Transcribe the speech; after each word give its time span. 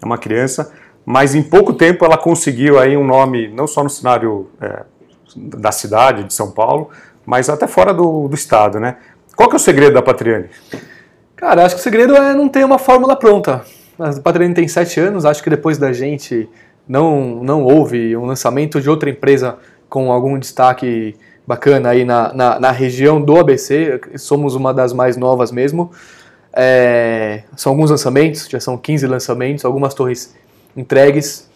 é 0.00 0.04
uma 0.04 0.18
criança, 0.18 0.72
mas 1.04 1.34
em 1.34 1.42
pouco 1.42 1.72
tempo 1.72 2.04
ela 2.04 2.16
conseguiu 2.16 2.78
aí 2.78 2.96
um 2.96 3.04
nome 3.04 3.48
não 3.48 3.66
só 3.66 3.82
no 3.82 3.90
cenário 3.90 4.48
é, 4.60 4.84
da 5.34 5.72
cidade 5.72 6.24
de 6.24 6.34
São 6.34 6.50
Paulo, 6.50 6.90
mas 7.24 7.48
até 7.48 7.66
fora 7.66 7.92
do, 7.92 8.28
do 8.28 8.34
estado, 8.34 8.78
né? 8.78 8.96
Qual 9.34 9.48
que 9.48 9.56
é 9.56 9.58
o 9.58 9.60
segredo 9.60 9.94
da 9.94 10.02
Patriane? 10.02 10.48
Cara, 11.34 11.64
acho 11.64 11.74
que 11.74 11.80
o 11.80 11.84
segredo 11.84 12.16
é 12.16 12.34
não 12.34 12.48
ter 12.48 12.64
uma 12.64 12.78
fórmula 12.78 13.16
pronta. 13.16 13.64
A 13.98 14.12
Patriane 14.20 14.54
tem 14.54 14.68
sete 14.68 15.00
anos, 15.00 15.24
acho 15.24 15.42
que 15.42 15.50
depois 15.50 15.76
da 15.76 15.92
gente 15.92 16.48
não, 16.88 17.42
não 17.42 17.64
houve 17.64 18.16
um 18.16 18.24
lançamento 18.24 18.80
de 18.80 18.88
outra 18.88 19.10
empresa 19.10 19.58
com 19.88 20.12
algum 20.12 20.38
destaque 20.38 21.16
bacana 21.46 21.90
aí 21.90 22.04
na, 22.04 22.32
na, 22.32 22.60
na 22.60 22.70
região 22.70 23.20
do 23.20 23.38
ABC, 23.38 24.00
somos 24.16 24.54
uma 24.54 24.74
das 24.74 24.92
mais 24.92 25.16
novas 25.16 25.52
mesmo. 25.52 25.90
É, 26.52 27.42
são 27.56 27.72
alguns 27.72 27.90
lançamentos, 27.90 28.48
já 28.48 28.58
são 28.58 28.76
15 28.76 29.06
lançamentos, 29.06 29.64
algumas 29.64 29.94
torres 29.94 30.34
entregues. 30.76 31.48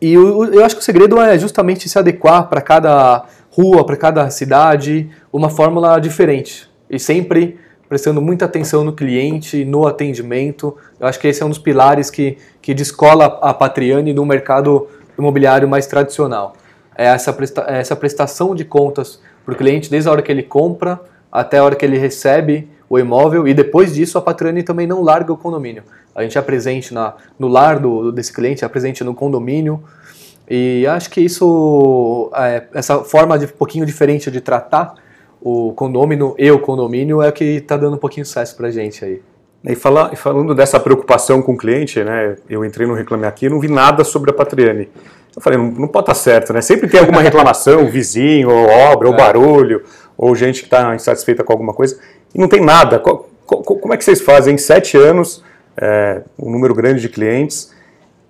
E 0.00 0.12
eu, 0.14 0.52
eu 0.52 0.64
acho 0.64 0.76
que 0.76 0.82
o 0.82 0.84
segredo 0.84 1.20
é 1.20 1.38
justamente 1.38 1.88
se 1.88 1.98
adequar 1.98 2.48
para 2.48 2.60
cada 2.60 3.24
rua, 3.50 3.84
para 3.84 3.96
cada 3.96 4.30
cidade, 4.30 5.10
uma 5.32 5.48
fórmula 5.48 5.98
diferente. 6.00 6.68
E 6.90 6.98
sempre 6.98 7.58
prestando 7.92 8.22
muita 8.22 8.46
atenção 8.46 8.82
no 8.84 8.94
cliente, 8.94 9.66
no 9.66 9.86
atendimento. 9.86 10.74
Eu 10.98 11.06
acho 11.06 11.20
que 11.20 11.28
esse 11.28 11.42
é 11.42 11.44
um 11.44 11.50
dos 11.50 11.58
pilares 11.58 12.08
que, 12.08 12.38
que 12.62 12.72
descola 12.72 13.38
a 13.42 13.52
Patriane 13.52 14.14
no 14.14 14.24
mercado 14.24 14.88
imobiliário 15.18 15.68
mais 15.68 15.86
tradicional. 15.86 16.54
É 16.96 17.04
essa, 17.04 17.34
presta, 17.34 17.66
é 17.68 17.80
essa 17.80 17.94
prestação 17.94 18.54
de 18.54 18.64
contas 18.64 19.20
para 19.44 19.52
o 19.52 19.56
cliente 19.58 19.90
desde 19.90 20.08
a 20.08 20.12
hora 20.12 20.22
que 20.22 20.32
ele 20.32 20.42
compra 20.42 20.98
até 21.30 21.58
a 21.58 21.64
hora 21.64 21.76
que 21.76 21.84
ele 21.84 21.98
recebe 21.98 22.66
o 22.88 22.98
imóvel 22.98 23.46
e 23.46 23.52
depois 23.52 23.92
disso 23.92 24.16
a 24.16 24.22
Patriane 24.22 24.62
também 24.62 24.86
não 24.86 25.02
larga 25.02 25.30
o 25.30 25.36
condomínio. 25.36 25.82
A 26.16 26.22
gente 26.22 26.38
é 26.38 26.40
presente 26.40 26.94
na, 26.94 27.12
no 27.38 27.46
lar 27.46 27.78
do, 27.78 28.10
desse 28.10 28.32
cliente, 28.32 28.64
é 28.64 28.68
presente 28.68 29.04
no 29.04 29.14
condomínio 29.14 29.84
e 30.48 30.86
acho 30.86 31.10
que 31.10 31.20
isso, 31.20 32.32
é, 32.36 32.62
essa 32.72 33.04
forma 33.04 33.38
de 33.38 33.44
um 33.44 33.48
pouquinho 33.48 33.84
diferente 33.84 34.30
de 34.30 34.40
tratar 34.40 34.94
o 35.42 35.72
condômino 35.72 36.34
e 36.38 36.50
o 36.50 36.58
condomínio 36.58 37.20
é 37.20 37.28
o 37.28 37.32
que 37.32 37.44
está 37.44 37.76
dando 37.76 37.94
um 37.94 37.98
pouquinho 37.98 38.22
de 38.22 38.28
sucesso 38.28 38.56
para 38.56 38.68
a 38.68 38.70
gente 38.70 39.04
aí. 39.04 39.20
E 39.64 39.74
fala, 39.76 40.14
falando 40.16 40.54
dessa 40.54 40.78
preocupação 40.80 41.40
com 41.40 41.52
o 41.52 41.56
cliente, 41.56 42.02
né, 42.02 42.36
eu 42.48 42.64
entrei 42.64 42.86
no 42.86 42.94
Reclame 42.94 43.26
Aqui 43.26 43.46
e 43.46 43.48
não 43.48 43.60
vi 43.60 43.68
nada 43.68 44.02
sobre 44.02 44.30
a 44.30 44.34
Patriane. 44.34 44.88
Eu 45.34 45.40
falei, 45.40 45.58
não, 45.58 45.66
não 45.66 45.88
pode 45.88 46.04
estar 46.04 46.14
tá 46.14 46.14
certo, 46.14 46.52
né? 46.52 46.60
Sempre 46.60 46.88
tem 46.88 47.00
alguma 47.00 47.22
reclamação, 47.22 47.86
vizinho, 47.86 48.50
ou 48.50 48.68
obra, 48.68 49.08
ou 49.08 49.14
é. 49.14 49.16
barulho, 49.16 49.82
ou 50.16 50.34
gente 50.34 50.60
que 50.60 50.66
está 50.66 50.94
insatisfeita 50.94 51.42
com 51.42 51.52
alguma 51.52 51.72
coisa, 51.72 51.98
e 52.34 52.38
não 52.38 52.48
tem 52.48 52.60
nada. 52.60 52.98
como 52.98 53.94
é 53.94 53.96
que 53.96 54.04
vocês 54.04 54.20
fazem 54.20 54.54
em 54.54 54.58
sete 54.58 54.96
anos, 54.96 55.42
é, 55.80 56.22
um 56.38 56.50
número 56.50 56.74
grande 56.74 57.00
de 57.00 57.08
clientes, 57.08 57.72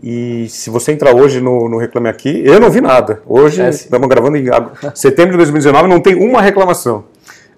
e 0.02 0.48
se 0.48 0.68
você 0.68 0.90
entrar 0.90 1.14
hoje 1.14 1.40
no, 1.40 1.68
no, 1.68 1.78
Reclame 1.78 2.08
Aqui, 2.08 2.42
eu 2.44 2.58
não 2.58 2.70
vi 2.70 2.80
nada. 2.80 3.22
Hoje, 3.24 3.62
é, 3.62 3.68
estamos 3.68 4.08
gravando 4.08 4.36
em 4.36 4.46
setembro 4.94 5.32
de 5.32 5.36
2019, 5.38 5.88
não 5.88 6.00
tem 6.00 6.16
uma 6.16 6.42
reclamação. 6.42 7.04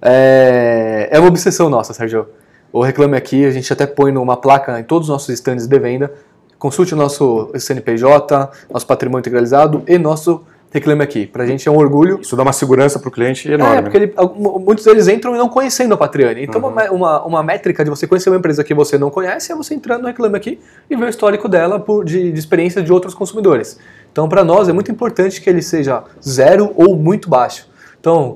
É, 0.03 1.09
é 1.11 1.19
uma 1.19 1.29
obsessão 1.29 1.71
nossa, 1.71 1.95
Sérgio. 1.95 2.27
O 2.71 2.83
Reclame 2.83 3.17
Aqui, 3.17 3.47
a 3.47 3.51
gente 3.51 3.73
até 3.73 3.87
põe 3.87 4.13
numa 4.13 4.37
placa 4.37 4.79
em 4.79 4.85
todos 4.85 5.09
os 5.09 5.13
nossos 5.13 5.31
estandes 5.31 5.67
de 5.67 5.79
venda. 5.79 6.13
Consulte 6.59 6.93
o 6.93 6.97
nosso 6.97 7.51
CNPJ, 7.59 8.51
nosso 8.71 8.87
patrimônio 8.87 9.21
integralizado 9.21 9.83
e 9.87 9.97
nosso 9.97 10.43
reclame 10.75 11.05
aqui. 11.05 11.25
Para 11.25 11.45
a 11.45 11.47
gente 11.47 11.69
é 11.69 11.71
um 11.71 11.77
orgulho. 11.77 12.19
Isso 12.21 12.35
dá 12.35 12.43
uma 12.43 12.53
segurança 12.53 12.99
para 12.99 13.09
o 13.09 13.13
cliente 13.13 13.51
enorme. 13.51 13.77
É, 13.77 13.83
porque 13.83 13.97
ele, 13.97 14.15
muitos 14.61 14.85
deles 14.85 15.07
entram 15.07 15.33
e 15.37 15.39
não 15.39 15.49
conhecendo 15.49 15.95
a 15.95 15.97
Patriane. 15.97 16.43
Então, 16.43 16.61
uhum. 16.61 16.69
uma, 16.69 16.91
uma, 16.91 17.25
uma, 17.25 17.43
métrica 17.45 17.85
de 17.85 17.91
você 17.91 18.09
conhecer 18.09 18.29
uma 18.29 18.39
empresa 18.39 18.65
que 18.65 18.75
você 18.75 18.99
não 18.99 19.09
conhece 19.09 19.53
é 19.53 19.55
você 19.55 19.73
entrar 19.73 19.99
no 19.99 20.07
Reclame 20.07 20.37
Aqui 20.37 20.59
e 20.91 20.97
ver 20.97 21.05
o 21.05 21.09
histórico 21.09 21.49
dela 21.49 21.79
por, 21.79 22.05
de, 22.05 22.33
de 22.33 22.39
experiência 22.39 22.83
de 22.83 22.93
outros 22.93 23.15
consumidores. 23.15 23.79
Então, 24.11 24.29
para 24.29 24.43
nós, 24.43 24.69
é 24.69 24.73
muito 24.73 24.91
importante 24.91 25.41
que 25.41 25.49
ele 25.49 25.63
seja 25.63 26.03
zero 26.21 26.73
ou 26.75 26.97
muito 26.97 27.31
baixo. 27.31 27.69
Então, 28.01 28.35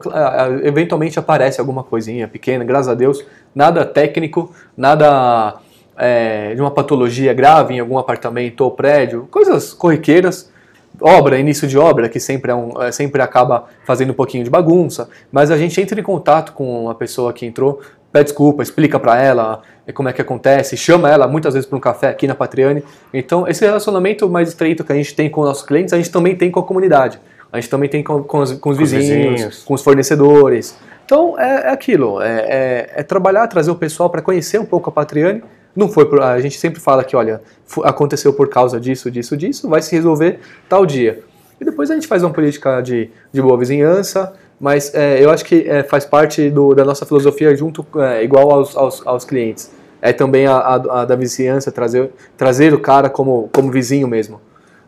eventualmente 0.62 1.18
aparece 1.18 1.60
alguma 1.60 1.82
coisinha 1.82 2.26
pequena, 2.26 2.64
graças 2.64 2.88
a 2.88 2.94
Deus, 2.94 3.22
nada 3.54 3.84
técnico, 3.84 4.50
nada 4.74 5.56
é, 5.96 6.54
de 6.54 6.60
uma 6.60 6.70
patologia 6.70 7.34
grave 7.34 7.74
em 7.74 7.80
algum 7.80 7.98
apartamento 7.98 8.62
ou 8.62 8.70
prédio, 8.70 9.28
coisas 9.30 9.74
corriqueiras 9.74 10.50
obra, 11.00 11.38
início 11.38 11.66
de 11.66 11.78
obra, 11.78 12.08
que 12.08 12.20
sempre, 12.20 12.50
é 12.50 12.54
um, 12.54 12.82
é, 12.82 12.92
sempre 12.92 13.22
acaba 13.22 13.66
fazendo 13.84 14.10
um 14.10 14.14
pouquinho 14.14 14.44
de 14.44 14.50
bagunça, 14.50 15.08
mas 15.30 15.50
a 15.50 15.56
gente 15.56 15.80
entra 15.80 15.98
em 15.98 16.02
contato 16.02 16.52
com 16.52 16.88
a 16.88 16.94
pessoa 16.94 17.32
que 17.32 17.46
entrou, 17.46 17.80
pede 18.12 18.24
desculpa, 18.24 18.62
explica 18.62 18.98
para 18.98 19.20
ela 19.22 19.62
é, 19.86 19.92
como 19.92 20.08
é 20.08 20.12
que 20.12 20.20
acontece, 20.20 20.76
chama 20.76 21.10
ela 21.10 21.26
muitas 21.26 21.54
vezes 21.54 21.68
para 21.68 21.76
um 21.76 21.80
café 21.80 22.08
aqui 22.08 22.26
na 22.26 22.34
Patriane. 22.34 22.82
Então, 23.12 23.46
esse 23.46 23.64
relacionamento 23.64 24.28
mais 24.28 24.48
estreito 24.48 24.84
que 24.84 24.92
a 24.92 24.96
gente 24.96 25.14
tem 25.14 25.30
com 25.30 25.40
os 25.42 25.46
nossos 25.46 25.64
clientes, 25.64 25.92
a 25.92 25.96
gente 25.96 26.10
também 26.10 26.36
tem 26.36 26.50
com 26.50 26.60
a 26.60 26.62
comunidade. 26.62 27.20
A 27.52 27.58
gente 27.58 27.70
também 27.70 27.88
tem 27.88 28.02
com, 28.02 28.22
com, 28.22 28.38
os, 28.40 28.52
com 28.52 28.70
os, 28.70 28.76
vizinhos, 28.76 29.06
vizinhos, 29.06 29.64
com 29.64 29.74
os 29.74 29.82
fornecedores. 29.82 30.76
Então, 31.04 31.38
é, 31.38 31.68
é 31.68 31.70
aquilo, 31.70 32.20
é, 32.20 32.28
é, 32.28 32.90
é 32.96 33.02
trabalhar, 33.02 33.46
trazer 33.46 33.70
o 33.70 33.74
pessoal 33.74 34.10
para 34.10 34.20
conhecer 34.20 34.60
um 34.60 34.66
pouco 34.66 34.90
a 34.90 34.92
Patriane, 34.92 35.42
não 35.78 35.88
foi 35.88 36.06
por, 36.06 36.20
a 36.20 36.40
gente 36.40 36.58
sempre 36.58 36.80
fala 36.80 37.04
que, 37.04 37.14
olha, 37.14 37.40
aconteceu 37.84 38.32
por 38.32 38.48
causa 38.48 38.80
disso, 38.80 39.08
disso, 39.08 39.36
disso, 39.36 39.68
vai 39.68 39.80
se 39.80 39.94
resolver 39.94 40.40
tal 40.68 40.84
dia. 40.84 41.22
E 41.60 41.64
depois 41.64 41.88
a 41.88 41.94
gente 41.94 42.08
faz 42.08 42.24
uma 42.24 42.32
política 42.32 42.80
de, 42.80 43.08
de 43.32 43.40
boa 43.40 43.56
vizinhança, 43.56 44.32
mas 44.60 44.92
é, 44.92 45.22
eu 45.22 45.30
acho 45.30 45.44
que 45.44 45.68
é, 45.68 45.84
faz 45.84 46.04
parte 46.04 46.50
do, 46.50 46.74
da 46.74 46.84
nossa 46.84 47.06
filosofia 47.06 47.54
junto, 47.54 47.86
é, 47.96 48.24
igual 48.24 48.50
aos, 48.50 48.76
aos, 48.76 49.06
aos, 49.06 49.24
clientes. 49.24 49.70
é 50.02 50.12
também 50.12 50.48
a, 50.48 50.56
a, 50.56 51.02
a 51.02 51.04
da 51.04 51.14
vizinhança, 51.14 51.70
trazer, 51.70 52.10
trazer 52.36 52.74
o 52.74 52.80
cara 52.80 53.08
como, 53.08 53.48
como 53.52 53.70
vizinho 53.70 54.08
mesmo. 54.08 54.40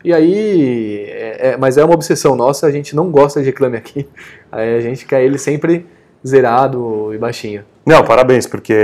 E 0.04 0.12
aí, 0.12 1.04
é, 1.06 1.50
é, 1.50 1.56
mas 1.56 1.78
é 1.78 1.84
uma 1.84 1.94
obsessão 1.94 2.34
nossa, 2.34 2.66
a 2.66 2.70
gente 2.72 2.96
não 2.96 3.12
gosta 3.12 3.38
de 3.38 3.46
reclame 3.46 3.76
aqui. 3.76 4.08
A 4.50 4.81
gente 4.81 5.06
quer 5.06 5.22
ele 5.22 5.38
sempre 5.38 5.86
zerado 6.26 7.14
e 7.14 7.19
baixinho. 7.19 7.64
Não, 7.84 8.05
parabéns, 8.05 8.46
porque 8.46 8.75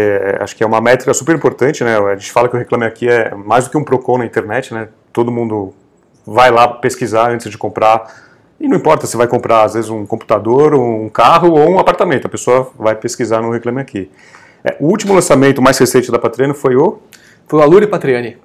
acho 0.41 0.57
que 0.57 0.65
é 0.65 0.67
uma 0.67 0.81
métrica 0.81 1.13
super 1.13 1.35
importante, 1.35 1.85
né? 1.85 1.97
A 1.97 2.17
gente 2.17 2.33
fala 2.33 2.49
que 2.49 2.57
o 2.57 2.59
Reclame 2.59 2.87
Aqui 2.87 3.09
é 3.09 3.35
mais 3.35 3.65
do 3.65 3.71
que 3.71 3.77
um 3.77 3.85
Procon 3.85 4.19
na 4.19 4.27
internet, 4.27 4.73
né? 4.73 4.89
Todo 5.13 5.31
mundo 5.31 5.75
vai 6.27 6.51
lá 6.51 6.67
pesquisar 6.67 7.31
antes 7.31 7.51
de 7.51 7.59
comprar. 7.59 8.27
E 8.59 8.67
não 8.67 8.77
importa 8.77 9.07
se 9.07 9.17
vai 9.17 9.27
comprar, 9.27 9.65
às 9.65 9.75
vezes, 9.75 9.91
um 9.91 10.07
computador, 10.07 10.75
um 10.75 11.09
carro 11.09 11.53
ou 11.53 11.71
um 11.71 11.79
apartamento. 11.79 12.27
A 12.27 12.31
pessoa 12.31 12.71
vai 12.79 12.95
pesquisar 12.95 13.43
no 13.43 13.51
Reclame 13.51 13.81
Aqui. 13.81 14.11
É, 14.65 14.77
o 14.81 14.87
último 14.87 15.15
lançamento 15.15 15.61
mais 15.61 15.79
recente 15.79 16.11
da 16.11 16.19
Patriano 16.19 16.55
foi 16.55 16.75
o? 16.75 16.99
Foi 17.47 17.61
o 17.61 17.63
Alure 17.63 17.87
Patriani. 17.87 18.39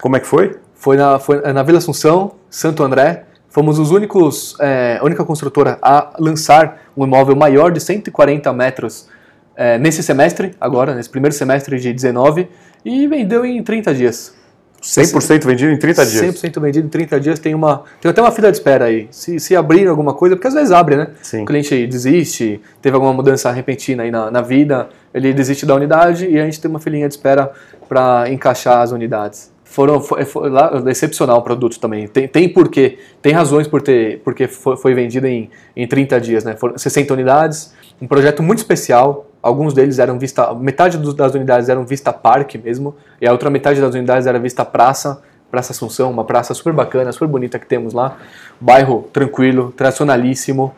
Como 0.00 0.16
é 0.16 0.20
que 0.20 0.26
foi? 0.26 0.56
Foi 0.74 0.96
na, 0.96 1.18
foi 1.18 1.40
na 1.52 1.62
Vila 1.62 1.78
Assunção, 1.78 2.32
Santo 2.48 2.82
André. 2.82 3.24
Fomos 3.56 3.78
os 3.78 3.90
únicos, 3.90 4.54
é, 4.60 4.98
a 5.00 5.02
única 5.02 5.24
construtora 5.24 5.78
a 5.80 6.12
lançar 6.18 6.90
um 6.94 7.06
imóvel 7.06 7.34
maior 7.34 7.72
de 7.72 7.80
140 7.80 8.52
metros 8.52 9.08
é, 9.56 9.78
nesse 9.78 10.02
semestre, 10.02 10.54
agora, 10.60 10.94
nesse 10.94 11.08
primeiro 11.08 11.34
semestre 11.34 11.80
de 11.80 11.90
19, 11.90 12.50
e 12.84 13.06
vendeu 13.06 13.46
em 13.46 13.62
30 13.62 13.94
dias. 13.94 14.34
100% 14.82 15.46
vendido 15.46 15.72
em 15.72 15.78
30 15.78 16.04
dias? 16.04 16.36
100% 16.36 16.60
vendido 16.60 16.86
em 16.86 16.90
30 16.90 17.18
dias. 17.18 17.38
Tem, 17.38 17.54
uma, 17.54 17.84
tem 17.98 18.10
até 18.10 18.20
uma 18.20 18.30
fila 18.30 18.50
de 18.52 18.58
espera 18.58 18.84
aí. 18.84 19.08
Se, 19.10 19.40
se 19.40 19.56
abrir 19.56 19.88
alguma 19.88 20.12
coisa, 20.12 20.36
porque 20.36 20.48
às 20.48 20.52
vezes 20.52 20.70
abre, 20.70 20.96
né? 20.96 21.08
Sim. 21.22 21.44
O 21.44 21.46
cliente 21.46 21.86
desiste, 21.86 22.60
teve 22.82 22.94
alguma 22.94 23.14
mudança 23.14 23.50
repentina 23.50 24.02
aí 24.02 24.10
na, 24.10 24.30
na 24.30 24.42
vida, 24.42 24.90
ele 25.14 25.32
desiste 25.32 25.64
da 25.64 25.74
unidade 25.74 26.28
e 26.28 26.38
a 26.38 26.44
gente 26.44 26.60
tem 26.60 26.70
uma 26.70 26.78
filinha 26.78 27.08
de 27.08 27.14
espera 27.14 27.50
para 27.88 28.30
encaixar 28.30 28.82
as 28.82 28.92
unidades 28.92 29.55
foram 29.66 30.00
foi, 30.00 30.24
foi 30.24 30.48
lá, 30.48 30.82
excepcional 30.86 31.38
o 31.38 31.42
produto 31.42 31.78
também. 31.78 32.06
Tem, 32.06 32.26
tem 32.28 32.48
porquê, 32.48 32.98
tem 33.20 33.32
razões 33.32 33.66
por 33.66 33.82
ter, 33.82 34.20
porque 34.20 34.46
foi, 34.46 34.76
foi 34.76 34.94
vendido 34.94 35.26
em, 35.26 35.50
em 35.76 35.86
30 35.86 36.20
dias, 36.20 36.44
né? 36.44 36.56
Foram 36.56 36.78
60 36.78 37.12
unidades, 37.12 37.74
um 38.00 38.06
projeto 38.06 38.42
muito 38.42 38.58
especial. 38.58 39.26
Alguns 39.42 39.74
deles 39.74 39.98
eram 39.98 40.18
vista, 40.18 40.54
metade 40.54 40.96
das 41.14 41.34
unidades 41.34 41.68
eram 41.68 41.84
vista 41.84 42.12
parque 42.12 42.56
mesmo, 42.56 42.94
e 43.20 43.26
a 43.26 43.32
outra 43.32 43.50
metade 43.50 43.80
das 43.80 43.94
unidades 43.94 44.26
era 44.26 44.38
vista 44.38 44.64
praça, 44.64 45.20
Praça 45.50 45.72
Assunção, 45.72 46.10
uma 46.10 46.24
praça 46.24 46.54
super 46.54 46.72
bacana, 46.72 47.12
super 47.12 47.28
bonita 47.28 47.58
que 47.58 47.66
temos 47.66 47.92
lá. 47.92 48.16
Bairro 48.60 49.08
tranquilo, 49.12 49.72
tradicionalíssimo, 49.76 50.74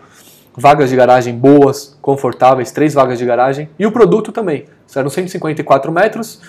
vagas 0.56 0.90
de 0.90 0.96
garagem 0.96 1.34
boas, 1.34 1.96
confortáveis, 2.02 2.70
três 2.70 2.94
vagas 2.94 3.18
de 3.18 3.24
garagem, 3.24 3.70
e 3.78 3.86
o 3.86 3.92
produto 3.92 4.30
também. 4.30 4.66
Eram 4.94 5.08
154 5.08 5.90
metros, 5.92 6.40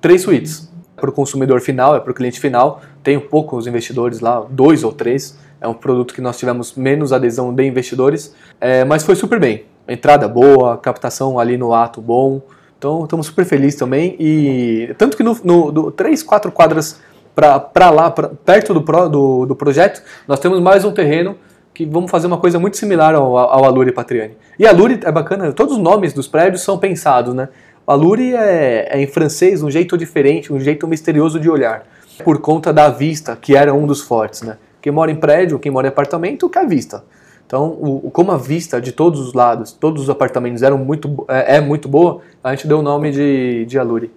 três 0.00 0.22
suítes 0.22 0.67
para 0.98 1.08
o 1.08 1.12
consumidor 1.12 1.60
final, 1.60 1.96
é 1.96 2.00
para 2.00 2.10
o 2.10 2.14
cliente 2.14 2.38
final. 2.38 2.82
Tenho 3.02 3.20
poucos 3.20 3.66
investidores 3.66 4.20
lá, 4.20 4.44
dois 4.50 4.84
ou 4.84 4.92
três. 4.92 5.38
É 5.60 5.66
um 5.66 5.74
produto 5.74 6.12
que 6.14 6.20
nós 6.20 6.38
tivemos 6.38 6.74
menos 6.74 7.12
adesão 7.12 7.54
de 7.54 7.64
investidores, 7.64 8.34
é, 8.60 8.84
mas 8.84 9.02
foi 9.02 9.16
super 9.16 9.40
bem. 9.40 9.64
Entrada 9.88 10.28
boa, 10.28 10.76
captação 10.76 11.38
ali 11.38 11.56
no 11.56 11.72
ato 11.72 12.00
bom. 12.00 12.42
Então 12.76 13.04
estamos 13.04 13.26
super 13.26 13.44
felizes 13.44 13.78
também. 13.78 14.14
E 14.20 14.94
tanto 14.98 15.16
que 15.16 15.22
no, 15.22 15.34
no 15.42 15.90
três, 15.90 16.22
quatro 16.22 16.52
quadras 16.52 17.00
para 17.34 17.90
lá, 17.90 18.10
pra, 18.10 18.28
perto 18.28 18.74
do, 18.74 18.82
pro, 18.82 19.08
do, 19.08 19.46
do 19.46 19.56
projeto, 19.56 20.02
nós 20.26 20.40
temos 20.40 20.60
mais 20.60 20.84
um 20.84 20.92
terreno 20.92 21.36
que 21.72 21.86
vamos 21.86 22.10
fazer 22.10 22.26
uma 22.26 22.38
coisa 22.38 22.58
muito 22.58 22.76
similar 22.76 23.14
ao, 23.14 23.38
ao 23.38 23.64
Alure 23.64 23.92
Patriani. 23.92 24.36
E 24.58 24.66
Alure 24.66 24.98
é 25.04 25.12
bacana, 25.12 25.52
todos 25.52 25.76
os 25.76 25.80
nomes 25.80 26.12
dos 26.12 26.26
prédios 26.26 26.62
são 26.62 26.76
pensados, 26.76 27.32
né? 27.32 27.48
Aluri 27.92 28.34
é, 28.34 28.88
é 28.90 29.00
em 29.00 29.06
francês 29.06 29.62
um 29.62 29.70
jeito 29.70 29.96
diferente, 29.96 30.52
um 30.52 30.60
jeito 30.60 30.86
misterioso 30.86 31.40
de 31.40 31.48
olhar, 31.48 31.86
por 32.22 32.38
conta 32.40 32.70
da 32.72 32.90
vista, 32.90 33.34
que 33.34 33.56
era 33.56 33.72
um 33.72 33.86
dos 33.86 34.02
fortes, 34.02 34.42
né? 34.42 34.58
Quem 34.80 34.92
mora 34.92 35.10
em 35.10 35.16
prédio, 35.16 35.58
quem 35.58 35.72
mora 35.72 35.86
em 35.86 35.90
apartamento, 35.90 36.50
quer 36.50 36.66
vista. 36.66 37.02
Então, 37.46 37.78
o, 37.80 38.10
como 38.10 38.30
a 38.30 38.36
vista 38.36 38.78
de 38.78 38.92
todos 38.92 39.18
os 39.20 39.32
lados, 39.32 39.72
todos 39.72 40.02
os 40.02 40.10
apartamentos 40.10 40.62
eram 40.62 40.76
muito, 40.76 41.24
é, 41.28 41.56
é 41.56 41.60
muito 41.62 41.88
boa, 41.88 42.20
a 42.44 42.54
gente 42.54 42.68
deu 42.68 42.80
o 42.80 42.82
nome 42.82 43.10
de, 43.10 43.64
de 43.64 43.78
Aluri. 43.78 44.12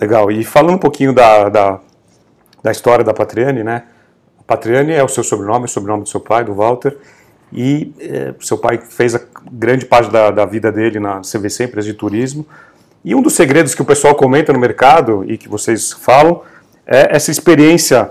Legal. 0.00 0.30
E 0.30 0.42
falando 0.42 0.76
um 0.76 0.78
pouquinho 0.78 1.12
da, 1.12 1.50
da, 1.50 1.80
da 2.62 2.72
história 2.72 3.04
da 3.04 3.12
Patriane, 3.12 3.62
né? 3.62 3.84
A 4.40 4.42
Patriane 4.44 4.92
é 4.92 5.04
o 5.04 5.08
seu 5.08 5.22
sobrenome, 5.22 5.66
o 5.66 5.68
sobrenome 5.68 6.04
do 6.04 6.08
seu 6.08 6.20
pai, 6.20 6.42
do 6.42 6.54
Walter. 6.54 6.96
E 7.52 7.92
é, 8.00 8.34
seu 8.40 8.56
pai 8.56 8.78
fez 8.78 9.14
a 9.14 9.20
grande 9.52 9.84
parte 9.84 10.10
da, 10.10 10.30
da 10.30 10.46
vida 10.46 10.72
dele 10.72 10.98
na 10.98 11.20
CVC, 11.20 11.64
empresa 11.64 11.86
de 11.86 11.94
turismo. 11.94 12.46
E 13.04 13.14
um 13.14 13.20
dos 13.20 13.34
segredos 13.34 13.74
que 13.74 13.82
o 13.82 13.84
pessoal 13.84 14.14
comenta 14.14 14.50
no 14.50 14.58
mercado 14.58 15.24
e 15.28 15.36
que 15.36 15.46
vocês 15.46 15.92
falam 15.92 16.40
é 16.86 17.14
essa 17.14 17.30
experiência 17.30 18.10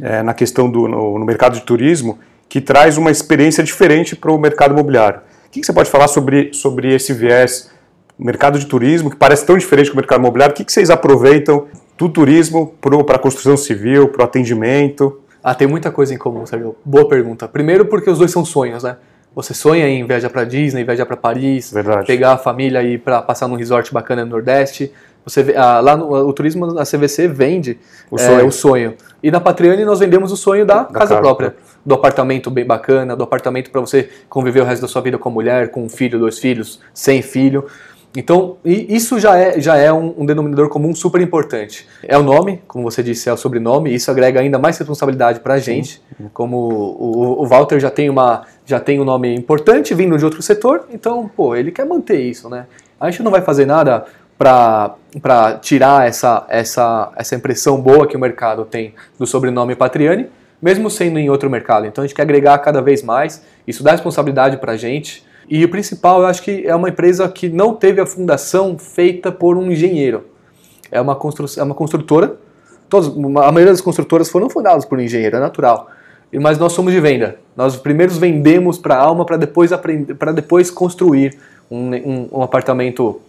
é, 0.00 0.22
na 0.22 0.32
questão 0.32 0.70
do 0.70 0.86
no, 0.86 1.18
no, 1.18 1.24
mercado 1.24 1.54
de 1.54 1.62
turismo 1.62 2.18
que 2.48 2.60
traz 2.60 2.96
uma 2.96 3.10
experiência 3.10 3.64
diferente 3.64 4.14
para 4.14 4.30
o 4.30 4.38
mercado 4.38 4.72
imobiliário. 4.72 5.20
O 5.46 5.50
que, 5.50 5.60
que, 5.60 5.66
você 5.66 5.72
pode 5.72 5.90
falar 5.90 6.06
sobre, 6.06 6.52
sobre 6.52 6.94
esse 6.94 7.12
viés 7.12 7.70
mercado 8.16 8.56
de 8.58 8.66
turismo 8.66 9.10
que 9.10 9.16
parece 9.16 9.44
tão 9.44 9.58
diferente 9.58 9.90
do 9.90 9.96
mercado 9.96 10.20
imobiliário? 10.20 10.52
O 10.52 10.56
que, 10.56 10.64
que 10.64 10.72
vocês 10.72 10.90
aproveitam 10.90 11.66
do 11.98 12.08
turismo 12.08 12.74
para 13.04 13.16
a 13.16 13.18
construção 13.18 13.56
civil, 13.56 14.08
para 14.08 14.22
o 14.22 14.24
atendimento? 14.24 15.20
Ah, 15.42 15.56
tem 15.56 15.66
muita 15.66 15.90
coisa 15.90 16.14
em 16.14 16.18
comum, 16.18 16.46
Sérgio. 16.46 16.76
Boa 16.84 17.08
pergunta. 17.08 17.48
Primeiro 17.48 17.86
porque 17.86 18.08
os 18.08 18.18
dois 18.18 18.30
são 18.30 18.44
sonhos, 18.44 18.84
né? 18.84 18.96
Você 19.34 19.54
sonha 19.54 19.86
em 19.88 20.04
viajar 20.04 20.28
para 20.28 20.44
Disney, 20.44 20.84
viajar 20.84 21.06
para 21.06 21.16
Paris, 21.16 21.72
Verdade. 21.72 22.06
pegar 22.06 22.32
a 22.32 22.38
família 22.38 22.82
e 22.82 22.98
para 22.98 23.22
passar 23.22 23.46
num 23.46 23.54
resort 23.54 23.92
bacana 23.92 24.24
no 24.24 24.30
Nordeste. 24.30 24.92
Você 25.24 25.54
ah, 25.56 25.80
lá 25.80 25.96
no 25.96 26.10
o 26.10 26.32
turismo 26.32 26.78
a 26.78 26.84
CVC 26.84 27.28
vende 27.28 27.78
o, 28.10 28.16
é, 28.16 28.18
sonho. 28.18 28.46
o 28.46 28.52
sonho. 28.52 28.94
E 29.22 29.30
na 29.30 29.38
Patriane 29.38 29.84
nós 29.84 30.00
vendemos 30.00 30.32
o 30.32 30.36
sonho 30.36 30.66
da, 30.66 30.78
da 30.78 30.84
casa, 30.84 30.98
casa, 30.98 31.20
própria, 31.20 31.54
do 31.84 31.94
apartamento 31.94 32.50
bem 32.50 32.64
bacana, 32.64 33.14
do 33.14 33.22
apartamento 33.22 33.70
para 33.70 33.80
você 33.80 34.08
conviver 34.28 34.60
o 34.60 34.64
resto 34.64 34.82
da 34.82 34.88
sua 34.88 35.02
vida 35.02 35.18
com 35.18 35.28
a 35.28 35.32
mulher, 35.32 35.70
com 35.70 35.84
um 35.84 35.88
filho, 35.88 36.18
dois 36.18 36.38
filhos, 36.38 36.80
sem 36.92 37.22
filho. 37.22 37.66
Então, 38.16 38.56
isso 38.64 39.20
já 39.20 39.38
é, 39.38 39.60
já 39.60 39.76
é 39.76 39.92
um, 39.92 40.12
um, 40.18 40.26
denominador 40.26 40.68
comum 40.68 40.92
super 40.92 41.20
importante. 41.20 41.86
É 42.02 42.18
o 42.18 42.24
nome, 42.24 42.60
como 42.66 42.82
você 42.82 43.04
disse, 43.04 43.28
é 43.28 43.32
o 43.32 43.36
sobrenome, 43.36 43.94
isso 43.94 44.10
agrega 44.10 44.40
ainda 44.40 44.58
mais 44.58 44.76
responsabilidade 44.76 45.38
para 45.38 45.54
a 45.54 45.58
gente. 45.58 46.02
Como 46.32 46.56
o, 46.56 47.42
o, 47.42 47.46
Walter 47.46 47.78
já 47.78 47.88
tem, 47.88 48.10
uma, 48.10 48.42
já 48.70 48.78
tem 48.78 49.00
um 49.00 49.04
nome 49.04 49.34
importante 49.34 49.92
vindo 49.94 50.16
de 50.16 50.24
outro 50.24 50.40
setor, 50.40 50.86
então, 50.92 51.28
pô, 51.28 51.56
ele 51.56 51.72
quer 51.72 51.84
manter 51.84 52.20
isso, 52.20 52.48
né? 52.48 52.66
A 53.00 53.10
gente 53.10 53.22
não 53.22 53.30
vai 53.30 53.42
fazer 53.42 53.66
nada 53.66 54.04
para 54.38 55.58
tirar 55.60 56.06
essa, 56.06 56.46
essa, 56.48 57.12
essa 57.16 57.34
impressão 57.34 57.80
boa 57.80 58.06
que 58.06 58.16
o 58.16 58.20
mercado 58.20 58.64
tem 58.64 58.94
do 59.18 59.26
sobrenome 59.26 59.74
Patriani, 59.74 60.28
mesmo 60.62 60.88
sendo 60.88 61.18
em 61.18 61.28
outro 61.28 61.50
mercado. 61.50 61.86
Então, 61.86 62.04
a 62.04 62.06
gente 62.06 62.14
quer 62.14 62.22
agregar 62.22 62.56
cada 62.58 62.80
vez 62.80 63.02
mais, 63.02 63.44
isso 63.66 63.82
dá 63.82 63.90
responsabilidade 63.90 64.56
para 64.58 64.72
a 64.72 64.76
gente. 64.76 65.24
E 65.48 65.64
o 65.64 65.68
principal, 65.68 66.20
eu 66.20 66.26
acho 66.26 66.42
que 66.42 66.64
é 66.64 66.74
uma 66.74 66.88
empresa 66.88 67.28
que 67.28 67.48
não 67.48 67.74
teve 67.74 68.00
a 68.00 68.06
fundação 68.06 68.78
feita 68.78 69.32
por 69.32 69.56
um 69.56 69.72
engenheiro. 69.72 70.26
É 70.92 71.00
uma, 71.00 71.16
constru 71.16 71.46
é 71.58 71.62
uma 71.62 71.74
construtora. 71.74 72.36
Todos, 72.88 73.08
a 73.08 73.52
maioria 73.52 73.72
das 73.72 73.80
construtoras 73.80 74.28
foram 74.28 74.48
fundadas 74.48 74.84
por 74.84 74.96
um 74.96 75.00
engenheiro, 75.00 75.36
é 75.36 75.40
natural. 75.40 75.90
Mas 76.38 76.58
nós 76.58 76.72
somos 76.72 76.92
de 76.92 77.00
venda. 77.00 77.36
Nós 77.56 77.76
primeiros 77.76 78.16
vendemos 78.16 78.78
para 78.78 78.94
a 78.94 78.98
alma 78.98 79.24
para 79.24 79.36
depois 79.36 79.72
aprender, 79.72 80.14
para 80.14 80.32
depois 80.32 80.70
construir 80.70 81.36
um, 81.70 81.94
um, 81.94 82.28
um 82.32 82.42
apartamento 82.42 83.20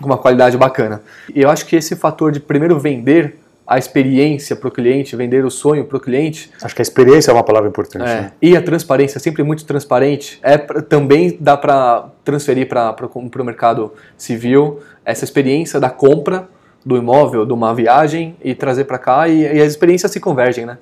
com 0.00 0.06
uma 0.06 0.18
qualidade 0.18 0.56
bacana. 0.56 1.02
E 1.34 1.42
eu 1.42 1.50
acho 1.50 1.66
que 1.66 1.76
esse 1.76 1.96
fator 1.96 2.32
de 2.32 2.40
primeiro 2.40 2.78
vender 2.78 3.36
a 3.66 3.78
experiência 3.78 4.56
para 4.56 4.68
o 4.68 4.70
cliente, 4.70 5.14
vender 5.16 5.44
o 5.44 5.50
sonho 5.50 5.84
para 5.84 5.96
o 5.96 6.00
cliente. 6.00 6.50
Acho 6.60 6.74
que 6.74 6.82
a 6.82 6.84
experiência 6.84 7.30
é 7.30 7.34
uma 7.34 7.44
palavra 7.44 7.68
importante. 7.68 8.02
É, 8.02 8.20
né? 8.22 8.32
E 8.42 8.56
a 8.56 8.62
transparência, 8.62 9.20
sempre 9.20 9.42
muito 9.42 9.64
transparente, 9.64 10.38
é 10.42 10.58
também 10.58 11.36
dá 11.40 11.56
para 11.56 12.08
transferir 12.24 12.68
para 12.68 12.94
o 13.14 13.44
mercado 13.44 13.92
civil 14.16 14.80
essa 15.04 15.24
experiência 15.24 15.78
da 15.78 15.88
compra 15.88 16.48
do 16.84 16.96
imóvel, 16.96 17.46
de 17.46 17.52
uma 17.52 17.74
viagem 17.74 18.36
e 18.42 18.54
trazer 18.54 18.84
para 18.84 18.98
cá 18.98 19.28
e, 19.28 19.42
e, 19.42 19.62
as 19.62 19.68
experiências 19.68 20.10
se 20.10 20.18
convergem, 20.18 20.66
né? 20.66 20.78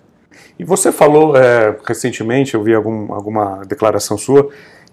E 0.59 0.64
você 0.64 0.92
falou 0.92 1.37
é, 1.37 1.76
recentemente, 1.87 2.54
eu 2.54 2.62
vi 2.62 2.75
algum, 2.75 3.12
alguma 3.12 3.62
declaração 3.66 4.18
sua, 4.18 4.49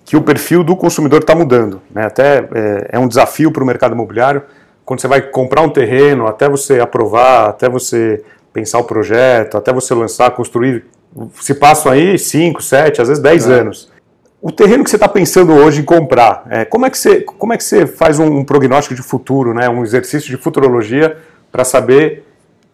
que 0.06 0.16
o 0.16 0.22
perfil 0.22 0.64
do 0.64 0.76
consumidor 0.76 1.22
está 1.22 1.36
mudando. 1.36 1.82
Né? 1.92 2.06
Até 2.06 2.38
é, 2.40 2.90
é 2.94 3.00
um 3.00 3.08
desafio 3.08 3.52
para 3.52 3.64
o 3.64 3.66
mercado 3.66 3.94
imobiliário 3.94 4.42
quando 4.88 5.02
você 5.02 5.08
vai 5.10 5.22
comprar 5.22 5.64
um 5.64 5.70
terreno, 5.70 6.28
até 6.28 6.48
você 6.48 6.80
aprovar, 6.80 7.50
até 7.50 7.68
você 7.68 8.24
pensar 8.54 8.80
o 8.80 8.86
projeto, 8.86 9.58
até 9.58 9.74
você 9.74 9.94
lançar, 9.94 10.32
construir, 10.32 10.86
se 11.42 11.54
passam 11.54 11.92
aí 11.92 12.18
5, 12.18 12.64
7, 12.64 13.02
às 13.02 13.10
vezes 13.10 13.22
10 13.22 13.50
é. 13.50 13.54
anos. 13.54 13.92
O 14.42 14.50
terreno 14.50 14.86
que 14.86 14.90
você 14.90 14.96
está 14.96 15.10
pensando 15.10 15.52
hoje 15.52 15.82
em 15.82 15.84
comprar, 15.84 16.46
é, 16.50 16.64
como, 16.64 16.86
é 16.86 16.90
que 16.90 16.98
você, 16.98 17.20
como 17.20 17.52
é 17.52 17.58
que 17.58 17.66
você 17.66 17.86
faz 17.86 18.18
um, 18.18 18.28
um 18.28 18.46
prognóstico 18.46 18.96
de 18.96 19.02
futuro, 19.02 19.54
né, 19.54 19.68
um 19.68 19.84
exercício 19.84 20.30
de 20.30 20.38
futurologia 20.38 21.18
para 21.52 21.66
saber 21.66 22.24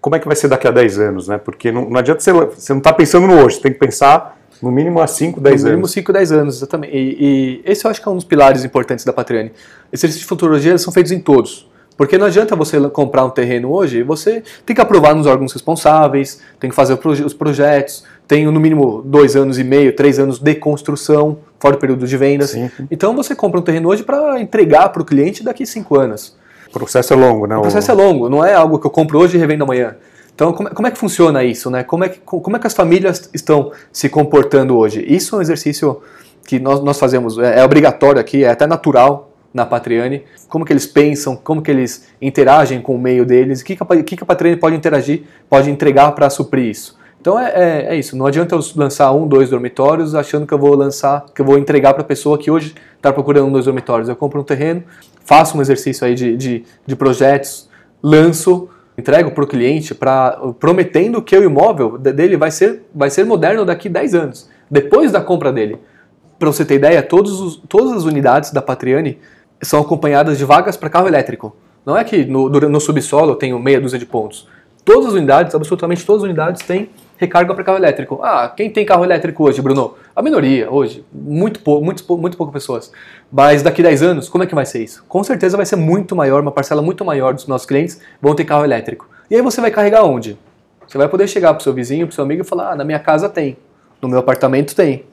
como 0.03 0.17
é 0.17 0.19
que 0.19 0.27
vai 0.27 0.35
ser 0.35 0.49
daqui 0.49 0.67
a 0.67 0.71
10 0.71 0.99
anos? 0.99 1.27
Né? 1.29 1.37
Porque 1.37 1.71
não, 1.71 1.89
não 1.89 1.97
adianta 1.97 2.19
você, 2.19 2.33
você 2.33 2.73
não 2.73 2.79
está 2.79 2.91
pensando 2.91 3.25
no 3.25 3.41
hoje, 3.41 3.55
você 3.55 3.61
tem 3.61 3.71
que 3.71 3.79
pensar 3.79 4.37
no 4.61 4.69
mínimo 4.69 4.99
há 4.99 5.07
5, 5.07 5.39
10 5.39 5.53
anos. 5.53 5.63
No 5.63 5.69
mínimo 5.69 5.87
5, 5.87 6.13
10 6.13 6.31
anos, 6.33 6.57
exatamente. 6.57 6.93
E, 6.93 7.15
e, 7.19 7.61
esse 7.63 7.85
eu 7.85 7.89
acho 7.89 8.01
que 8.01 8.09
é 8.09 8.11
um 8.11 8.15
dos 8.15 8.25
pilares 8.25 8.65
importantes 8.65 9.05
da 9.05 9.13
Patriane. 9.13 9.53
Exercícios 9.93 10.19
de 10.19 10.25
futurologia 10.27 10.77
são 10.77 10.91
feitos 10.91 11.13
em 11.13 11.21
todos 11.21 11.69
Porque 11.95 12.17
não 12.17 12.25
adianta 12.25 12.53
você 12.53 12.77
comprar 12.89 13.23
um 13.23 13.29
terreno 13.29 13.71
hoje, 13.71 14.03
você 14.03 14.43
tem 14.65 14.75
que 14.75 14.81
aprovar 14.81 15.15
nos 15.15 15.25
órgãos 15.25 15.53
responsáveis, 15.53 16.41
tem 16.59 16.69
que 16.69 16.75
fazer 16.75 16.99
os 17.01 17.33
projetos, 17.33 18.03
tem 18.27 18.45
no 18.45 18.59
mínimo 18.59 19.01
dois 19.05 19.37
anos 19.37 19.57
e 19.57 19.63
meio, 19.63 19.95
três 19.95 20.19
anos 20.19 20.37
de 20.37 20.53
construção, 20.55 21.37
fora 21.57 21.77
o 21.77 21.79
período 21.79 22.05
de 22.05 22.17
vendas. 22.17 22.49
Sim. 22.49 22.69
Então 22.91 23.15
você 23.15 23.33
compra 23.33 23.57
um 23.57 23.63
terreno 23.63 23.87
hoje 23.87 24.03
para 24.03 24.37
entregar 24.41 24.89
para 24.89 25.01
o 25.01 25.05
cliente 25.05 25.45
daqui 25.45 25.63
a 25.63 25.65
cinco 25.65 25.97
anos. 25.97 26.35
O 26.73 26.79
processo 26.79 27.13
é 27.13 27.15
longo, 27.15 27.45
né? 27.45 27.55
O 27.55 27.61
processo 27.61 27.91
é 27.91 27.93
longo, 27.93 28.29
não 28.29 28.43
é 28.43 28.55
algo 28.55 28.79
que 28.79 28.87
eu 28.87 28.91
compro 28.91 29.19
hoje 29.19 29.37
e 29.37 29.39
revendo 29.39 29.63
amanhã. 29.63 29.95
Então, 30.33 30.51
como, 30.51 30.73
como, 30.73 30.87
é 30.87 30.91
que 30.91 30.97
funciona 30.97 31.43
isso? 31.43 31.69
Né? 31.69 31.83
Como, 31.83 32.03
é 32.03 32.09
que, 32.09 32.19
como 32.19 32.55
é 32.55 32.59
que 32.59 32.65
as 32.65 32.73
famílias 32.73 33.29
estão 33.31 33.71
se 33.91 34.09
comportando 34.09 34.75
hoje? 34.75 35.05
Isso 35.07 35.35
é 35.35 35.37
um 35.37 35.41
exercício 35.41 36.01
que 36.47 36.59
nós, 36.59 36.81
nós 36.81 36.99
fazemos, 36.99 37.37
é, 37.37 37.59
é 37.59 37.63
obrigatório 37.63 38.19
aqui, 38.19 38.43
é 38.43 38.49
até 38.49 38.65
natural 38.65 39.29
na 39.53 39.67
Patriane, 39.67 40.23
como 40.49 40.65
que 40.65 40.73
eles 40.73 40.87
pensam, 40.87 41.35
como 41.35 41.61
que 41.61 41.69
eles 41.69 42.07
interagem 42.19 42.81
com 42.81 42.95
o 42.95 42.99
meio 42.99 43.23
deles, 43.23 43.61
o 43.61 43.65
que, 43.65 43.75
que, 43.75 43.83
a, 43.83 44.03
que, 44.03 44.15
que 44.17 44.23
a 44.23 44.57
pode 44.57 44.75
interagir, 44.75 45.23
pode 45.47 45.69
entregar 45.69 46.11
para 46.13 46.27
suprir 46.31 46.65
isso. 46.65 46.97
Então 47.21 47.39
é, 47.39 47.53
é, 47.55 47.85
é, 47.93 47.95
isso, 47.95 48.17
não 48.17 48.25
adianta 48.25 48.53
eu 48.53 48.59
lançar 48.75 49.11
um, 49.13 49.25
dois 49.25 49.49
dormitórios 49.49 50.13
achando 50.13 50.45
que 50.45 50.53
eu 50.53 50.57
vou 50.57 50.75
lançar, 50.75 51.23
que 51.33 51.41
eu 51.41 51.45
vou 51.45 51.57
entregar 51.57 51.93
para 51.93 52.01
a 52.01 52.05
pessoa 52.05 52.37
que 52.37 52.51
hoje 52.51 52.75
está 52.97 53.13
procurando 53.13 53.47
um, 53.47 53.51
dois 53.51 53.63
dormitórios. 53.63 54.09
Eu 54.09 54.15
compro 54.17 54.41
um 54.41 54.43
terreno, 54.43 54.83
faço 55.23 55.57
um 55.57 55.61
exercício 55.61 56.05
aí 56.05 56.15
de, 56.15 56.35
de, 56.35 56.63
de 56.85 56.95
projetos, 56.95 57.69
lanço, 58.01 58.69
entrego 58.97 59.31
para 59.31 59.43
o 59.43 59.47
cliente 59.47 59.95
pra, 59.95 60.39
prometendo 60.59 61.21
que 61.21 61.35
o 61.35 61.43
imóvel 61.43 61.97
dele 61.97 62.37
vai 62.37 62.51
ser, 62.51 62.83
vai 62.93 63.09
ser 63.09 63.25
moderno 63.25 63.65
daqui 63.65 63.89
10 63.89 64.15
anos, 64.15 64.49
depois 64.69 65.11
da 65.11 65.21
compra 65.21 65.51
dele. 65.51 65.77
Para 66.37 66.51
você 66.51 66.65
ter 66.65 66.75
ideia, 66.75 67.07
os, 67.11 67.61
todas 67.69 67.93
as 67.93 68.03
unidades 68.03 68.51
da 68.51 68.61
Patriane 68.61 69.17
são 69.61 69.79
acompanhadas 69.79 70.37
de 70.37 70.45
vagas 70.45 70.75
para 70.75 70.89
carro 70.89 71.07
elétrico. 71.07 71.55
Não 71.85 71.97
é 71.97 72.03
que 72.03 72.25
no, 72.25 72.49
no 72.49 72.79
subsolo 72.79 73.31
eu 73.31 73.35
tenho 73.35 73.59
meia 73.59 73.79
dúzia 73.79 73.99
de 73.99 74.05
pontos. 74.05 74.47
Todas 74.83 75.07
as 75.07 75.13
unidades, 75.13 75.55
absolutamente 75.55 76.05
todas 76.05 76.23
as 76.23 76.25
unidades 76.25 76.65
têm 76.65 76.89
recarga 77.23 77.53
para 77.53 77.63
carro 77.63 77.77
elétrico. 77.77 78.19
Ah, 78.21 78.51
quem 78.55 78.69
tem 78.69 78.85
carro 78.85 79.03
elétrico 79.03 79.43
hoje, 79.43 79.61
Bruno? 79.61 79.95
A 80.15 80.21
minoria 80.21 80.69
hoje, 80.69 81.05
muito 81.11 81.61
pouco, 81.61 81.83
muito, 81.83 82.17
muito 82.17 82.37
poucas 82.37 82.53
pessoas. 82.53 82.91
Mas 83.31 83.63
daqui 83.63 83.81
a 83.81 83.85
10 83.85 84.03
anos, 84.03 84.29
como 84.29 84.43
é 84.43 84.47
que 84.47 84.53
vai 84.53 84.65
ser 84.65 84.83
isso? 84.83 85.03
Com 85.07 85.23
certeza 85.23 85.57
vai 85.57 85.65
ser 85.65 85.75
muito 85.75 86.15
maior, 86.15 86.41
uma 86.41 86.51
parcela 86.51 86.81
muito 86.81 87.03
maior 87.05 87.33
dos 87.33 87.47
nossos 87.47 87.65
clientes 87.65 87.99
vão 88.21 88.35
ter 88.35 88.43
carro 88.43 88.63
elétrico. 88.63 89.09
E 89.29 89.35
aí 89.35 89.41
você 89.41 89.61
vai 89.61 89.71
carregar 89.71 90.03
onde? 90.03 90.37
Você 90.87 90.97
vai 90.97 91.07
poder 91.07 91.27
chegar 91.27 91.53
pro 91.53 91.63
seu 91.63 91.73
vizinho, 91.73 92.05
pro 92.05 92.15
seu 92.15 92.23
amigo 92.23 92.41
e 92.41 92.45
falar: 92.45 92.73
ah, 92.73 92.75
na 92.75 92.83
minha 92.83 92.99
casa 92.99 93.29
tem, 93.29 93.57
no 94.01 94.09
meu 94.09 94.19
apartamento 94.19 94.75
tem. 94.75 95.05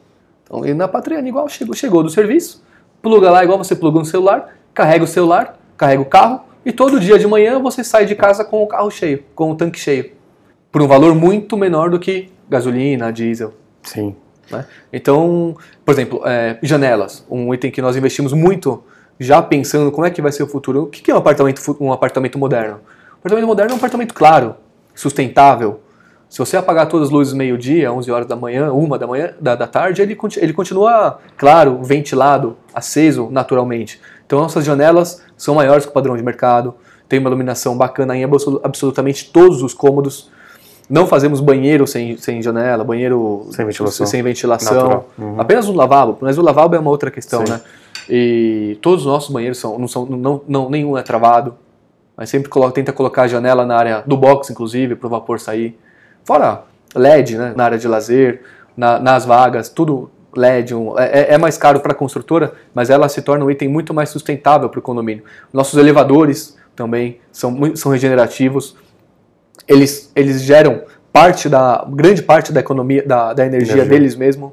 Então, 0.45 0.67
e 0.67 0.75
na 0.75 0.89
Patreon 0.89 1.25
igual 1.27 1.49
chegou, 1.49 1.75
chegou 1.75 2.03
do 2.03 2.11
serviço, 2.11 2.63
pluga 3.01 3.31
lá 3.31 3.45
igual 3.45 3.57
você 3.57 3.77
pluga 3.77 4.01
no 4.01 4.05
celular, 4.05 4.57
carrega 4.75 5.05
o 5.05 5.07
celular, 5.07 5.59
carrega 5.77 6.03
o 6.03 6.05
carro 6.05 6.41
e 6.67 6.73
todo 6.73 6.99
dia 6.99 7.19
de 7.19 7.27
manhã 7.27 7.59
você 7.61 7.85
sai 7.85 8.05
de 8.05 8.17
casa 8.17 8.45
com 8.45 8.63
o 8.63 8.67
carro 8.67 8.91
cheio, 8.91 9.23
com 9.35 9.53
o 9.53 9.55
tanque 9.55 9.79
cheio 9.79 10.20
por 10.71 10.83
um 10.83 10.87
valor 10.87 11.15
muito 11.15 11.57
menor 11.57 11.91
do 11.91 11.99
que 11.99 12.31
gasolina, 12.49 13.13
diesel. 13.13 13.55
Sim. 13.83 14.15
Né? 14.51 14.65
Então, 14.93 15.57
por 15.85 15.93
exemplo, 15.93 16.23
é, 16.25 16.59
janelas, 16.63 17.25
um 17.31 17.53
item 17.55 17.71
que 17.71 17.81
nós 17.81 17.97
investimos 17.97 18.33
muito, 18.33 18.83
já 19.19 19.41
pensando 19.43 19.93
como 19.93 20.07
é 20.07 20.11
que 20.11 20.23
vai 20.23 20.33
ser 20.33 20.43
o 20.43 20.47
futuro. 20.47 20.85
O 20.85 20.87
que 20.87 21.11
é 21.11 21.15
um 21.15 21.19
apartamento, 21.19 21.77
um 21.81 21.93
apartamento 21.93 22.39
moderno? 22.39 22.77
Um 22.77 23.19
apartamento 23.21 23.47
moderno 23.47 23.73
é 23.73 23.75
um 23.75 23.79
apartamento 23.79 24.15
claro, 24.15 24.55
sustentável. 24.95 25.81
Se 26.29 26.39
você 26.39 26.57
apagar 26.57 26.87
todas 26.87 27.09
as 27.09 27.13
luzes 27.13 27.35
meio-dia, 27.35 27.93
11 27.93 28.11
horas 28.11 28.27
da 28.27 28.37
manhã, 28.37 28.73
uma 28.73 28.97
da 28.97 29.07
manhã, 29.07 29.35
da, 29.41 29.57
da 29.57 29.67
tarde, 29.67 30.01
ele, 30.01 30.17
ele 30.37 30.53
continua 30.53 31.19
claro, 31.37 31.83
ventilado, 31.83 32.57
aceso 32.73 33.29
naturalmente. 33.33 34.01
Então 34.25 34.39
nossas 34.39 34.65
janelas 34.65 35.25
são 35.37 35.57
maiores 35.57 35.85
que 35.85 35.91
o 35.91 35.93
padrão 35.93 36.17
de 36.17 36.23
mercado, 36.23 36.77
tem 37.09 37.19
uma 37.19 37.29
iluminação 37.29 37.77
bacana 37.77 38.17
em 38.17 38.23
absolutamente 38.63 39.33
todos 39.33 39.61
os 39.61 39.75
cômodos. 39.75 40.31
Não 40.91 41.07
fazemos 41.07 41.41
banheiro 41.41 41.87
sem, 41.87 42.17
sem 42.17 42.43
janela, 42.43 42.83
banheiro 42.83 43.47
sem 43.53 43.65
ventilação, 43.65 44.05
sem 44.07 44.21
ventilação. 44.25 45.05
Uhum. 45.17 45.41
apenas 45.41 45.69
um 45.69 45.77
lavabo, 45.77 46.19
mas 46.21 46.37
o 46.37 46.43
lavabo 46.43 46.75
é 46.75 46.81
uma 46.81 46.91
outra 46.91 47.13
questão, 47.13 47.47
Sim. 47.47 47.53
né? 47.53 47.61
E 48.09 48.77
todos 48.83 49.07
os 49.07 49.07
nossos 49.07 49.33
banheiros 49.33 49.57
são, 49.59 49.79
não 49.79 49.87
são, 49.87 50.05
não, 50.05 50.41
não, 50.49 50.69
nenhum 50.69 50.99
é 50.99 51.03
travado. 51.03 51.55
Mas 52.17 52.29
sempre 52.29 52.49
coloca, 52.49 52.73
tenta 52.73 52.93
colocar 52.93 53.23
a 53.23 53.29
janela 53.29 53.65
na 53.65 53.77
área 53.77 54.03
do 54.05 54.17
box, 54.17 54.51
inclusive, 54.51 54.97
para 54.97 55.07
o 55.07 55.11
vapor 55.11 55.39
sair. 55.39 55.79
Fora 56.25 56.65
LED, 56.93 57.39
né? 57.39 57.55
Na 57.57 57.65
área 57.65 57.79
de 57.79 57.87
lazer, 57.87 58.43
na, 58.77 58.99
nas 58.99 59.25
vagas, 59.25 59.69
tudo 59.69 60.11
LED. 60.35 60.75
Um, 60.75 60.99
é, 60.99 61.05
é, 61.05 61.35
é 61.35 61.39
mais 61.39 61.57
caro 61.57 61.79
para 61.79 61.93
a 61.93 61.95
construtora, 61.95 62.53
mas 62.75 62.91
ela 62.91 63.09
se 63.09 63.23
torna 63.23 63.45
um 63.45 63.51
item 63.51 63.69
muito 63.69 63.95
mais 63.95 64.09
sustentável 64.09 64.69
para 64.69 64.81
o 64.81 64.83
condomínio. 64.83 65.23
Nossos 65.53 65.79
elevadores 65.79 66.59
também 66.75 67.21
são, 67.31 67.77
são 67.77 67.93
regenerativos 67.93 68.77
eles, 69.67 70.11
eles 70.15 70.43
geram 70.43 70.83
parte 71.13 71.49
da 71.49 71.87
grande 71.89 72.23
parte 72.23 72.53
da 72.53 72.61
economia 72.61 73.03
da, 73.07 73.33
da 73.33 73.47
energia, 73.47 73.75
energia, 73.75 73.91
deles 73.91 74.17
mesmo. 74.17 74.53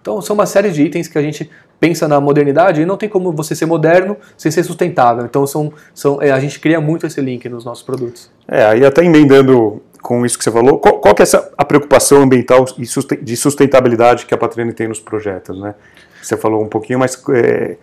Então 0.00 0.20
são 0.22 0.34
uma 0.34 0.46
série 0.46 0.70
de 0.70 0.82
itens 0.82 1.08
que 1.08 1.18
a 1.18 1.22
gente 1.22 1.50
pensa 1.80 2.06
na 2.06 2.20
modernidade 2.20 2.80
e 2.80 2.86
não 2.86 2.96
tem 2.96 3.08
como 3.08 3.32
você 3.32 3.54
ser 3.54 3.66
moderno 3.66 4.16
sem 4.36 4.50
ser 4.50 4.62
sustentável. 4.62 5.24
Então 5.24 5.46
são, 5.46 5.72
são 5.92 6.22
é, 6.22 6.30
a 6.30 6.40
gente 6.40 6.60
cria 6.60 6.80
muito 6.80 7.06
esse 7.06 7.20
link 7.20 7.48
nos 7.48 7.64
nossos 7.64 7.82
produtos. 7.82 8.30
É, 8.48 8.64
aí 8.64 8.84
até 8.84 9.04
emendando 9.04 9.82
com 10.00 10.24
isso 10.24 10.38
que 10.38 10.44
você 10.44 10.52
falou, 10.52 10.78
qual, 10.78 11.00
qual 11.00 11.14
que 11.14 11.22
é 11.22 11.24
essa, 11.24 11.50
a 11.58 11.64
preocupação 11.64 12.22
ambiental 12.22 12.64
e 12.78 12.82
de 13.22 13.36
sustentabilidade 13.36 14.24
que 14.24 14.32
a 14.32 14.38
Patrine 14.38 14.72
tem 14.72 14.86
nos 14.86 15.00
projetos, 15.00 15.60
né? 15.60 15.74
Você 16.22 16.36
falou 16.36 16.62
um 16.62 16.68
pouquinho, 16.68 17.00
mas 17.00 17.20
é, 17.30 17.76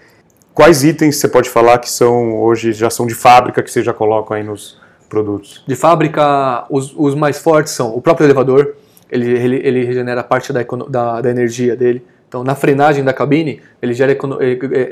quais 0.53 0.83
itens 0.83 1.17
você 1.17 1.27
pode 1.27 1.49
falar 1.49 1.77
que 1.79 1.89
são 1.89 2.37
hoje 2.37 2.71
já 2.71 2.89
são 2.89 3.05
de 3.05 3.13
fábrica 3.13 3.61
que 3.61 3.69
você 3.69 3.83
já 3.83 3.93
coloca 3.93 4.35
aí 4.35 4.43
nos, 4.43 4.77
produtos? 5.13 5.63
De 5.67 5.75
fábrica, 5.75 6.65
os, 6.69 6.91
os 6.97 7.13
mais 7.13 7.37
fortes 7.37 7.73
são 7.73 7.95
o 7.95 8.01
próprio 8.01 8.25
elevador, 8.25 8.75
ele, 9.11 9.29
ele, 9.29 9.61
ele 9.63 9.85
regenera 9.85 10.23
parte 10.23 10.51
da, 10.51 10.63
da, 10.89 11.21
da, 11.21 11.29
energia 11.29 11.75
dele. 11.75 12.03
Então, 12.27 12.43
na 12.43 12.55
frenagem 12.55 13.03
da 13.03 13.13
cabine, 13.13 13.61
ele 13.79 13.93
gera 13.93 14.17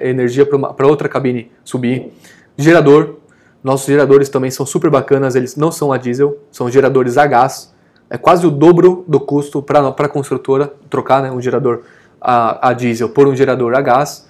energia 0.03 0.45
para 0.45 0.85
outra 0.85 1.09
cabine 1.09 1.49
subir. 1.63 2.13
Gerador, 2.55 3.15
nossos 3.63 3.87
geradores 3.87 4.29
também 4.29 4.51
são 4.51 4.63
super 4.63 4.91
bacanas, 4.91 5.35
eles 5.35 5.55
não 5.55 5.71
são 5.71 5.91
a 5.91 5.97
diesel, 5.97 6.37
são 6.51 6.69
geradores 6.69 7.17
a 7.17 7.25
gás. 7.25 7.73
É 8.11 8.17
quase 8.17 8.45
o 8.45 8.51
dobro 8.51 9.03
do 9.07 9.19
custo 9.19 9.63
para 9.63 9.87
a 9.87 10.07
construtora 10.07 10.71
trocar 10.87 11.23
né, 11.23 11.31
um 11.31 11.41
gerador 11.41 11.81
a, 12.19 12.69
a 12.69 12.73
diesel 12.73 13.09
por 13.09 13.27
um 13.27 13.35
gerador 13.35 13.73
a 13.73 13.81
gás. 13.81 14.29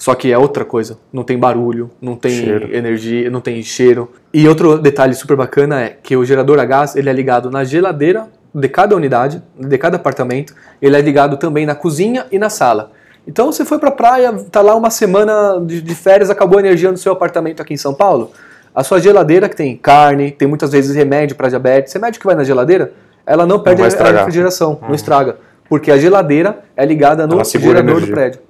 Só 0.00 0.14
que 0.14 0.32
é 0.32 0.38
outra 0.38 0.64
coisa. 0.64 0.98
Não 1.12 1.22
tem 1.22 1.36
barulho, 1.36 1.90
não 2.00 2.16
tem 2.16 2.30
cheiro. 2.32 2.74
energia, 2.74 3.28
não 3.28 3.42
tem 3.42 3.62
cheiro. 3.62 4.10
E 4.32 4.48
outro 4.48 4.78
detalhe 4.78 5.14
super 5.14 5.36
bacana 5.36 5.82
é 5.82 5.96
que 6.02 6.16
o 6.16 6.24
gerador 6.24 6.58
a 6.58 6.64
gás 6.64 6.96
ele 6.96 7.10
é 7.10 7.12
ligado 7.12 7.50
na 7.50 7.64
geladeira 7.64 8.26
de 8.54 8.66
cada 8.66 8.96
unidade, 8.96 9.42
de 9.58 9.76
cada 9.76 9.96
apartamento. 9.96 10.54
Ele 10.80 10.96
é 10.96 11.00
ligado 11.02 11.36
também 11.36 11.66
na 11.66 11.74
cozinha 11.74 12.24
e 12.32 12.38
na 12.38 12.48
sala. 12.48 12.92
Então 13.28 13.52
você 13.52 13.62
foi 13.62 13.78
para 13.78 13.90
a 13.90 13.92
praia, 13.92 14.32
tá 14.50 14.62
lá 14.62 14.74
uma 14.74 14.88
semana 14.88 15.60
de, 15.62 15.94
férias, 15.94 16.30
acabou 16.30 16.56
a 16.56 16.62
energia 16.62 16.90
no 16.90 16.96
seu 16.96 17.12
apartamento 17.12 17.60
aqui 17.60 17.74
em 17.74 17.76
São 17.76 17.92
Paulo. 17.92 18.30
A 18.74 18.82
sua 18.82 19.00
geladeira 19.00 19.50
que 19.50 19.56
tem 19.56 19.76
carne, 19.76 20.30
tem 20.30 20.48
muitas 20.48 20.72
vezes 20.72 20.96
remédio 20.96 21.36
para 21.36 21.50
diabetes, 21.50 21.92
remédio 21.92 22.18
que 22.18 22.26
vai 22.26 22.34
na 22.34 22.42
geladeira, 22.42 22.94
ela 23.26 23.44
não 23.44 23.60
perde 23.60 23.82
não 23.82 24.06
a 24.06 24.10
refrigeração, 24.12 24.78
não 24.80 24.88
uhum. 24.88 24.94
estraga, 24.94 25.36
porque 25.68 25.90
a 25.90 25.98
geladeira 25.98 26.60
é 26.74 26.86
ligada 26.86 27.26
no 27.26 27.44
gerador 27.44 28.00
do 28.00 28.06
prédio. 28.06 28.40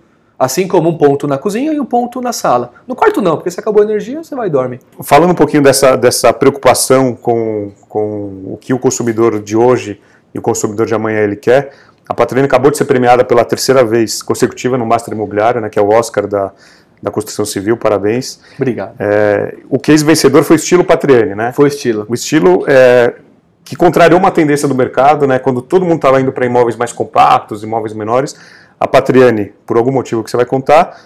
Assim 0.41 0.67
como 0.67 0.89
um 0.89 0.97
ponto 0.97 1.27
na 1.27 1.37
cozinha 1.37 1.71
e 1.71 1.79
um 1.79 1.85
ponto 1.85 2.19
na 2.23 2.33
sala. 2.33 2.73
No 2.89 2.97
quarto 2.97 3.21
não, 3.21 3.37
porque 3.37 3.51
se 3.51 3.61
acabou 3.61 3.83
a 3.83 3.85
energia, 3.85 4.25
você 4.25 4.35
vai 4.35 4.47
e 4.47 4.51
dorme. 4.51 4.81
Falando 5.03 5.33
um 5.33 5.35
pouquinho 5.35 5.63
dessa, 5.63 5.97
dessa 5.97 6.33
preocupação 6.33 7.15
com, 7.15 7.73
com 7.87 8.45
o 8.47 8.59
que 8.59 8.73
o 8.73 8.79
consumidor 8.79 9.39
de 9.43 9.55
hoje 9.55 10.01
e 10.35 10.39
o 10.39 10.43
consumidor 10.43 10.87
de 10.87 10.95
amanhã 10.95 11.19
ele 11.19 11.37
quer, 11.37 11.73
a 12.09 12.15
Patrine 12.15 12.47
acabou 12.47 12.71
de 12.71 12.79
ser 12.79 12.87
premiada 12.87 13.23
pela 13.23 13.45
terceira 13.45 13.85
vez 13.85 14.23
consecutiva 14.23 14.79
no 14.79 14.87
Master 14.87 15.13
Imobiliário, 15.13 15.61
né, 15.61 15.69
que 15.69 15.79
é 15.79 15.83
o 15.83 15.91
Oscar 15.91 16.27
da, 16.27 16.51
da 17.03 17.11
construção 17.11 17.45
civil, 17.45 17.77
parabéns. 17.77 18.41
Obrigado. 18.57 18.95
É, 18.99 19.59
o 19.69 19.79
case 19.79 20.03
vencedor 20.03 20.43
foi 20.43 20.57
o 20.57 20.59
estilo 20.59 20.83
Patriane, 20.83 21.35
né? 21.35 21.53
Foi 21.53 21.67
o 21.67 21.69
estilo. 21.69 22.07
O 22.09 22.15
estilo 22.15 22.65
é, 22.67 23.15
que 23.63 23.77
contrariou 23.77 24.19
uma 24.19 24.31
tendência 24.31 24.67
do 24.67 24.75
mercado, 24.75 25.27
né? 25.27 25.39
Quando 25.39 25.61
todo 25.61 25.85
mundo 25.85 25.97
estava 25.97 26.19
indo 26.19 26.33
para 26.33 26.47
imóveis 26.47 26.77
mais 26.77 26.93
compactos, 26.93 27.63
imóveis 27.63 27.93
menores, 27.93 28.35
a 28.81 28.89
Patriane, 28.89 29.53
por 29.67 29.77
algum 29.77 29.93
motivo 29.93 30.25
que 30.25 30.31
você 30.31 30.39
vai 30.39 30.47
contar, 30.47 30.99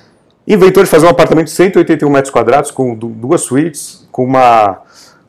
inventou 0.46 0.84
de 0.84 0.88
fazer 0.88 1.06
um 1.06 1.10
apartamento 1.10 1.46
de 1.46 1.52
181 1.52 2.08
metros 2.08 2.30
quadrados 2.30 2.70
com 2.70 2.94
duas 2.94 3.40
suítes, 3.40 4.06
com 4.12 4.24
uma, 4.24 4.78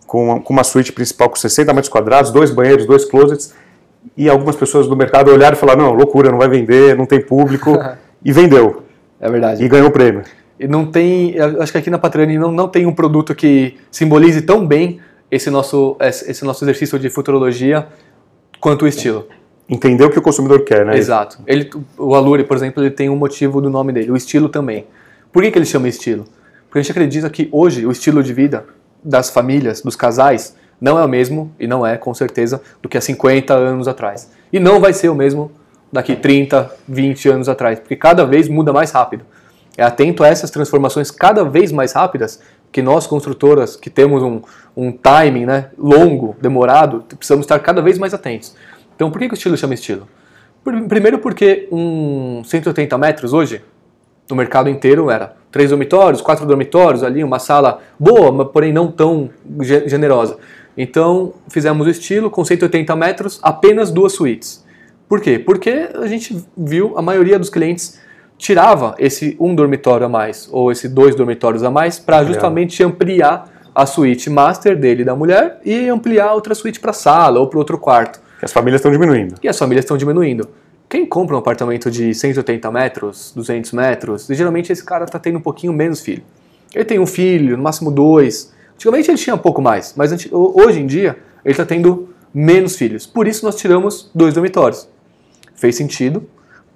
com 0.05 0.25
uma, 0.25 0.39
com 0.39 0.53
uma 0.53 0.63
suíte 0.63 0.91
principal 0.91 1.27
com 1.27 1.35
60 1.35 1.73
metros 1.73 1.89
quadrados, 1.89 2.29
dois 2.29 2.51
banheiros, 2.51 2.85
dois 2.85 3.03
closets, 3.03 3.51
e 4.15 4.29
algumas 4.29 4.55
pessoas 4.55 4.87
do 4.87 4.95
mercado 4.95 5.31
olharam 5.31 5.57
e 5.57 5.59
falaram, 5.59 5.85
não, 5.85 5.93
loucura, 5.93 6.29
não 6.29 6.37
vai 6.37 6.47
vender, 6.47 6.95
não 6.95 7.07
tem 7.07 7.19
público, 7.19 7.71
e 8.23 8.31
vendeu. 8.31 8.83
É 9.19 9.27
verdade. 9.27 9.63
E 9.63 9.67
ganhou 9.67 9.87
o 9.87 9.91
prêmio. 9.91 10.21
E 10.59 10.67
não 10.67 10.85
tem, 10.85 11.35
acho 11.59 11.71
que 11.71 11.79
aqui 11.79 11.89
na 11.89 11.97
Patriane 11.97 12.37
não, 12.37 12.51
não 12.51 12.67
tem 12.67 12.85
um 12.85 12.93
produto 12.93 13.33
que 13.33 13.75
simbolize 13.89 14.41
tão 14.43 14.65
bem 14.65 14.99
esse 15.31 15.49
nosso, 15.49 15.97
esse 15.99 16.45
nosso 16.45 16.63
exercício 16.63 16.99
de 16.99 17.09
futurologia 17.09 17.87
quanto 18.59 18.85
o 18.85 18.87
estilo 18.87 19.27
entender 19.67 20.03
o 20.05 20.09
que 20.09 20.19
o 20.19 20.21
consumidor 20.21 20.63
quer, 20.63 20.85
né? 20.85 20.97
Exato. 20.97 21.39
Ele, 21.45 21.69
o 21.97 22.15
Allure, 22.15 22.43
por 22.43 22.55
exemplo, 22.55 22.83
ele 22.83 22.91
tem 22.91 23.09
um 23.09 23.15
motivo 23.15 23.61
do 23.61 23.69
nome 23.69 23.91
dele, 23.91 24.11
o 24.11 24.15
estilo 24.15 24.49
também. 24.49 24.85
Por 25.31 25.43
que, 25.43 25.51
que 25.51 25.57
ele 25.57 25.65
chama 25.65 25.87
estilo? 25.87 26.25
Porque 26.67 26.79
a 26.79 26.81
gente 26.81 26.91
acredita 26.91 27.29
que 27.29 27.49
hoje 27.51 27.85
o 27.85 27.91
estilo 27.91 28.21
de 28.21 28.33
vida 28.33 28.65
das 29.03 29.29
famílias, 29.29 29.81
dos 29.81 29.95
casais, 29.95 30.55
não 30.79 30.99
é 30.99 31.05
o 31.05 31.07
mesmo, 31.07 31.53
e 31.59 31.67
não 31.67 31.85
é, 31.85 31.97
com 31.97 32.13
certeza, 32.13 32.61
do 32.81 32.89
que 32.89 32.97
há 32.97 33.01
50 33.01 33.53
anos 33.53 33.87
atrás. 33.87 34.29
E 34.51 34.59
não 34.59 34.79
vai 34.79 34.93
ser 34.93 35.09
o 35.09 35.15
mesmo 35.15 35.51
daqui 35.91 36.15
30, 36.15 36.69
20 36.87 37.29
anos 37.29 37.49
atrás, 37.49 37.79
porque 37.79 37.95
cada 37.95 38.25
vez 38.25 38.49
muda 38.49 38.73
mais 38.73 38.91
rápido. 38.91 39.25
É 39.77 39.83
atento 39.83 40.23
a 40.23 40.27
essas 40.27 40.51
transformações 40.51 41.11
cada 41.11 41.43
vez 41.43 41.71
mais 41.71 41.93
rápidas 41.93 42.39
que 42.71 42.81
nós, 42.81 43.07
construtoras, 43.07 43.75
que 43.75 43.89
temos 43.89 44.21
um, 44.21 44.41
um 44.75 44.91
timing 44.91 45.45
né, 45.45 45.69
longo, 45.77 46.35
demorado, 46.41 47.05
precisamos 47.07 47.45
estar 47.45 47.59
cada 47.59 47.81
vez 47.81 47.97
mais 47.97 48.13
atentos. 48.13 48.53
Então, 48.95 49.11
por 49.11 49.19
que, 49.19 49.27
que 49.27 49.33
o 49.33 49.35
estilo 49.35 49.57
chama 49.57 49.73
estilo? 49.73 50.07
Primeiro 50.63 51.19
porque 51.19 51.67
um 51.71 52.41
180 52.43 52.97
metros 52.97 53.33
hoje, 53.33 53.61
no 54.29 54.35
mercado 54.35 54.69
inteiro, 54.69 55.11
era 55.11 55.35
três 55.51 55.69
dormitórios, 55.69 56.21
quatro 56.21 56.45
dormitórios 56.45 57.03
ali, 57.03 57.23
uma 57.23 57.37
sala 57.37 57.79
boa, 57.99 58.31
mas 58.31 58.47
porém 58.47 58.73
não 58.73 58.91
tão 58.91 59.29
generosa. 59.85 60.37
Então, 60.77 61.33
fizemos 61.49 61.85
o 61.85 61.89
estilo 61.89 62.29
com 62.29 62.43
180 62.43 62.95
metros, 62.95 63.39
apenas 63.43 63.91
duas 63.91 64.13
suítes. 64.13 64.65
Por 65.07 65.21
quê? 65.21 65.37
Porque 65.37 65.89
a 65.93 66.07
gente 66.07 66.43
viu 66.57 66.97
a 66.97 67.01
maioria 67.01 67.37
dos 67.37 67.49
clientes 67.49 67.99
tirava 68.37 68.95
esse 68.99 69.35
um 69.39 69.55
dormitório 69.55 70.05
a 70.05 70.09
mais 70.09 70.49
ou 70.51 70.71
esse 70.71 70.89
dois 70.89 71.15
dormitórios 71.15 71.63
a 71.63 71.71
mais 71.71 71.99
para 71.99 72.23
justamente 72.23 72.83
ampliar 72.83 73.49
a 73.73 73.85
suíte 73.85 74.29
master 74.29 74.77
dele 74.77 75.03
da 75.03 75.15
mulher 75.15 75.59
e 75.63 75.89
ampliar 75.89 76.33
outra 76.33 76.55
suíte 76.55 76.79
para 76.79 76.93
sala 76.93 77.39
ou 77.39 77.47
para 77.47 77.59
outro 77.59 77.77
quarto. 77.77 78.19
Que 78.39 78.45
as 78.45 78.51
famílias 78.51 78.79
estão 78.79 78.91
diminuindo. 78.91 79.35
E 79.41 79.47
as 79.47 79.57
famílias 79.57 79.85
estão 79.85 79.97
diminuindo. 79.97 80.47
Quem 80.87 81.05
compra 81.05 81.35
um 81.35 81.39
apartamento 81.39 81.89
de 81.89 82.13
180 82.13 82.71
metros, 82.71 83.31
200 83.35 83.71
metros, 83.71 84.27
geralmente 84.29 84.71
esse 84.71 84.83
cara 84.83 85.05
está 85.05 85.17
tendo 85.17 85.37
um 85.37 85.41
pouquinho 85.41 85.73
menos 85.73 86.01
filho. 86.01 86.23
Ele 86.73 86.85
tem 86.85 86.99
um 86.99 87.07
filho, 87.07 87.57
no 87.57 87.63
máximo 87.63 87.89
dois. 87.89 88.53
Antigamente 88.75 89.09
ele 89.09 89.17
tinha 89.17 89.35
um 89.35 89.39
pouco 89.39 89.61
mais, 89.61 89.93
mas 89.95 90.11
hoje 90.31 90.79
em 90.79 90.85
dia 90.85 91.17
ele 91.43 91.53
está 91.53 91.65
tendo 91.65 92.09
menos 92.33 92.75
filhos. 92.75 93.07
Por 93.07 93.27
isso 93.27 93.45
nós 93.45 93.55
tiramos 93.55 94.11
dois 94.13 94.33
dormitórios. 94.33 94.87
Fez 95.55 95.75
sentido, 95.75 96.27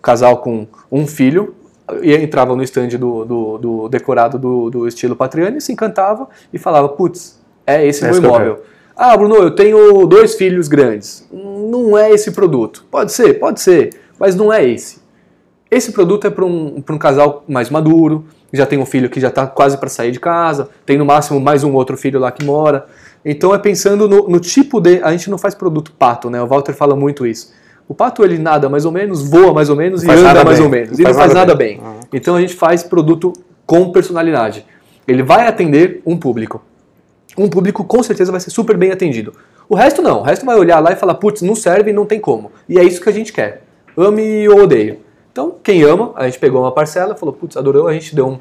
casal 0.02 0.38
com 0.38 0.66
um 0.92 1.06
filho, 1.06 1.56
e 2.02 2.14
entrava 2.16 2.56
no 2.56 2.64
stand 2.64 2.90
do, 2.90 3.26
do, 3.26 3.58
do 3.58 3.90
decorado 3.90 4.38
do, 4.38 4.70
do, 4.70 4.88
estilo 4.88 5.16
Patriani, 5.16 5.60
se 5.60 5.72
encantava 5.72 6.28
e 6.54 6.58
falava, 6.58 6.88
putz, 6.90 7.40
é 7.66 7.86
esse 7.86 8.06
é 8.06 8.12
meu 8.12 8.18
imóvel. 8.18 8.64
Ah, 8.96 9.16
Bruno, 9.16 9.36
eu 9.36 9.52
tenho 9.52 10.06
dois 10.06 10.36
filhos 10.36 10.68
grandes. 10.68 11.28
Não 11.60 11.98
é 11.98 12.12
esse 12.12 12.32
produto. 12.32 12.86
Pode 12.90 13.12
ser, 13.12 13.40
pode 13.40 13.62
ser, 13.62 13.90
mas 14.20 14.36
não 14.36 14.52
é 14.52 14.68
esse. 14.68 15.00
Esse 15.70 15.92
produto 15.92 16.26
é 16.26 16.30
para 16.30 16.46
um, 16.46 16.84
um 16.90 16.98
casal 16.98 17.44
mais 17.48 17.70
maduro, 17.70 18.26
já 18.52 18.66
tem 18.66 18.80
um 18.80 18.86
filho 18.86 19.10
que 19.10 19.20
já 19.20 19.28
está 19.28 19.46
quase 19.46 19.78
para 19.78 19.90
sair 19.90 20.12
de 20.12 20.20
casa, 20.20 20.70
tem 20.86 20.98
no 20.98 21.06
máximo 21.06 21.40
mais 21.40 21.64
um 21.64 21.74
outro 21.74 21.96
filho 21.96 22.20
lá 22.20 22.32
que 22.32 22.44
mora. 22.44 22.88
Então 23.24 23.54
é 23.54 23.60
pensando 23.60 24.08
no, 24.08 24.28
no 24.28 24.40
tipo 24.40 24.80
de. 24.80 25.02
A 25.04 25.12
gente 25.12 25.30
não 25.30 25.38
faz 25.38 25.54
produto 25.54 25.92
pato, 25.92 26.30
né? 26.30 26.42
O 26.42 26.48
Walter 26.48 26.74
fala 26.74 26.96
muito 26.96 27.26
isso. 27.26 27.54
O 27.88 27.94
pato 27.94 28.24
ele 28.24 28.38
nada 28.38 28.70
mais 28.70 28.86
ou 28.86 28.92
menos, 28.92 29.28
voa 29.28 29.54
mais 29.54 29.70
ou 29.70 29.76
menos 29.76 30.04
e 30.04 30.10
anda 30.10 30.44
mais 30.44 30.58
bem. 30.58 30.66
ou 30.66 30.72
menos. 30.72 30.92
Não 30.92 31.00
e 31.00 31.04
não 31.04 31.14
faz 31.14 31.34
nada 31.34 31.56
bem. 31.56 31.78
bem. 31.78 31.86
Uhum. 31.86 32.00
Então 32.14 32.36
a 32.36 32.42
gente 32.42 32.56
faz 32.56 32.84
produto 32.84 33.34
com 33.66 33.92
personalidade. 33.92 34.66
Ele 35.08 35.24
vai 35.24 35.48
atender 35.48 36.02
um 36.06 36.18
público. 36.18 36.64
Um 37.38 37.48
público 37.48 37.84
com 37.84 38.02
certeza 38.04 38.32
vai 38.32 38.42
ser 38.42 38.50
super 38.52 38.78
bem 38.78 38.92
atendido. 38.92 39.34
O 39.70 39.76
resto 39.76 40.02
não. 40.02 40.22
O 40.22 40.24
resto 40.24 40.44
vai 40.46 40.58
olhar 40.58 40.80
lá 40.80 40.92
e 40.92 40.96
falar, 40.96 41.14
putz, 41.14 41.44
não 41.44 41.54
serve 41.54 41.92
e 41.92 41.94
não 41.94 42.06
tem 42.06 42.20
como. 42.20 42.52
E 42.68 42.80
é 42.80 42.84
isso 42.84 43.00
que 43.00 43.08
a 43.08 43.14
gente 43.14 43.32
quer. 43.32 43.62
Ame 43.96 44.50
ou 44.50 44.64
odeio. 44.64 45.00
Então, 45.32 45.56
quem 45.64 45.84
ama, 45.84 46.12
a 46.16 46.26
gente 46.26 46.40
pegou 46.40 46.62
uma 46.62 46.72
parcela, 46.72 47.16
falou, 47.16 47.34
putz, 47.34 47.56
adorou, 47.56 47.88
a 47.88 47.94
gente 47.94 48.16
deu 48.16 48.28
um, 48.28 48.40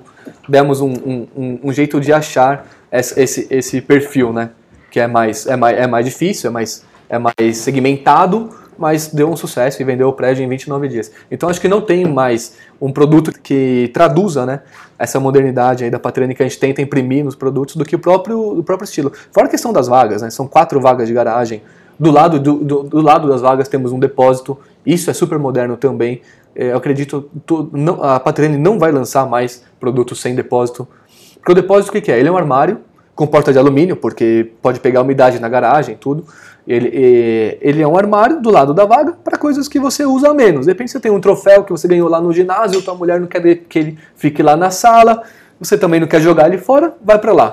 demos 0.49 0.80
um, 0.80 0.90
um, 1.37 1.61
um 1.64 1.73
jeito 1.73 2.00
de 2.00 2.12
achar 2.12 2.66
esse, 2.90 3.47
esse 3.50 3.80
perfil, 3.82 4.32
né? 4.32 4.50
Que 4.90 5.00
é 5.00 5.06
mais, 5.06 5.47
é 5.47 5.54
mais, 5.54 5.78
é 5.78 5.87
mais 5.87 6.06
difícil, 6.06 6.49
é 6.49 6.52
mais, 6.52 6.85
é 7.11 7.18
mais 7.18 7.58
segmentado, 7.58 8.49
mas 8.78 9.08
deu 9.08 9.28
um 9.28 9.37
sucesso 9.37 9.82
e 9.82 9.85
vendeu 9.85 10.08
o 10.08 10.12
prédio 10.12 10.44
em 10.44 10.49
29 10.49 10.88
dias. 10.88 11.11
Então 11.30 11.49
acho 11.49 11.61
que 11.61 11.68
não 11.68 11.80
tem 11.80 12.06
mais 12.06 12.56
um 12.80 12.92
produto 12.92 13.32
que 13.32 13.90
traduza 13.92 14.46
né, 14.46 14.61
essa 14.98 15.18
modernidade 15.18 15.85
aí 15.85 15.90
da 15.90 15.98
Patrani 15.98 16.35
que 16.35 16.42
a 16.42 16.46
gente 16.48 16.59
tenta 16.59 16.81
imprimir 16.81 17.24
nos 17.24 17.35
produtos 17.35 17.76
do 17.76 17.85
que 17.85 17.96
o 17.96 17.98
próprio, 17.98 18.59
o 18.59 18.62
próprio 18.62 18.85
estilo. 18.85 19.12
Fora 19.33 19.48
a 19.48 19.50
questão 19.50 19.72
das 19.72 19.88
vagas, 19.88 20.22
né, 20.22 20.31
são 20.31 20.46
quatro 20.46 20.81
vagas 20.81 21.09
de 21.09 21.14
garagem. 21.14 21.62
Do 21.98 22.12
lado, 22.12 22.38
do, 22.38 22.55
do, 22.59 22.83
do 22.85 23.00
lado 23.00 23.29
das 23.29 23.40
vagas 23.40 23.66
temos 23.68 23.90
um 23.90 23.98
depósito, 23.98 24.57
isso 24.87 25.11
é 25.11 25.12
super 25.12 25.38
moderno 25.38 25.76
também. 25.76 26.22
É, 26.55 26.72
eu 26.72 26.76
acredito 26.76 27.29
que 27.44 27.55
a 28.00 28.20
Patrani 28.20 28.57
não 28.57 28.79
vai 28.79 28.92
lançar 28.92 29.26
mais 29.26 29.64
produtos 29.81 30.20
sem 30.20 30.35
depósito. 30.35 30.87
Porque 31.35 31.52
o 31.52 31.55
depósito 31.55 31.96
o 31.96 32.00
que 32.00 32.12
é? 32.12 32.18
Ele 32.18 32.29
é 32.29 32.33
um 32.33 32.37
armário 32.37 32.81
com 33.14 33.26
porta 33.26 33.52
de 33.52 33.59
alumínio, 33.59 33.96
porque 33.96 34.52
pode 34.62 34.79
pegar 34.79 35.02
umidade 35.02 35.40
na 35.40 35.48
garagem 35.48 35.96
tudo. 35.96 36.24
Ele, 36.68 37.59
ele 37.62 37.81
é 37.81 37.88
um 37.88 37.96
armário 37.96 38.42
do 38.42 38.50
lado 38.50 38.74
da 38.74 38.85
vaga 38.85 39.14
para 39.24 39.38
coisas 39.38 39.66
que 39.66 39.81
você 39.81 40.04
usa 40.04 40.35
menos. 40.35 40.66
De 40.66 40.72
repente 40.72 40.90
você 40.90 41.00
tem 41.00 41.11
um 41.11 41.18
troféu 41.18 41.64
que 41.64 41.72
você 41.72 41.88
ganhou 41.88 42.11
lá 42.11 42.20
no 42.20 42.31
ginásio, 42.31 42.83
tua 42.83 42.94
mulher 42.94 43.18
não 43.18 43.26
quer 43.26 43.40
que 43.66 43.78
ele 43.78 43.98
fique 44.14 44.42
lá 44.42 44.54
na 44.54 44.70
sala, 44.70 45.22
você 45.59 45.78
também 45.78 45.98
não 45.98 46.07
quer 46.07 46.20
jogar 46.20 46.46
ele 46.46 46.59
fora, 46.59 46.92
vai 47.02 47.18
para 47.18 47.33
lá. 47.33 47.50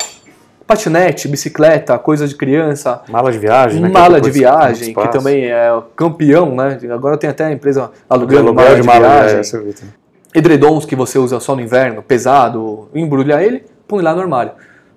Patinete, 0.68 1.30
bicicleta, 1.30 1.98
coisa 1.98 2.28
de 2.28 2.36
criança. 2.36 3.04
Mala 3.08 3.32
de 3.32 3.40
viagem, 3.40 3.80
né? 3.80 3.88
Mala 3.88 4.20
de 4.20 4.30
viagem, 4.30 4.94
que 4.94 5.08
também 5.08 5.46
é 5.46 5.72
campeão, 5.96 6.54
né? 6.54 6.78
Agora 6.92 7.18
tem 7.18 7.30
até 7.30 7.46
a 7.46 7.52
empresa 7.54 7.92
alugando 8.10 8.54
mala 8.54 8.76
de, 8.76 8.82
de 8.82 8.88
mala 8.88 9.28
viagem. 9.28 9.40
É, 9.40 10.38
Edredons 10.38 10.86
que 10.86 10.96
você 10.96 11.18
usa 11.18 11.40
só 11.40 11.56
no 11.56 11.62
inverno, 11.62 12.04
pesado, 12.04 12.90
embrulha 12.94 13.42
ele, 13.42 13.64
põe 13.88 14.04
lá 14.04 14.14
no 14.14 14.20
armário. 14.20 14.52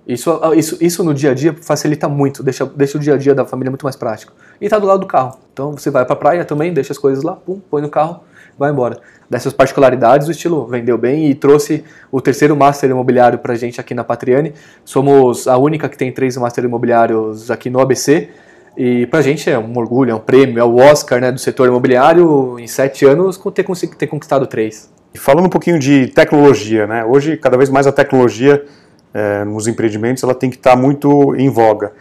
Isso, 0.09 0.41
isso, 0.55 0.77
isso 0.81 1.03
no 1.03 1.13
dia 1.13 1.29
a 1.29 1.33
dia 1.35 1.55
facilita 1.61 2.09
muito, 2.09 2.41
deixa, 2.41 2.65
deixa 2.65 2.97
o 2.97 2.99
dia 2.99 3.13
a 3.13 3.17
dia 3.17 3.35
da 3.35 3.45
família 3.45 3.69
muito 3.69 3.83
mais 3.83 3.95
prático. 3.95 4.33
E 4.59 4.65
está 4.65 4.79
do 4.79 4.87
lado 4.87 5.01
do 5.01 5.05
carro. 5.05 5.37
Então 5.53 5.73
você 5.73 5.91
vai 5.91 6.03
para 6.03 6.13
a 6.13 6.15
praia 6.15 6.43
também, 6.43 6.73
deixa 6.73 6.91
as 6.91 6.97
coisas 6.97 7.23
lá, 7.23 7.33
pum, 7.33 7.61
põe 7.69 7.79
no 7.79 7.89
carro, 7.89 8.21
vai 8.57 8.71
embora. 8.71 8.97
Dessas 9.29 9.53
particularidades, 9.53 10.27
o 10.27 10.31
estilo 10.31 10.65
vendeu 10.65 10.97
bem 10.97 11.29
e 11.29 11.35
trouxe 11.35 11.83
o 12.11 12.19
terceiro 12.19 12.55
Master 12.55 12.89
Imobiliário 12.89 13.37
para 13.37 13.53
gente 13.53 13.79
aqui 13.79 13.93
na 13.93 14.03
Patriane. 14.03 14.55
Somos 14.83 15.47
a 15.47 15.57
única 15.57 15.87
que 15.87 15.95
tem 15.95 16.11
três 16.11 16.35
Master 16.37 16.63
Imobiliários 16.63 17.51
aqui 17.51 17.69
no 17.69 17.79
ABC. 17.79 18.29
E 18.75 19.05
para 19.05 19.19
a 19.19 19.21
gente 19.21 19.47
é 19.47 19.59
um 19.59 19.77
orgulho, 19.77 20.09
é 20.09 20.15
um 20.15 20.19
prêmio, 20.19 20.59
é 20.59 20.63
o 20.63 20.77
Oscar 20.77 21.21
né, 21.21 21.31
do 21.31 21.39
setor 21.39 21.67
imobiliário 21.67 22.57
em 22.57 22.65
sete 22.65 23.05
anos 23.05 23.39
ter, 23.53 23.63
ter 23.63 24.07
conquistado 24.07 24.47
três. 24.47 24.91
E 25.13 25.19
falando 25.19 25.45
um 25.45 25.49
pouquinho 25.49 25.77
de 25.77 26.07
tecnologia, 26.07 26.87
né? 26.87 27.05
hoje 27.05 27.37
cada 27.37 27.57
vez 27.57 27.69
mais 27.69 27.85
a 27.85 27.91
tecnologia 27.91 28.65
é, 29.13 29.43
nos 29.43 29.67
empreendimentos, 29.67 30.23
ela 30.23 30.35
tem 30.35 30.49
que 30.49 30.57
estar 30.57 30.71
tá 30.71 30.75
muito 30.75 31.35
em 31.35 31.49
voga. 31.49 31.93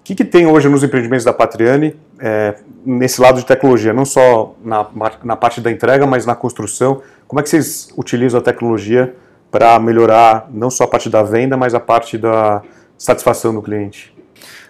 O 0.00 0.04
que, 0.04 0.14
que 0.14 0.24
tem 0.24 0.46
hoje 0.46 0.68
nos 0.68 0.82
empreendimentos 0.82 1.24
da 1.24 1.32
Patriane, 1.32 1.96
é, 2.18 2.56
nesse 2.84 3.20
lado 3.20 3.40
de 3.40 3.46
tecnologia, 3.46 3.92
não 3.92 4.04
só 4.04 4.54
na, 4.62 4.86
na 5.22 5.36
parte 5.36 5.60
da 5.60 5.70
entrega, 5.70 6.06
mas 6.06 6.26
na 6.26 6.34
construção? 6.34 7.00
Como 7.26 7.40
é 7.40 7.42
que 7.42 7.48
vocês 7.48 7.88
utilizam 7.96 8.38
a 8.38 8.42
tecnologia 8.42 9.14
para 9.50 9.78
melhorar 9.78 10.48
não 10.50 10.68
só 10.68 10.84
a 10.84 10.88
parte 10.88 11.08
da 11.08 11.22
venda, 11.22 11.56
mas 11.56 11.74
a 11.74 11.80
parte 11.80 12.18
da 12.18 12.62
satisfação 12.98 13.54
do 13.54 13.62
cliente? 13.62 14.14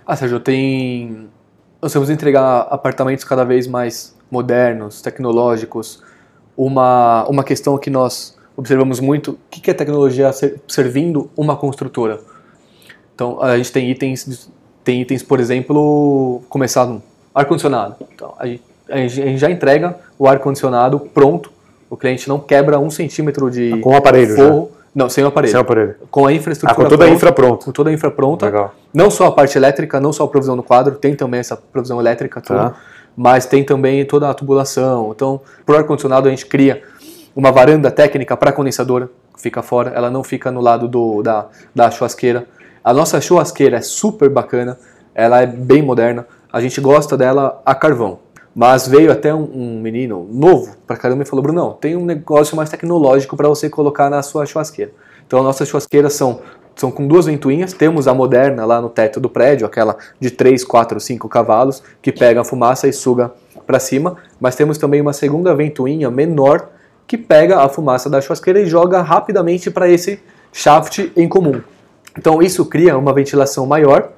Ah, 0.07 0.15
Sérgio, 0.15 0.39
tem... 0.39 1.29
Nós 1.83 1.93
vamos 1.93 2.11
entregar 2.11 2.69
apartamentos 2.71 3.25
cada 3.25 3.45
vez 3.45 3.67
mais 3.67 4.17
modernos, 4.31 5.03
tecnológicos. 5.03 6.03
Uma, 6.57 7.27
uma 7.29 7.43
questão 7.43 7.77
que 7.77 7.91
nós 7.91 8.39
observamos 8.57 9.01
muito 9.01 9.33
o 9.33 9.39
que 9.51 9.71
é 9.71 9.75
tecnologia 9.75 10.31
servindo 10.69 11.31
uma 11.37 11.57
construtora. 11.57 12.21
Então, 13.15 13.41
a 13.41 13.57
gente 13.57 13.73
tem 13.73 13.91
itens, 13.91 14.51
tem 14.83 15.01
itens 15.03 15.23
por 15.23 15.41
exemplo, 15.41 16.43
começar 16.49 16.87
no 16.87 17.03
ar-condicionado. 17.35 17.97
Então, 18.15 18.35
a 18.39 18.47
gente, 18.47 18.63
a 18.89 18.97
gente 18.99 19.39
já 19.39 19.51
entrega 19.51 19.97
o 20.19 20.29
ar-condicionado 20.29 21.01
pronto, 21.01 21.53
o 21.89 21.97
cliente 21.97 22.29
não 22.29 22.39
quebra 22.39 22.79
um 22.79 22.91
centímetro 22.91 23.51
de 23.51 23.79
com 23.81 23.91
o 23.91 23.97
aparelho 23.97 24.35
forro. 24.35 24.71
Já. 24.71 24.85
Não, 24.95 25.09
sem 25.09 25.25
o 25.25 25.27
aparelho. 25.27 25.51
Sem 25.51 25.59
o 25.59 25.63
aparelho. 25.63 25.95
Com 26.09 26.27
a 26.27 26.33
infraestrutura 26.33 26.73
ah, 26.73 26.77
com 26.77 26.89
toda 26.89 26.99
pronta, 26.99 27.13
a 27.13 27.15
infra 27.15 27.33
pronta. 27.33 27.65
Com 27.65 27.73
toda 27.73 27.91
a 27.91 27.93
infra 27.93 28.11
pronta. 28.13 28.47
Legal. 28.47 28.75
Não 28.93 29.11
só 29.11 29.27
a 29.27 29.33
parte 29.33 29.59
elétrica, 29.59 30.01
não 30.01 30.13
só 30.13 30.23
a 30.23 30.29
provisão 30.29 30.55
no 30.55 30.63
quadro, 30.63 30.95
tem 30.95 31.17
também 31.17 31.41
essa 31.41 31.57
provisão 31.57 31.99
elétrica 31.99 32.41
toda, 32.41 32.71
tá. 32.71 32.77
mas 33.17 33.45
tem 33.45 33.65
também 33.65 34.05
toda 34.05 34.31
a 34.31 34.35
tubulação. 34.35 35.11
Então, 35.13 35.41
para 35.67 35.75
o 35.75 35.79
ar-condicionado 35.79 36.29
a 36.29 36.31
gente 36.31 36.47
cria 36.47 36.81
uma 37.35 37.51
varanda 37.51 37.91
técnica 37.91 38.37
para 38.37 38.53
condensadora, 38.53 39.11
fica 39.37 39.63
fora, 39.63 39.91
ela 39.91 40.11
não 40.11 40.23
fica 40.23 40.51
no 40.51 40.61
lado 40.61 40.87
do, 40.87 41.23
da, 41.23 41.47
da 41.75 41.91
churrasqueira. 41.91 42.47
A 42.83 42.93
nossa 42.93 43.21
churrasqueira 43.21 43.79
é 43.79 43.81
super 43.81 44.29
bacana, 44.29 44.79
ela 45.15 45.43
é 45.43 45.47
bem 45.47 45.83
moderna, 45.83 46.27
a 46.53 46.61
gente 46.61 46.81
gosta 46.81 47.17
dela 47.17 47.61
a 47.65 47.75
carvão. 47.75 48.21
Mas 48.55 48.87
veio 48.87 49.11
até 49.11 49.35
um, 49.35 49.51
um 49.53 49.81
menino 49.81 50.29
novo 50.31 50.77
para 50.87 50.97
caramba 50.97 51.25
e 51.25 51.27
falou: 51.27 51.43
Bruno, 51.43 51.77
tem 51.81 51.97
um 51.97 52.05
negócio 52.05 52.57
mais 52.57 52.71
tecnológico 52.71 53.37
para 53.37 53.49
você 53.49 53.69
colocar 53.69 54.09
na 54.09 54.23
sua 54.23 54.47
churrasqueira. 54.47 54.93
Então, 55.27 55.41
as 55.41 55.45
nossas 55.45 55.69
churrasqueiras 55.69 56.13
são, 56.13 56.41
são 56.77 56.89
com 56.89 57.09
duas 57.09 57.27
ventoinhas. 57.27 57.73
Temos 57.73 58.07
a 58.07 58.15
moderna 58.15 58.65
lá 58.65 58.81
no 58.81 58.89
teto 58.89 59.19
do 59.19 59.29
prédio, 59.29 59.67
aquela 59.67 59.97
de 60.21 60.31
3, 60.31 60.65
4, 60.65 61.01
5 61.01 61.29
cavalos, 61.29 61.83
que 62.01 62.13
pega 62.13 62.43
a 62.43 62.45
fumaça 62.45 62.87
e 62.87 62.93
suga 62.93 63.33
para 63.67 63.81
cima. 63.81 64.19
Mas 64.41 64.55
temos 64.55 64.79
também 64.79 65.01
uma 65.01 65.13
segunda 65.13 65.53
ventoinha 65.53 66.09
menor 66.09 66.69
que 67.07 67.19
pega 67.19 67.61
a 67.61 67.69
fumaça 67.69 68.09
da 68.09 68.21
churrasqueira 68.21 68.61
e 68.61 68.67
joga 68.67 69.03
rapidamente 69.03 69.71
para 69.71 69.89
esse 69.89 70.21
shaft 70.53 71.11
em 71.17 71.29
comum. 71.29 71.61
Então 72.17 72.43
isso 72.43 72.65
cria 72.67 72.97
uma 72.97 73.13
ventilação 73.13 73.67
maior 73.67 74.11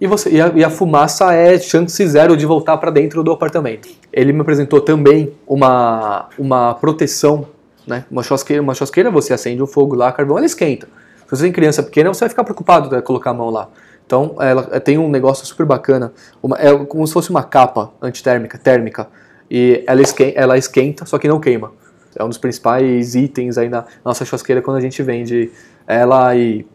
e, 0.00 0.06
você, 0.06 0.30
e, 0.30 0.40
a, 0.40 0.52
e 0.54 0.64
a 0.64 0.68
fumaça 0.68 1.32
é 1.32 1.58
chance 1.58 2.06
zero 2.08 2.36
de 2.36 2.44
voltar 2.44 2.76
para 2.76 2.90
dentro 2.90 3.22
do 3.22 3.30
apartamento. 3.30 3.88
Ele 4.12 4.32
me 4.32 4.40
apresentou 4.40 4.80
também 4.80 5.32
uma, 5.46 6.28
uma 6.38 6.74
proteção, 6.74 7.46
né? 7.86 8.04
uma 8.10 8.22
churrasqueira, 8.22 8.60
uma 8.60 8.74
churrasqueira 8.74 9.10
você 9.10 9.32
acende 9.32 9.62
o 9.62 9.66
fogo 9.66 9.94
lá, 9.94 10.10
carvão, 10.10 10.36
ela 10.36 10.46
esquenta. 10.46 10.88
Se 11.24 11.36
você 11.36 11.44
tem 11.44 11.52
criança 11.52 11.82
pequena, 11.82 12.12
você 12.12 12.20
vai 12.20 12.28
ficar 12.28 12.44
preocupado 12.44 12.88
de 12.88 13.00
colocar 13.00 13.30
a 13.30 13.34
mão 13.34 13.48
lá. 13.48 13.68
Então, 14.04 14.36
ela 14.40 14.64
tem 14.80 14.98
um 14.98 15.08
negócio 15.08 15.46
super 15.46 15.64
bacana, 15.64 16.12
uma, 16.42 16.58
é 16.58 16.76
como 16.84 17.06
se 17.06 17.12
fosse 17.12 17.30
uma 17.30 17.42
capa 17.42 17.92
antitérmica, 18.02 18.58
térmica, 18.58 19.08
e 19.48 19.84
ela 19.86 20.02
esquenta, 20.02 20.38
ela 20.38 20.58
esquenta, 20.58 21.06
só 21.06 21.16
que 21.16 21.28
não 21.28 21.38
queima. 21.40 21.72
É 22.16 22.24
um 22.24 22.28
dos 22.28 22.38
principais 22.38 23.14
itens 23.14 23.58
aí 23.58 23.68
na 23.68 23.84
nossa 24.04 24.24
churrasqueira 24.24 24.62
quando 24.62 24.76
a 24.76 24.80
gente 24.80 25.02
vende 25.02 25.50
ela 25.86 26.34
e 26.36 26.66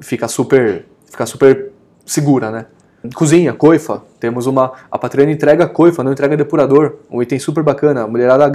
fica 0.00 0.28
super, 0.28 0.84
fica 1.10 1.26
super 1.26 1.70
segura, 2.04 2.50
né? 2.50 2.66
Cozinha, 3.14 3.52
coifa. 3.52 4.02
Temos 4.18 4.46
uma. 4.46 4.72
A 4.90 4.98
Patreon 4.98 5.28
entrega 5.28 5.68
coifa, 5.68 6.02
não 6.02 6.12
entrega 6.12 6.36
depurador. 6.36 6.94
Um 7.10 7.20
item 7.20 7.38
super 7.38 7.62
bacana. 7.62 8.04
A 8.04 8.06
mulherada 8.06 8.46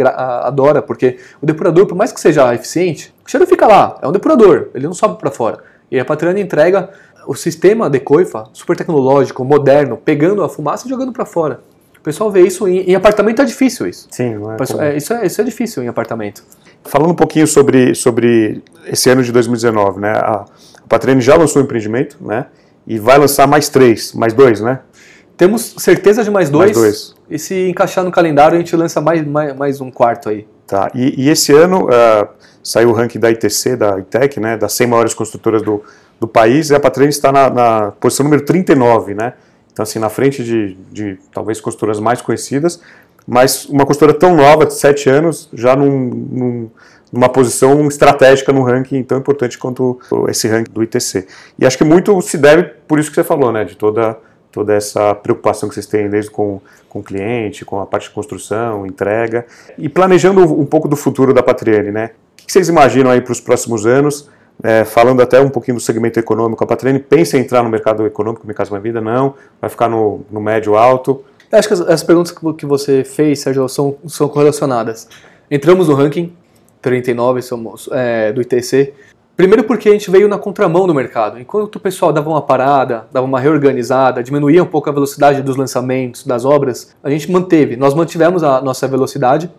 adora, 0.44 0.82
porque 0.82 1.20
o 1.40 1.46
depurador, 1.46 1.86
por 1.86 1.96
mais 1.96 2.12
que 2.12 2.20
seja 2.20 2.52
eficiente, 2.56 3.14
o 3.24 3.30
cheiro 3.30 3.46
fica 3.46 3.68
lá. 3.68 4.00
É 4.02 4.08
um 4.08 4.12
depurador, 4.12 4.70
ele 4.74 4.88
não 4.88 4.94
sobe 4.94 5.20
para 5.20 5.30
fora. 5.30 5.60
E 5.92 6.00
a 6.00 6.06
Patreon 6.06 6.38
entrega 6.38 6.90
o 7.28 7.36
sistema 7.36 7.90
de 7.90 8.00
coifa, 8.00 8.46
super 8.52 8.76
tecnológico, 8.76 9.46
moderno, 9.46 9.98
pegando 9.98 10.44
a 10.44 10.50
fumaça 10.50 10.88
e 10.88 10.90
jogando 10.90 11.14
para 11.14 11.26
fora. 11.26 11.62
O 12.00 12.04
pessoal 12.04 12.32
vê 12.32 12.42
isso 12.42 12.68
em, 12.68 12.80
em, 12.80 12.96
apartamento 12.96 13.42
é 13.42 13.46
difícil 13.46 13.88
isso. 13.88 14.08
Sim, 14.10 14.36
não 14.36 14.54
é, 14.54 14.58
é, 14.80 14.98
isso 14.98 15.14
é 15.14 15.26
isso 15.26 15.42
é 15.42 15.44
difícil 15.44 15.84
em 15.84 15.88
apartamento. 15.88 16.44
Falando 16.86 17.12
um 17.12 17.16
pouquinho 17.16 17.46
sobre, 17.46 17.94
sobre 17.94 18.64
esse 18.88 19.10
ano 19.10 19.22
de 19.22 19.32
2019, 19.32 20.00
né? 20.00 20.12
A, 20.12 20.46
a 20.90 21.20
já 21.20 21.36
lançou 21.36 21.62
um 21.62 21.66
empreendimento, 21.66 22.18
né? 22.22 22.46
E 22.88 22.98
vai 22.98 23.18
lançar 23.18 23.48
mais 23.48 23.68
três, 23.68 24.14
mais 24.14 24.34
dois, 24.34 24.62
né? 24.62 24.80
Temos 25.36 25.76
certeza 25.78 26.24
de 26.24 26.32
mais 26.32 26.50
dois. 26.50 26.72
Mais 26.72 26.78
dois. 26.78 27.16
E 27.30 27.38
se 27.38 27.70
encaixar 27.70 28.04
no 28.04 28.12
calendário, 28.12 28.56
a 28.56 28.60
gente 28.60 28.76
lança 28.76 29.00
mais, 29.00 29.26
mais, 29.26 29.56
mais 29.56 29.82
um 29.82 29.92
quarto 29.92 30.30
aí. 30.30 30.48
Tá. 30.66 30.90
E, 30.94 31.26
e 31.26 31.30
esse 31.30 31.54
ano 31.54 31.86
uh, 31.86 32.28
saiu 32.64 32.90
o 32.90 32.94
ranking 32.94 33.20
da 33.20 33.30
ITC, 33.30 33.76
da 33.76 34.00
ITEC, 34.00 34.40
né? 34.40 34.58
Das 34.58 34.74
100 34.74 34.88
maiores 34.88 35.14
construtoras 35.14 35.62
do, 35.62 35.84
do 36.20 36.28
país. 36.28 36.70
E 36.70 36.76
a 36.76 36.80
Patreon 36.80 37.10
está 37.10 37.32
na, 37.32 37.50
na 37.50 37.92
posição 37.92 38.24
número 38.24 38.44
39, 38.46 39.14
né? 39.14 39.34
Então, 39.80 39.86
assim, 39.86 39.98
na 39.98 40.10
frente 40.10 40.44
de, 40.44 40.76
de 40.92 41.18
talvez 41.32 41.62
construtoras 41.62 42.02
mais 42.02 42.22
conhecidas, 42.22 42.82
mas 43.26 43.64
uma 43.64 43.86
construtora 43.86 44.18
tão 44.18 44.36
nova, 44.36 44.66
de 44.66 44.74
7 44.74 45.10
anos, 45.10 45.48
já 45.54 45.74
num, 45.74 46.10
num 46.10 46.70
numa 47.12 47.30
posição 47.30 47.88
estratégica 47.88 48.52
no 48.52 48.62
ranking 48.62 49.02
tão 49.02 49.18
importante 49.18 49.58
quanto 49.58 50.00
esse 50.28 50.48
ranking 50.50 50.72
do 50.72 50.84
ITC. 50.84 51.26
E 51.58 51.66
acho 51.66 51.78
que 51.78 51.86
muito 51.86 52.22
se 52.22 52.38
deve 52.38 52.64
por 52.88 53.00
isso 53.00 53.10
que 53.10 53.16
você 53.16 53.24
falou, 53.24 53.52
né, 53.54 53.64
de 53.64 53.76
toda 53.76 54.18
toda 54.52 54.74
essa 54.74 55.16
preocupação 55.16 55.70
que 55.70 55.76
vocês 55.76 55.88
têm 55.88 56.10
desde 56.10 56.30
com, 56.30 56.60
com 56.90 57.00
o 57.00 57.04
cliente, 57.04 57.64
com 57.64 57.80
a 57.80 57.86
parte 57.86 58.10
de 58.10 58.14
construção, 58.14 58.86
entrega 58.86 59.46
e 59.78 59.88
planejando 59.88 60.42
um 60.42 60.66
pouco 60.66 60.88
do 60.88 60.96
futuro 60.96 61.34
da 61.34 61.42
Patriane, 61.42 61.92
né? 61.92 62.12
O 62.34 62.46
que 62.46 62.52
vocês 62.52 62.68
imaginam 62.68 63.10
aí 63.10 63.22
para 63.22 63.32
os 63.32 63.40
próximos 63.40 63.86
anos? 63.86 64.30
É, 64.62 64.84
falando 64.84 65.22
até 65.22 65.40
um 65.40 65.50
pouquinho 65.50 65.78
do 65.78 65.82
segmento 65.82 66.20
econômico, 66.20 66.64
a 66.64 66.68
Patriane 66.68 67.00
pensa 67.00 67.38
em 67.38 67.42
entrar 67.42 67.64
no 67.64 67.70
mercado 67.70 68.06
econômico, 68.06 68.46
no 68.46 68.54
Casa 68.54 68.72
Minha 68.72 68.82
Vida? 68.82 69.00
Não, 69.00 69.36
vai 69.62 69.70
ficar 69.70 69.88
no, 69.90 70.22
no 70.30 70.42
médio 70.42 70.76
alto? 70.76 71.24
Acho 71.52 71.68
que 71.68 71.74
as, 71.74 71.82
as 71.82 72.04
perguntas 72.04 72.36
que 72.58 72.66
você 72.66 73.04
fez, 73.04 73.40
Sérgio, 73.40 73.68
são, 73.70 73.96
são 74.06 74.28
correlacionadas. 74.28 75.08
Entramos 75.50 75.88
no 75.88 75.96
ranking, 75.96 76.34
39 76.82 77.42
somos, 77.42 77.90
é, 77.92 78.32
do 78.32 78.42
ITC. 78.42 78.94
Primeiro 79.36 79.64
porque 79.64 79.88
a 79.88 79.94
gente 79.94 80.12
veio 80.12 80.28
na 80.28 80.38
contramão 80.38 80.86
do 80.86 80.94
mercado. 80.94 81.40
Enquanto 81.40 81.78
o 81.78 81.80
pessoal 81.80 82.12
dava 82.12 82.30
uma 82.30 82.42
parada, 82.42 83.08
dava 83.10 83.26
uma 83.26 83.40
reorganizada, 83.40 84.22
diminuía 84.22 84.62
um 84.62 84.66
pouco 84.66 84.90
a 84.90 84.94
velocidade 84.94 85.42
dos 85.42 85.56
lançamentos, 85.56 86.26
das 86.26 86.44
obras, 86.44 86.94
a 87.02 87.10
gente 87.10 87.32
manteve. 87.32 87.78
Nós 87.78 87.94
mantivemos 87.94 88.44
a 88.44 88.62
nossa 88.62 88.86
velocidade 88.86 89.50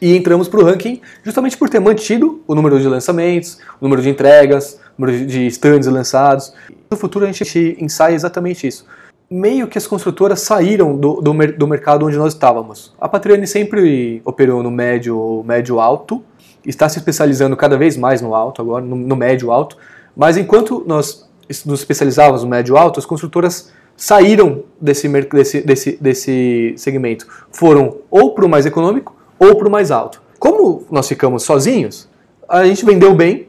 e 0.00 0.16
entramos 0.16 0.48
para 0.48 0.60
o 0.60 0.64
ranking 0.64 1.00
justamente 1.22 1.56
por 1.56 1.68
ter 1.68 1.80
mantido 1.80 2.40
o 2.46 2.54
número 2.54 2.80
de 2.80 2.88
lançamentos, 2.88 3.58
o 3.80 3.84
número 3.84 4.02
de 4.02 4.08
entregas, 4.08 4.78
o 4.96 5.02
número 5.02 5.26
de 5.26 5.46
stands 5.46 5.86
lançados. 5.86 6.52
No 6.90 6.96
futuro 6.96 7.24
a 7.24 7.32
gente 7.32 7.76
ensaia 7.80 8.14
exatamente 8.14 8.66
isso. 8.66 8.86
Meio 9.30 9.66
que 9.66 9.76
as 9.76 9.86
construtoras 9.86 10.40
saíram 10.40 10.96
do, 10.96 11.20
do, 11.20 11.32
do 11.32 11.66
mercado 11.66 12.06
onde 12.06 12.16
nós 12.16 12.32
estávamos. 12.32 12.94
A 12.98 13.08
Patriane 13.08 13.46
sempre 13.46 14.22
operou 14.24 14.62
no 14.62 14.70
médio, 14.70 15.42
médio 15.46 15.80
alto, 15.80 16.22
está 16.64 16.88
se 16.88 16.98
especializando 16.98 17.56
cada 17.56 17.76
vez 17.76 17.96
mais 17.96 18.22
no 18.22 18.34
alto 18.34 18.62
agora, 18.62 18.84
no, 18.84 18.96
no 18.96 19.16
médio 19.16 19.50
alto, 19.50 19.76
mas 20.16 20.36
enquanto 20.36 20.82
nós 20.86 21.28
nos 21.64 21.80
especializávamos 21.80 22.42
no 22.42 22.48
médio 22.48 22.76
alto, 22.76 22.98
as 22.98 23.06
construtoras 23.06 23.70
saíram 23.96 24.62
desse, 24.80 25.08
desse, 25.08 25.60
desse, 25.60 25.98
desse 26.00 26.74
segmento, 26.76 27.26
foram 27.50 27.98
ou 28.10 28.34
para 28.34 28.46
o 28.46 28.48
mais 28.48 28.64
econômico 28.64 29.17
ou 29.38 29.56
para 29.56 29.68
o 29.68 29.70
mais 29.70 29.90
alto. 29.90 30.20
Como 30.38 30.86
nós 30.90 31.08
ficamos 31.08 31.42
sozinhos, 31.42 32.08
a 32.48 32.64
gente 32.64 32.84
vendeu 32.84 33.14
bem, 33.14 33.48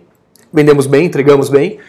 vendemos 0.52 0.88
bem, 0.88 1.06
entregamos 1.06 1.50
bem, 1.50 1.80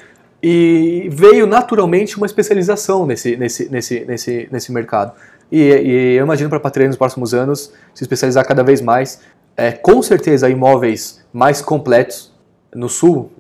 e 0.43 1.09
veio 1.13 1.47
naturalmente 1.47 2.17
uma 2.17 2.27
especialização 2.27 3.07
nesse, 3.07 3.37
nesse, 3.37 3.69
nesse, 3.71 4.05
nesse, 4.05 4.49
nesse 4.51 4.73
mercado. 4.73 5.13
E, 5.53 5.59
e 5.59 6.17
eu 6.17 6.25
imagino 6.25 6.49
para 6.49 6.59
a 6.59 6.61
Patreon 6.61 6.89
nos 6.89 6.97
próximos 6.97 7.35
anos 7.35 7.73
se 7.95 8.05
especializar 8.05 8.47
cada 8.47 8.63
vez 8.63 8.81
mais 8.81 9.21
é, 9.57 9.73
com 9.73 10.01
certeza 10.03 10.49
imóveis 10.49 11.21
mais 11.33 11.61
completos. 11.61 12.31
No 12.73 12.89
sul 12.89 13.33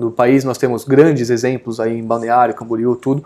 do 0.00 0.10
país 0.10 0.42
nós 0.42 0.56
temos 0.56 0.84
grandes 0.84 1.28
exemplos 1.28 1.78
aí 1.78 1.98
em 1.98 2.02
Balneário, 2.02 2.54
Camboriú, 2.54 2.96
tudo. 2.96 3.22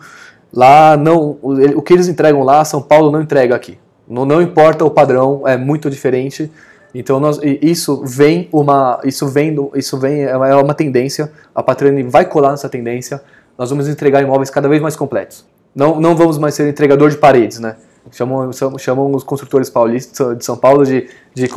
Lá 0.53 0.97
não, 0.97 1.39
o 1.41 1.81
que 1.81 1.93
eles 1.93 2.09
entregam 2.09 2.43
lá, 2.43 2.65
São 2.65 2.83
Paulo 2.83 3.11
não 3.11 3.23
entrega 3.23 3.55
aqui. 3.55 3.79
Não, 4.07 4.25
não 4.25 4.43
importa 4.43 4.85
o 4.85 4.91
padrão, 4.91 5.47
é 5.47 5.57
muito 5.57 5.89
diferente. 5.89 6.51
Então 6.95 7.19
nós, 7.19 7.41
isso 7.43 8.05
vem 8.05 8.49
uma, 8.53 9.01
isso 9.05 9.27
vem, 9.27 9.57
isso 9.75 9.99
vem 9.99 10.23
é 10.23 10.37
uma, 10.37 10.71
é 10.71 10.75
tendência. 10.75 11.33
A 11.55 11.63
Patrani 11.63 12.05
vai 12.05 12.25
colar 12.25 12.53
nessa 12.53 12.69
tendência. 12.69 13.21
Nós 13.59 13.71
vamos 13.71 13.89
entregar 13.89 14.23
imóveis 14.23 14.49
cada 14.49 14.69
vez 14.69 14.81
mais 14.81 14.95
completos. 14.95 15.45
Não, 15.75 16.01
não 16.01 16.15
vamos 16.15 16.39
mais 16.39 16.55
ser 16.55 16.69
entregador 16.69 17.11
de 17.11 17.17
paredes, 17.17 17.59
né? 17.59 17.77
Chamam, 18.13 18.51
chamam 18.79 19.11
os 19.13 19.25
construtores 19.25 19.71
paulistas 19.71 20.37
de 20.37 20.45
São 20.45 20.57
Paulo 20.57 20.85
de, 20.85 21.09
de, 21.35 21.49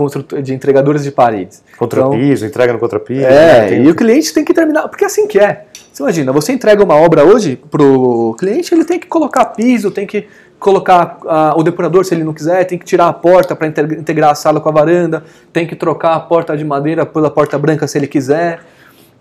de 0.42 0.54
entregadores 0.54 1.04
de 1.04 1.12
paredes. 1.12 1.62
Contrapiso, 1.78 2.46
então, 2.46 2.48
entrega 2.48 2.74
no 2.74 2.80
contrapiso. 2.80 3.26
É, 3.26 3.72
né? 3.72 3.84
e 3.84 3.92
o 3.92 3.94
cliente 3.94 4.34
tem 4.34 4.46
que 4.46 4.54
terminar, 4.54 4.88
porque 4.88 5.04
é 5.04 5.08
assim 5.08 5.28
que 5.28 5.40
é. 5.40 5.67
Você 5.98 6.04
imagina, 6.04 6.32
você 6.32 6.54
entrega 6.54 6.84
uma 6.84 6.94
obra 6.94 7.26
hoje 7.26 7.56
pro 7.56 8.36
cliente, 8.38 8.72
ele 8.72 8.86
tem 8.86 9.00
que 9.00 9.08
colocar 9.08 9.46
piso, 9.46 9.90
tem 9.90 10.06
que 10.06 10.28
colocar 10.60 11.18
uh, 11.24 11.60
o 11.60 11.64
depurador 11.64 12.06
se 12.06 12.14
ele 12.14 12.24
não 12.24 12.36
quiser, 12.36 12.66
tem 12.66 12.78
que 12.78 12.86
tirar 12.86 13.08
a 13.08 13.14
porta 13.14 13.56
para 13.56 13.66
integrar 13.66 14.30
a 14.30 14.36
sala 14.36 14.62
com 14.62 14.70
a 14.70 14.72
varanda, 14.72 15.24
tem 15.52 15.66
que 15.66 15.76
trocar 15.76 16.14
a 16.14 16.20
porta 16.20 16.56
de 16.56 16.64
madeira 16.64 17.04
pela 17.04 17.32
porta 17.32 17.58
branca 17.58 17.88
se 17.88 17.98
ele 17.98 18.06
quiser. 18.06 18.60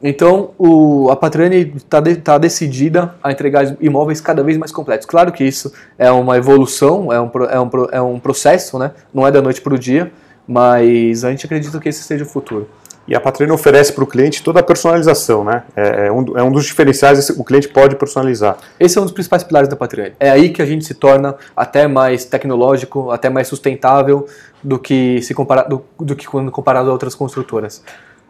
Então, 0.02 0.50
o, 0.58 1.08
a 1.10 1.16
Patrani 1.16 1.72
está 1.76 1.98
de, 1.98 2.16
tá 2.16 2.36
decidida 2.36 3.14
a 3.22 3.32
entregar 3.32 3.74
imóveis 3.80 4.20
cada 4.20 4.42
vez 4.42 4.58
mais 4.58 4.70
completos. 4.70 5.06
Claro 5.06 5.32
que 5.32 5.44
isso 5.44 5.72
é 5.96 6.10
uma 6.10 6.36
evolução, 6.36 7.10
é 7.10 7.18
um, 7.18 7.30
é 7.50 7.58
um, 7.58 7.70
é 7.92 8.02
um 8.02 8.20
processo, 8.20 8.78
né? 8.78 8.90
não 9.14 9.26
é 9.26 9.30
da 9.30 9.40
noite 9.40 9.62
para 9.62 9.72
o 9.72 9.78
dia, 9.78 10.12
mas 10.46 11.24
a 11.24 11.30
gente 11.30 11.46
acredita 11.46 11.80
que 11.80 11.88
esse 11.88 12.02
seja 12.02 12.24
o 12.24 12.28
futuro. 12.28 12.68
E 13.08 13.14
a 13.14 13.20
Patrani 13.20 13.52
oferece 13.52 13.92
para 13.92 14.02
o 14.02 14.06
cliente 14.06 14.42
toda 14.42 14.60
a 14.60 14.62
personalização, 14.62 15.44
né? 15.44 15.62
É, 15.76 16.06
é, 16.06 16.12
um, 16.12 16.36
é 16.36 16.42
um 16.42 16.50
dos 16.50 16.64
diferenciais, 16.64 17.30
o 17.30 17.44
cliente 17.44 17.68
pode 17.68 17.94
personalizar. 17.96 18.56
Esse 18.80 18.98
é 18.98 19.00
um 19.00 19.04
dos 19.04 19.12
principais 19.12 19.44
pilares 19.44 19.68
da 19.68 19.76
Patrani. 19.76 20.14
É 20.18 20.30
aí 20.30 20.50
que 20.50 20.60
a 20.60 20.66
gente 20.66 20.84
se 20.84 20.94
torna 20.94 21.36
até 21.56 21.86
mais 21.86 22.24
tecnológico, 22.24 23.10
até 23.10 23.30
mais 23.30 23.46
sustentável 23.46 24.26
do 24.62 24.78
que, 24.78 25.22
se 25.22 25.34
compara, 25.34 25.62
do, 25.62 25.84
do 25.98 26.16
que 26.16 26.26
quando 26.26 26.50
comparado 26.50 26.90
a 26.90 26.92
outras 26.92 27.14
construtoras. 27.14 27.82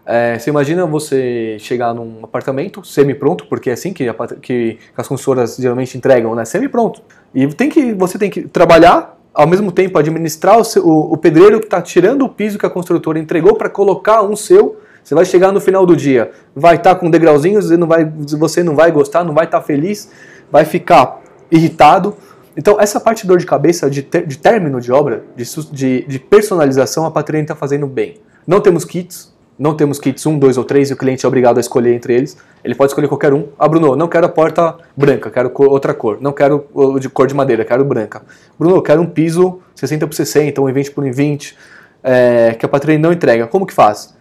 É, 0.05 0.39
você 0.39 0.51
imagina 0.51 0.87
você 0.87 1.57
chegar 1.59 1.93
num 1.93 2.21
apartamento 2.23 2.85
semi-pronto, 2.85 3.47
porque 3.47 3.71
é 3.71 3.73
assim 3.73 3.93
que, 3.93 4.09
a, 4.09 4.15
que 4.41 4.79
as 4.97 5.09
consultoras 5.09 5.57
geralmente 5.57 5.99
entregam, 5.99 6.33
né? 6.35 6.45
Semi-pronto. 6.45 7.03
E 7.35 7.47
tem 7.49 7.69
que, 7.69 7.93
você 7.93 8.17
tem 8.17 8.31
que 8.31 8.43
trabalhar, 8.43 9.16
ao 9.37 9.47
mesmo 9.47 9.71
tempo 9.71 9.99
administrar 9.99 10.59
o, 10.59 10.65
seu, 10.65 10.85
o, 10.85 11.13
o 11.13 11.17
pedreiro 11.19 11.61
que 11.61 11.67
está 11.67 11.83
tirando 11.83 12.23
o 12.23 12.29
piso 12.29 12.59
que 12.59 12.65
a 12.65 12.71
construtora 12.71 13.19
entregou 13.19 13.55
para 13.55 13.69
colocar 13.69 14.23
um 14.23 14.35
seu. 14.35 14.81
Você 15.05 15.15
vai 15.15 15.27
chegar 15.27 15.53
no 15.53 15.61
final 15.61 15.85
do 15.85 15.95
dia, 15.95 16.33
vai 16.55 16.77
estar 16.77 16.95
tá 16.95 17.01
com 17.01 17.11
degrauzinhos, 17.11 17.71
e 17.71 17.77
não 17.77 17.87
vai, 17.87 18.05
você 18.05 18.63
não 18.63 18.75
vai 18.75 18.91
gostar, 18.91 19.23
não 19.23 19.35
vai 19.35 19.45
estar 19.45 19.61
tá 19.61 19.65
feliz, 19.65 20.11
vai 20.51 20.65
ficar 20.65 21.21
irritado. 21.51 22.17
Então, 22.57 22.81
essa 22.81 22.99
parte 22.99 23.23
de 23.23 23.29
dor 23.29 23.39
de 23.39 23.47
cabeça, 23.47 23.91
de, 23.91 24.03
ter, 24.03 24.27
de 24.27 24.39
término 24.39 24.81
de 24.81 24.91
obra, 24.91 25.23
de, 25.37 26.05
de, 26.09 26.19
personalização, 26.19 27.05
a 27.05 27.11
Patreon 27.11 27.43
está 27.43 27.55
fazendo 27.55 27.87
bem. 27.87 28.17
Não 28.47 28.61
temos 28.61 28.85
kits, 28.85 29.33
não 29.59 29.75
temos 29.75 29.99
kits 29.99 30.25
1, 30.27 30.39
2 30.39 30.59
ou 30.59 30.65
3 30.65 30.91
e 30.91 30.93
o 30.93 30.97
cliente 30.97 31.25
é 31.25 31.29
obrigado 31.29 31.57
a 31.59 31.61
escolher 31.61 31.95
entre 31.95 32.15
eles. 32.15 32.37
Ele 32.63 32.75
pode 32.75 32.91
escolher 32.91 33.09
qualquer 33.09 33.33
um. 33.33 33.47
Ah, 33.59 33.67
Bruno, 33.67 33.97
não 33.97 34.07
quero 34.07 34.27
a 34.27 34.29
porta 34.29 34.77
branca, 34.97 35.31
quero 35.31 35.51
outra 35.57 35.95
cor. 35.95 36.19
Não 36.21 36.33
quero 36.33 36.67
de 37.01 37.09
cor 37.09 37.27
de 37.27 37.35
madeira, 37.35 37.65
quero 37.65 37.85
branca. 37.85 38.23
Bruno, 38.59 38.83
quero 38.83 39.01
um 39.01 39.07
piso 39.07 39.61
60 39.75 40.07
por 40.07 40.15
60, 40.15 40.61
um 40.61 40.73
20 40.73 40.91
por 40.91 41.11
20, 41.11 41.57
é, 42.03 42.55
que 42.59 42.67
a 42.67 42.69
Patreon 42.69 42.99
não 42.99 43.13
entrega. 43.13 43.47
Como 43.47 43.67
que 43.67 43.73
faz? 43.73 44.15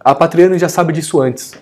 A 0.00 0.14
Patreon 0.14 0.56
já 0.56 0.68
sabe 0.68 0.92
disso 0.92 1.20
antes. 1.20 1.54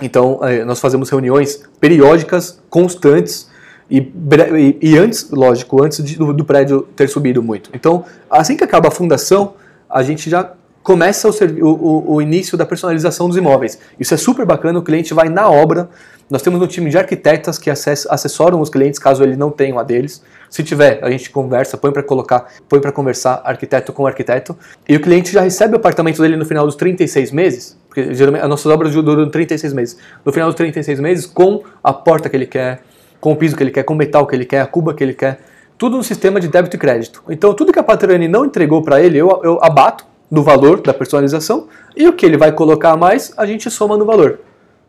Então, 0.00 0.40
é, 0.42 0.64
nós 0.64 0.80
fazemos 0.80 1.10
reuniões 1.10 1.62
periódicas, 1.80 2.60
constantes, 2.68 3.50
e, 3.90 3.98
e, 4.00 4.78
e 4.80 4.98
antes, 4.98 5.30
lógico, 5.30 5.84
antes 5.84 6.02
de, 6.02 6.16
do, 6.16 6.32
do, 6.32 6.44
prédio 6.44 6.82
ter 6.96 7.08
subido 7.08 7.42
muito. 7.42 7.70
Então, 7.74 8.04
assim 8.30 8.56
que 8.56 8.64
acaba 8.64 8.88
a 8.88 8.90
fundação, 8.90 9.54
a 9.88 10.02
gente 10.02 10.30
já 10.30 10.52
começa 10.82 11.28
o, 11.28 11.32
o, 11.64 12.14
o, 12.14 12.22
início 12.22 12.58
da 12.58 12.66
personalização 12.66 13.28
dos 13.28 13.36
imóveis. 13.36 13.78
Isso 13.98 14.12
é 14.12 14.16
super 14.16 14.44
bacana, 14.44 14.78
o 14.78 14.82
cliente 14.82 15.14
vai 15.14 15.28
na 15.28 15.48
obra. 15.48 15.88
Nós 16.28 16.42
temos 16.42 16.60
um 16.60 16.66
time 16.66 16.90
de 16.90 16.96
arquitetas 16.96 17.58
que 17.58 17.70
assessoram 17.70 18.60
os 18.60 18.70
clientes 18.70 18.98
caso 18.98 19.22
eles 19.22 19.36
não 19.36 19.50
tenham 19.50 19.78
a 19.78 19.82
deles. 19.82 20.22
Se 20.48 20.62
tiver, 20.62 20.98
a 21.02 21.10
gente 21.10 21.30
conversa, 21.30 21.76
põe 21.76 21.92
para 21.92 22.02
colocar, 22.02 22.46
põe 22.68 22.80
para 22.80 22.90
conversar 22.90 23.42
arquiteto 23.44 23.92
com 23.92 24.06
arquiteto. 24.06 24.56
E 24.88 24.96
o 24.96 25.00
cliente 25.00 25.30
já 25.30 25.42
recebe 25.42 25.74
o 25.74 25.76
apartamento 25.76 26.20
dele 26.20 26.36
no 26.36 26.44
final 26.44 26.64
dos 26.64 26.74
36 26.74 27.30
meses, 27.32 27.76
porque 27.86 28.14
geralmente 28.14 28.42
as 28.42 28.48
nossas 28.48 28.66
obras 28.66 28.94
duram 28.94 29.28
36 29.28 29.72
meses. 29.74 29.98
No 30.24 30.32
final 30.32 30.48
dos 30.48 30.56
36 30.56 31.00
meses, 31.00 31.26
com 31.26 31.62
a 31.84 31.92
porta 31.92 32.28
que 32.30 32.36
ele 32.36 32.46
quer, 32.46 32.82
com 33.20 33.32
o 33.32 33.36
piso 33.36 33.54
que 33.54 33.62
ele 33.62 33.70
quer, 33.70 33.82
com 33.82 33.94
o 33.94 33.96
metal 33.96 34.26
que 34.26 34.34
ele 34.34 34.46
quer, 34.46 34.62
a 34.62 34.66
cuba 34.66 34.94
que 34.94 35.04
ele 35.04 35.14
quer, 35.14 35.38
tudo 35.76 35.96
no 35.96 36.02
sistema 36.02 36.40
de 36.40 36.48
débito 36.48 36.76
e 36.76 36.78
crédito. 36.78 37.22
Então, 37.28 37.52
tudo 37.54 37.72
que 37.72 37.78
a 37.78 37.82
Patrani 37.82 38.26
não 38.26 38.44
entregou 38.44 38.82
para 38.82 39.02
ele, 39.02 39.18
eu, 39.18 39.40
eu 39.44 39.58
abato 39.62 40.11
do 40.32 40.42
valor 40.42 40.80
da 40.80 40.94
personalização 40.94 41.68
e 41.94 42.08
o 42.08 42.14
que 42.14 42.24
ele 42.24 42.38
vai 42.38 42.50
colocar 42.50 42.92
a 42.92 42.96
mais, 42.96 43.34
a 43.36 43.44
gente 43.44 43.70
soma 43.70 43.98
no 43.98 44.06
valor. 44.06 44.38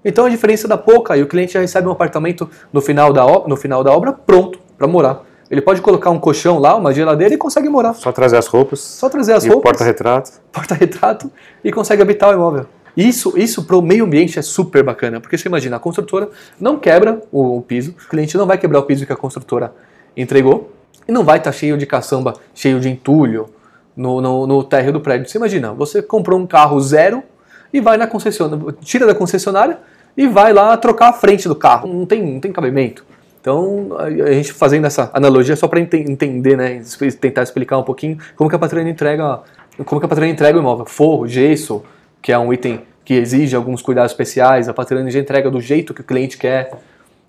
Então, 0.06 0.25
a 0.25 0.29
diferença 0.29 0.69
da 0.69 0.77
pouca 0.77 1.17
e 1.17 1.21
o 1.21 1.27
cliente 1.27 1.51
já 1.51 1.60
recebe 1.60 1.86
um 1.86 1.91
apartamento 1.91 2.49
no 2.71 2.79
final 2.79 3.12
da, 3.12 3.25
no 3.45 3.58
final 3.58 3.84
da 3.84 3.91
obra 3.91 4.13
pronto 4.13 4.58
para 4.77 4.88
morar. 4.88 5.21
Ele 5.51 5.62
pode 5.62 5.82
colocar 5.82 6.12
um 6.12 6.19
colchão 6.19 6.60
lá, 6.60 6.75
uma 6.75 6.93
geladeira 6.93 7.34
e 7.34 7.38
consegue 7.38 7.67
morar. 7.67 7.93
Só 7.93 8.13
trazer 8.13 8.38
as 8.38 8.47
roupas. 8.47 8.79
Só 8.79 9.10
trazer 9.10 9.34
as 9.34 9.43
e 9.43 9.49
roupas. 9.49 9.71
Porta-retrato. 9.71 10.32
Porta-retrato 10.49 11.29
e 11.62 11.71
consegue 11.73 12.01
habitar 12.01 12.29
o 12.29 12.34
imóvel. 12.34 12.65
Isso, 12.95 13.38
isso 13.38 13.65
para 13.65 13.75
o 13.75 13.82
meio 13.82 14.06
ambiente 14.06 14.39
é 14.39 14.41
super 14.41 14.82
bacana, 14.82 15.19
porque 15.19 15.38
você 15.38 15.49
imagina, 15.49 15.75
a 15.75 15.79
construtora 15.79 16.29
não 16.60 16.77
quebra 16.77 17.21
o, 17.32 17.58
o, 17.58 17.62
piso, 17.62 17.91
o 17.91 18.08
cliente 18.08 18.38
não 18.38 18.45
vai 18.45 18.58
quebrar 18.58 18.79
o 18.79 18.84
piso 18.84 19.06
que 19.06 19.12
a 19.12 19.15
construtora 19.15 19.73
entregou, 20.15 20.71
e 21.08 21.12
não 21.12 21.23
vai 21.23 21.39
estar 21.39 21.51
tá 21.51 21.58
cheio 21.58 21.75
de 21.75 21.88
caçamba, 21.88 22.36
cheio 22.53 22.79
de 22.79 22.88
entulho 22.88 23.49
no, 23.95 24.21
no, 24.21 24.47
no 24.47 24.63
térreo 24.63 24.93
do 24.93 24.99
prédio. 24.99 25.27
Você 25.27 25.38
imagina, 25.38 25.73
você 25.73 26.01
comprou 26.01 26.39
um 26.39 26.45
carro 26.45 26.79
zero 26.79 27.23
e 27.71 27.79
vai 27.79 27.97
na 27.97 28.08
concessionária, 28.08 28.75
tira 28.82 29.06
da 29.06 29.15
concessionária 29.15 29.79
e 30.15 30.27
vai 30.27 30.53
lá 30.53 30.75
trocar 30.77 31.10
a 31.10 31.13
frente 31.13 31.47
do 31.47 31.56
carro. 31.56 31.88
Não 31.88 32.06
tem, 32.06 32.21
não 32.21 32.39
tem 32.39 32.51
cabimento. 32.51 33.06
Então, 33.41 33.89
a 33.99 34.32
gente 34.32 34.53
fazendo 34.53 34.88
essa 34.88 35.12
analogia 35.13 35.56
só 35.56 35.67
para 35.67 35.79
ent 35.79 35.93
entender, 35.93 36.56
né, 36.56 36.82
tentar 37.19 37.43
explicar 37.43 37.77
um 37.77 37.84
pouquinho 37.84 38.17
como 38.38 38.49
que 38.49 38.56
a 38.56 38.60
patrulha 38.60 38.89
entrega, 38.89 39.41
como 39.86 39.99
que 39.99 40.06
a 40.06 40.08
patrulha 40.08 40.29
entrega 40.29 40.58
o 40.58 40.62
imóvel, 40.62 40.86
forro, 40.86 41.27
gesso, 41.27 41.84
que 42.21 42.32
é 42.32 42.39
um 42.39 42.53
item 42.53 42.82
que 43.03 43.13
exige 43.15 43.56
alguns 43.56 43.82
cuidados 43.82 44.12
especiais, 44.12 44.69
a 44.69 44.73
Patriane 44.73 45.12
já 45.12 45.19
entrega 45.19 45.51
do 45.51 45.60
jeito 45.60 45.93
que 45.93 46.01
o 46.01 46.03
cliente 46.03 46.38
quer. 46.38 46.71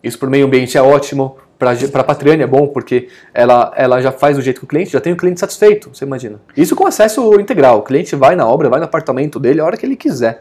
Isso 0.03 0.19
para 0.19 0.29
o 0.29 0.31
meio 0.31 0.47
ambiente 0.47 0.79
é 0.79 0.83
ótimo, 0.83 1.37
para 1.59 1.73
a 1.73 2.05
Patriane 2.05 2.43
é 2.43 2.47
bom, 2.47 2.67
porque 2.67 3.09
ela, 3.33 3.73
ela 3.77 4.01
já 4.01 4.13
faz 4.13 4.37
do 4.37 4.43
jeito 4.43 4.59
que 4.61 4.65
o 4.65 4.69
cliente, 4.69 4.91
já 4.91 5.01
tem 5.01 5.13
o 5.13 5.17
cliente 5.17 5.41
satisfeito, 5.41 5.91
você 5.93 6.05
imagina. 6.05 6.41
Isso 6.57 6.75
com 6.75 6.87
acesso 6.87 7.41
integral, 7.41 7.79
o 7.79 7.83
cliente 7.83 8.15
vai 8.17 8.37
na 8.37 8.47
obra, 8.47 8.69
vai 8.69 8.79
no 8.79 8.87
apartamento 8.87 9.39
dele 9.39 9.61
a 9.61 9.65
hora 9.65 9.77
que 9.77 9.87
ele 9.87 9.97
quiser. 9.97 10.41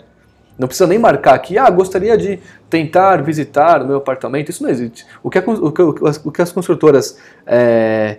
Não 0.58 0.68
precisa 0.68 0.88
nem 0.88 1.00
marcar 1.00 1.34
aqui, 1.34 1.58
ah, 1.58 1.70
gostaria 1.70 2.16
de 2.16 2.40
tentar 2.70 3.24
visitar 3.24 3.82
o 3.82 3.88
meu 3.88 3.98
apartamento. 3.98 4.50
Isso 4.50 4.62
não 4.62 4.70
existe. 4.70 5.06
O 5.24 5.30
que, 5.30 5.40
a, 5.40 5.42
o 5.42 5.72
que, 5.72 5.82
o 5.82 6.32
que 6.32 6.42
as 6.42 6.52
construtoras 6.52 7.18
é, 7.46 8.18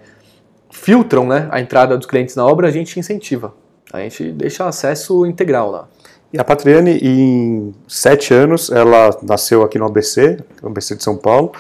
filtram 0.71 1.27
né, 1.27 1.49
a 1.51 1.61
entrada 1.61 1.97
dos 1.97 2.07
clientes 2.07 2.35
na 2.35 2.45
obra, 2.45 2.67
a 2.67 2.71
gente 2.71 2.99
incentiva. 2.99 3.55
A 3.93 4.01
gente 4.01 4.33
deixa 4.33 4.67
acesso 4.67 5.25
integral 5.25 5.71
lá. 5.71 5.89
E 6.33 6.39
a 6.41 6.43
Patriane, 6.43 6.99
em 7.01 7.73
sete 7.87 8.35
anos, 8.35 8.69
ela 8.69 9.17
nasceu 9.23 9.63
aqui 9.63 9.79
no 9.79 9.87
ABC, 9.87 10.37
ABC 10.61 10.97
de 10.97 11.05
São 11.05 11.17
Paulo, 11.17 11.53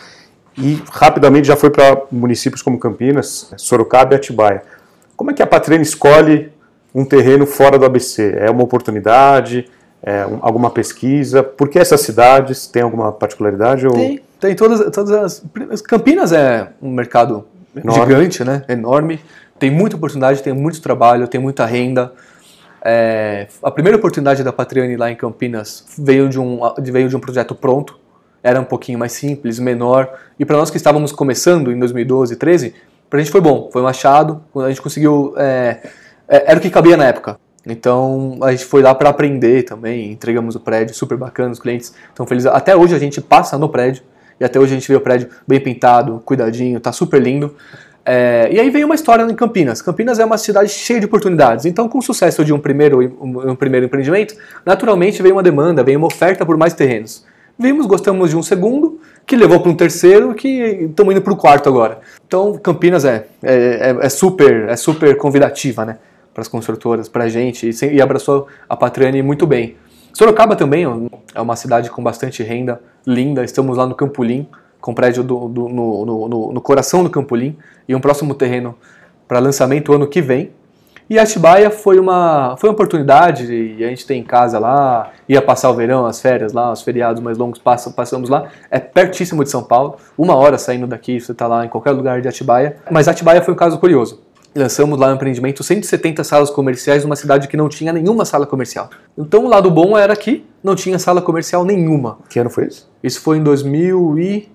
e 0.57 0.83
rapidamente 0.90 1.49
já 1.49 1.57
foi 1.57 1.71
para 1.71 2.03
municípios 2.11 2.62
como 2.62 2.79
Campinas, 2.79 3.53
Sorocaba 3.57 4.14
e 4.14 4.17
Atibaia. 4.17 4.62
Como 5.17 5.31
é 5.31 5.35
que 5.35 5.43
a 5.43 5.47
Patriane 5.47 5.83
escolhe 5.83 6.53
um 6.95 7.05
terreno 7.05 7.47
fora 7.47 7.79
do 7.79 7.85
ABC? 7.85 8.35
É 8.38 8.51
uma 8.51 8.62
oportunidade? 8.62 9.69
É 10.03 10.27
um, 10.27 10.38
alguma 10.43 10.71
pesquisa? 10.71 11.43
Por 11.43 11.69
que 11.69 11.79
essas 11.79 12.01
cidades? 12.03 12.67
Tem 12.67 12.83
alguma 12.83 13.11
particularidade? 13.12 13.87
Ou... 13.87 13.95
Tem, 13.95 14.21
tem 14.38 14.55
todas, 14.55 14.95
todas 14.95 15.11
as... 15.11 15.81
Campinas 15.81 16.33
é 16.33 16.69
um 16.81 16.90
mercado 16.90 17.45
enorme. 17.75 18.14
gigante, 18.14 18.45
né? 18.45 18.64
enorme. 18.69 19.21
Tem 19.59 19.71
muita 19.71 19.97
oportunidade, 19.97 20.43
tem 20.43 20.53
muito 20.53 20.81
trabalho, 20.81 21.27
tem 21.27 21.40
muita 21.40 21.64
renda. 21.64 22.12
É, 22.85 23.49
a 23.62 23.71
primeira 23.71 23.97
oportunidade 23.97 24.45
da 24.45 24.53
Patriane 24.53 24.97
lá 24.97 25.11
em 25.11 25.17
Campinas 25.17 25.87
veio 25.99 26.29
de, 26.29 26.38
um, 26.38 26.61
veio 26.79 27.09
de 27.09 27.17
um 27.17 27.21
projeto 27.21 27.55
pronto, 27.55 27.99
era 28.44 28.61
um 28.61 28.64
pouquinho 28.64 28.98
mais 28.98 29.12
simples, 29.12 29.59
menor, 29.59 30.07
e 30.38 30.44
para 30.44 30.59
nós 30.59 30.70
que 30.70 30.76
estávamos 30.76 31.11
começando 31.11 31.72
em 31.72 31.78
2012, 31.78 32.37
13, 32.37 32.74
para 33.09 33.18
a 33.18 33.22
gente 33.22 33.33
foi 33.33 33.40
bom, 33.40 33.70
foi 33.72 33.80
um 33.80 33.87
achado, 33.87 34.42
a 34.57 34.68
gente 34.68 34.83
conseguiu, 34.83 35.33
é, 35.38 35.78
é, 36.28 36.50
era 36.50 36.59
o 36.59 36.61
que 36.61 36.68
cabia 36.68 36.94
na 36.94 37.07
época. 37.07 37.38
Então 37.66 38.37
a 38.42 38.50
gente 38.50 38.66
foi 38.66 38.83
lá 38.83 38.94
para 38.94 39.09
aprender 39.09 39.62
também, 39.62 40.12
entregamos 40.12 40.54
o 40.54 40.61
prédio, 40.61 40.94
super 40.94 41.16
bacana, 41.16 41.52
os 41.52 41.59
clientes 41.59 41.94
estão 42.11 42.26
felizes. 42.26 42.50
Até 42.52 42.76
hoje 42.76 42.94
a 42.94 42.98
gente 42.98 43.18
passa 43.22 43.57
no 43.57 43.70
prédio, 43.70 44.02
e 44.38 44.44
até 44.44 44.61
hoje 44.61 44.74
a 44.74 44.78
gente 44.78 44.87
vê 44.87 44.96
o 44.96 45.00
prédio 45.00 45.30
bem 45.48 45.59
pintado, 45.59 46.20
cuidadinho, 46.26 46.78
tá 46.78 46.92
super 46.92 47.22
lindo. 47.22 47.54
É, 48.04 48.50
e 48.52 48.61
aí 48.61 48.68
veio 48.68 48.85
uma 48.85 48.94
história 48.94 49.22
em 49.22 49.35
Campinas. 49.35 49.80
Campinas 49.80 50.18
é 50.18 50.24
uma 50.24 50.37
cidade 50.37 50.68
cheia 50.68 51.00
de 51.00 51.07
oportunidades. 51.07 51.64
Então, 51.64 51.88
com 51.88 51.96
o 51.96 52.02
sucesso 52.02 52.44
de 52.44 52.52
um 52.52 52.59
primeiro, 52.59 53.00
um 53.00 53.57
primeiro 53.57 53.87
empreendimento, 53.87 54.35
naturalmente 54.66 55.22
veio 55.22 55.37
uma 55.37 55.42
demanda, 55.42 55.83
veio 55.83 55.96
uma 55.96 56.09
oferta 56.09 56.44
por 56.44 56.59
mais 56.59 56.74
terrenos. 56.74 57.24
Vimos, 57.59 57.87
gostamos 57.87 58.31
de 58.31 58.37
um 58.37 58.43
segundo, 58.43 59.01
que 59.27 59.37
levou 59.37 59.61
para 59.61 59.71
um 59.71 59.77
terceiro, 59.77 60.35
que 60.35 60.49
estamos 60.88 61.14
indo 61.14 61.23
para 61.23 61.33
o 61.33 61.37
quarto 61.37 61.69
agora. 61.69 62.01
Então, 62.27 62.59
Campinas 62.59 63.05
é, 63.05 63.27
é, 63.43 63.55
é, 63.55 63.97
é, 64.03 64.09
super, 64.09 64.69
é 64.69 64.77
super 64.77 65.17
convidativa, 65.17 65.85
né? 65.85 65.99
Para 66.33 66.43
as 66.43 66.49
construtoras, 66.49 67.09
para 67.09 67.25
a 67.25 67.29
gente, 67.29 67.71
e, 67.71 67.95
e 67.95 68.03
abraçou 68.03 68.49
a 68.69 68.77
Patrani 68.77 69.23
muito 69.23 69.47
bem. 69.47 69.77
Sorocaba 70.12 70.57
também 70.57 70.85
é 71.35 71.40
uma 71.40 71.57
cidade 71.57 71.90
com 71.90 72.03
bastante 72.03 72.43
renda, 72.43 72.81
linda. 73.07 73.45
Estamos 73.45 73.77
lá 73.77 73.87
no 73.87 73.95
Campolim, 73.95 74.49
com 74.81 74.95
prédio 74.95 75.23
do, 75.23 75.49
do, 75.49 75.69
no, 75.69 76.05
no, 76.05 76.53
no, 76.53 76.61
coração 76.61 77.03
do 77.03 77.11
Campolim 77.11 77.57
e 77.88 77.95
um 77.95 78.01
próximo 78.01 78.35
terreno 78.35 78.77
para 79.27 79.38
lançamento 79.38 79.93
ano 79.93 80.07
que 80.07 80.21
vem. 80.21 80.51
E 81.09 81.19
Atibaia 81.19 81.71
foi 81.71 81.99
uma, 81.99 82.57
foi 82.59 82.71
uma 82.71 82.75
oportunidade, 82.75 83.53
e 83.53 83.85
a 83.85 83.88
gente 83.88 84.07
tem 84.07 84.23
casa 84.23 84.59
lá, 84.59 85.12
ia 85.29 85.43
passar 85.43 85.71
o 85.71 85.75
verão, 85.75 86.07
as 86.07 86.21
férias 86.21 86.53
lá, 86.53 86.73
os 86.73 86.83
feriados 86.83 87.23
mais 87.23 87.37
longos 87.37 87.59
passam, 87.59 87.93
passamos 87.93 88.31
lá. 88.31 88.49
É 88.71 88.79
pertíssimo 88.79 89.45
de 89.45 89.51
São 89.51 89.62
Paulo, 89.62 89.97
uma 90.17 90.35
hora 90.35 90.57
saindo 90.57 90.87
daqui, 90.87 91.21
você 91.21 91.33
está 91.33 91.47
lá 91.47 91.64
em 91.64 91.69
qualquer 91.69 91.90
lugar 91.90 92.23
de 92.23 92.29
Atibaia. 92.29 92.77
Mas 92.90 93.07
Atibaia 93.07 93.43
foi 93.43 93.53
um 93.53 93.57
caso 93.57 93.79
curioso. 93.79 94.23
Lançamos 94.57 94.99
lá 94.99 95.09
um 95.09 95.14
empreendimento 95.14 95.64
170 95.64 96.23
salas 96.23 96.49
comerciais 96.49 97.03
numa 97.03 97.17
cidade 97.17 97.49
que 97.49 97.57
não 97.57 97.69
tinha 97.69 97.93
nenhuma 97.93 98.25
sala 98.25 98.47
comercial. 98.47 98.88
Então 99.19 99.45
o 99.45 99.49
lado 99.49 99.69
bom 99.71 99.99
era 99.99 100.14
que 100.14 100.47
não 100.62 100.77
tinha 100.77 100.97
sala 100.99 101.21
comercial 101.21 101.64
nenhuma. 101.64 102.19
Que 102.31 102.38
ano 102.38 102.49
foi 102.49 102.67
isso? 102.67 102.88
Isso 103.03 103.21
foi 103.21 103.38
em 103.38 103.43
2000 103.43 104.19
e 104.19 104.55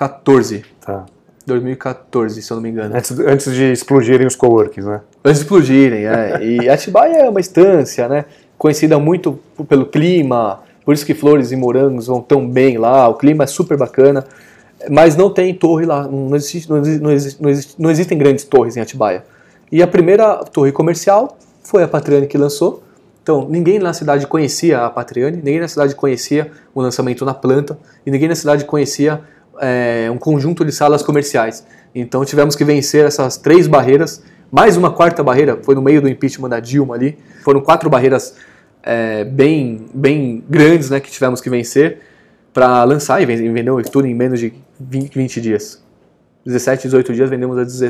2014. 0.00 0.64
Tá. 0.80 1.04
2014, 1.46 2.42
se 2.42 2.50
eu 2.50 2.56
não 2.56 2.62
me 2.62 2.70
engano. 2.70 2.94
Antes, 2.94 3.18
antes 3.18 3.54
de 3.54 3.72
explodirem 3.72 4.26
os 4.26 4.36
coworkings, 4.36 4.86
né? 4.86 5.00
Antes 5.24 5.40
de 5.40 5.44
explodirem, 5.44 6.06
é. 6.06 6.38
E 6.44 6.68
Atibaia 6.68 7.18
é 7.18 7.28
uma 7.28 7.40
estância, 7.40 8.08
né? 8.08 8.24
Conhecida 8.58 8.98
muito 8.98 9.38
pelo 9.68 9.86
clima, 9.86 10.60
por 10.84 10.94
isso 10.94 11.04
que 11.04 11.14
flores 11.14 11.50
e 11.52 11.56
morangos 11.56 12.06
vão 12.06 12.20
tão 12.20 12.48
bem 12.48 12.76
lá, 12.76 13.08
o 13.08 13.14
clima 13.14 13.44
é 13.44 13.46
super 13.46 13.76
bacana, 13.76 14.24
mas 14.90 15.16
não 15.16 15.30
tem 15.30 15.54
torre 15.54 15.86
lá, 15.86 16.06
não, 16.06 16.34
existe, 16.36 16.68
não, 16.68 16.78
existe, 16.78 17.02
não, 17.02 17.10
existe, 17.10 17.42
não, 17.42 17.50
existe, 17.50 17.74
não 17.78 17.90
existem 17.90 18.18
grandes 18.18 18.44
torres 18.44 18.76
em 18.76 18.80
Atibaia. 18.80 19.24
E 19.72 19.82
a 19.82 19.86
primeira 19.86 20.36
torre 20.44 20.72
comercial 20.72 21.38
foi 21.62 21.82
a 21.82 21.88
Patriane 21.88 22.26
que 22.26 22.36
lançou, 22.36 22.82
então, 23.22 23.46
ninguém 23.48 23.78
na 23.78 23.92
cidade 23.92 24.26
conhecia 24.26 24.86
a 24.86 24.90
Patriane, 24.90 25.36
ninguém 25.36 25.60
na 25.60 25.68
cidade 25.68 25.94
conhecia 25.94 26.50
o 26.74 26.80
lançamento 26.80 27.24
na 27.24 27.34
planta, 27.34 27.78
e 28.04 28.10
ninguém 28.10 28.28
na 28.28 28.34
cidade 28.34 28.64
conhecia 28.64 29.20
é, 29.60 30.10
um 30.10 30.18
conjunto 30.18 30.64
de 30.64 30.72
salas 30.72 31.02
comerciais. 31.02 31.64
Então 31.94 32.24
tivemos 32.24 32.56
que 32.56 32.64
vencer 32.64 33.04
essas 33.04 33.36
três 33.36 33.66
barreiras. 33.66 34.22
Mais 34.50 34.76
uma 34.76 34.90
quarta 34.90 35.22
barreira 35.22 35.58
foi 35.62 35.74
no 35.74 35.82
meio 35.82 36.00
do 36.00 36.08
impeachment 36.08 36.48
da 36.48 36.60
Dilma 36.60 36.94
ali. 36.94 37.18
Foram 37.42 37.60
quatro 37.60 37.88
barreiras 37.88 38.34
é, 38.82 39.24
bem, 39.24 39.86
bem 39.92 40.42
grandes 40.48 40.90
né, 40.90 40.98
que 40.98 41.10
tivemos 41.10 41.40
que 41.40 41.50
vencer 41.50 42.00
para 42.52 42.82
lançar 42.84 43.22
e 43.22 43.26
vendeu 43.26 43.80
tudo 43.82 44.06
em 44.06 44.14
menos 44.14 44.40
de 44.40 44.52
20, 44.80 45.14
20 45.14 45.40
dias. 45.40 45.82
17, 46.44 46.84
18 46.84 47.12
dias 47.12 47.30
vendemos 47.30 47.82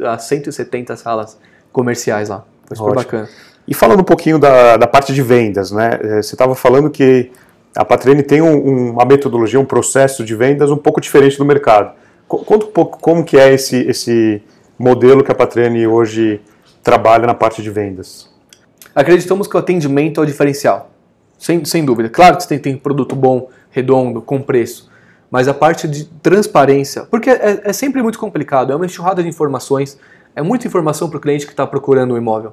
a, 0.00 0.14
a 0.14 0.18
170 0.18 0.96
salas 0.96 1.38
comerciais 1.72 2.28
lá. 2.28 2.44
Foi 2.66 2.76
super 2.76 2.90
Ótimo. 2.90 3.04
bacana. 3.04 3.28
E 3.66 3.74
falando 3.74 4.00
um 4.00 4.04
pouquinho 4.04 4.38
da, 4.38 4.78
da 4.78 4.86
parte 4.86 5.12
de 5.12 5.22
vendas, 5.22 5.70
né? 5.70 5.90
É, 6.02 6.22
você 6.22 6.34
estava 6.34 6.54
falando 6.54 6.88
que 6.90 7.30
a 7.76 7.84
Patrine 7.84 8.22
tem 8.22 8.40
um, 8.42 8.92
uma 8.92 9.04
metodologia, 9.04 9.60
um 9.60 9.64
processo 9.64 10.24
de 10.24 10.34
vendas 10.34 10.70
um 10.70 10.76
pouco 10.76 11.00
diferente 11.00 11.38
do 11.38 11.44
mercado. 11.44 11.92
Conta 12.26 12.66
um 12.66 12.70
pouco 12.70 12.98
como 12.98 13.24
que 13.24 13.38
é 13.38 13.54
esse, 13.54 13.76
esse 13.88 14.42
modelo 14.78 15.24
que 15.24 15.32
a 15.32 15.34
Patrine 15.34 15.86
hoje 15.86 16.40
trabalha 16.82 17.26
na 17.26 17.34
parte 17.34 17.62
de 17.62 17.70
vendas. 17.70 18.28
Acreditamos 18.94 19.46
que 19.46 19.56
o 19.56 19.58
atendimento 19.58 20.20
é 20.20 20.22
o 20.24 20.26
diferencial. 20.26 20.90
sem, 21.38 21.64
sem 21.64 21.84
dúvida. 21.84 22.08
Claro 22.08 22.36
que 22.36 22.42
você 22.42 22.48
tem, 22.48 22.58
tem 22.58 22.76
produto 22.76 23.14
bom, 23.14 23.48
redondo, 23.70 24.20
com 24.20 24.42
preço, 24.42 24.90
mas 25.30 25.46
a 25.46 25.54
parte 25.54 25.86
de 25.86 26.04
transparência, 26.04 27.04
porque 27.04 27.30
é, 27.30 27.60
é 27.64 27.72
sempre 27.72 28.02
muito 28.02 28.18
complicado, 28.18 28.72
é 28.72 28.76
uma 28.76 28.86
enxurrada 28.86 29.22
de 29.22 29.28
informações, 29.28 29.98
é 30.34 30.42
muita 30.42 30.66
informação 30.66 31.08
para 31.08 31.18
o 31.18 31.20
cliente 31.20 31.46
que 31.46 31.52
está 31.52 31.66
procurando 31.66 32.14
um 32.14 32.16
imóvel. 32.16 32.52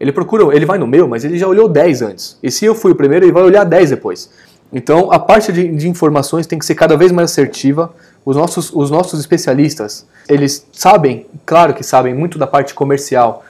Ele 0.00 0.12
procura, 0.12 0.54
ele 0.54 0.66
vai 0.66 0.78
no 0.78 0.86
meu, 0.86 1.06
mas 1.06 1.24
ele 1.24 1.38
já 1.38 1.46
olhou 1.46 1.68
10 1.68 2.02
antes. 2.02 2.38
E 2.42 2.50
se 2.50 2.64
eu 2.64 2.74
fui 2.74 2.92
o 2.92 2.94
primeiro, 2.94 3.24
ele 3.24 3.32
vai 3.32 3.42
olhar 3.42 3.64
10 3.64 3.90
depois. 3.90 4.30
Então, 4.72 5.12
a 5.12 5.18
parte 5.18 5.52
de, 5.52 5.68
de, 5.68 5.88
informações 5.88 6.46
tem 6.46 6.58
que 6.58 6.64
ser 6.64 6.74
cada 6.74 6.96
vez 6.96 7.12
mais 7.12 7.30
assertiva. 7.30 7.92
Os 8.24 8.36
nossos, 8.36 8.72
os 8.72 8.90
nossos 8.90 9.20
especialistas, 9.20 10.06
eles 10.28 10.66
sabem, 10.72 11.26
claro 11.44 11.74
que 11.74 11.82
sabem, 11.82 12.14
muito 12.14 12.38
da 12.38 12.46
parte 12.46 12.72
comercial 12.72 13.44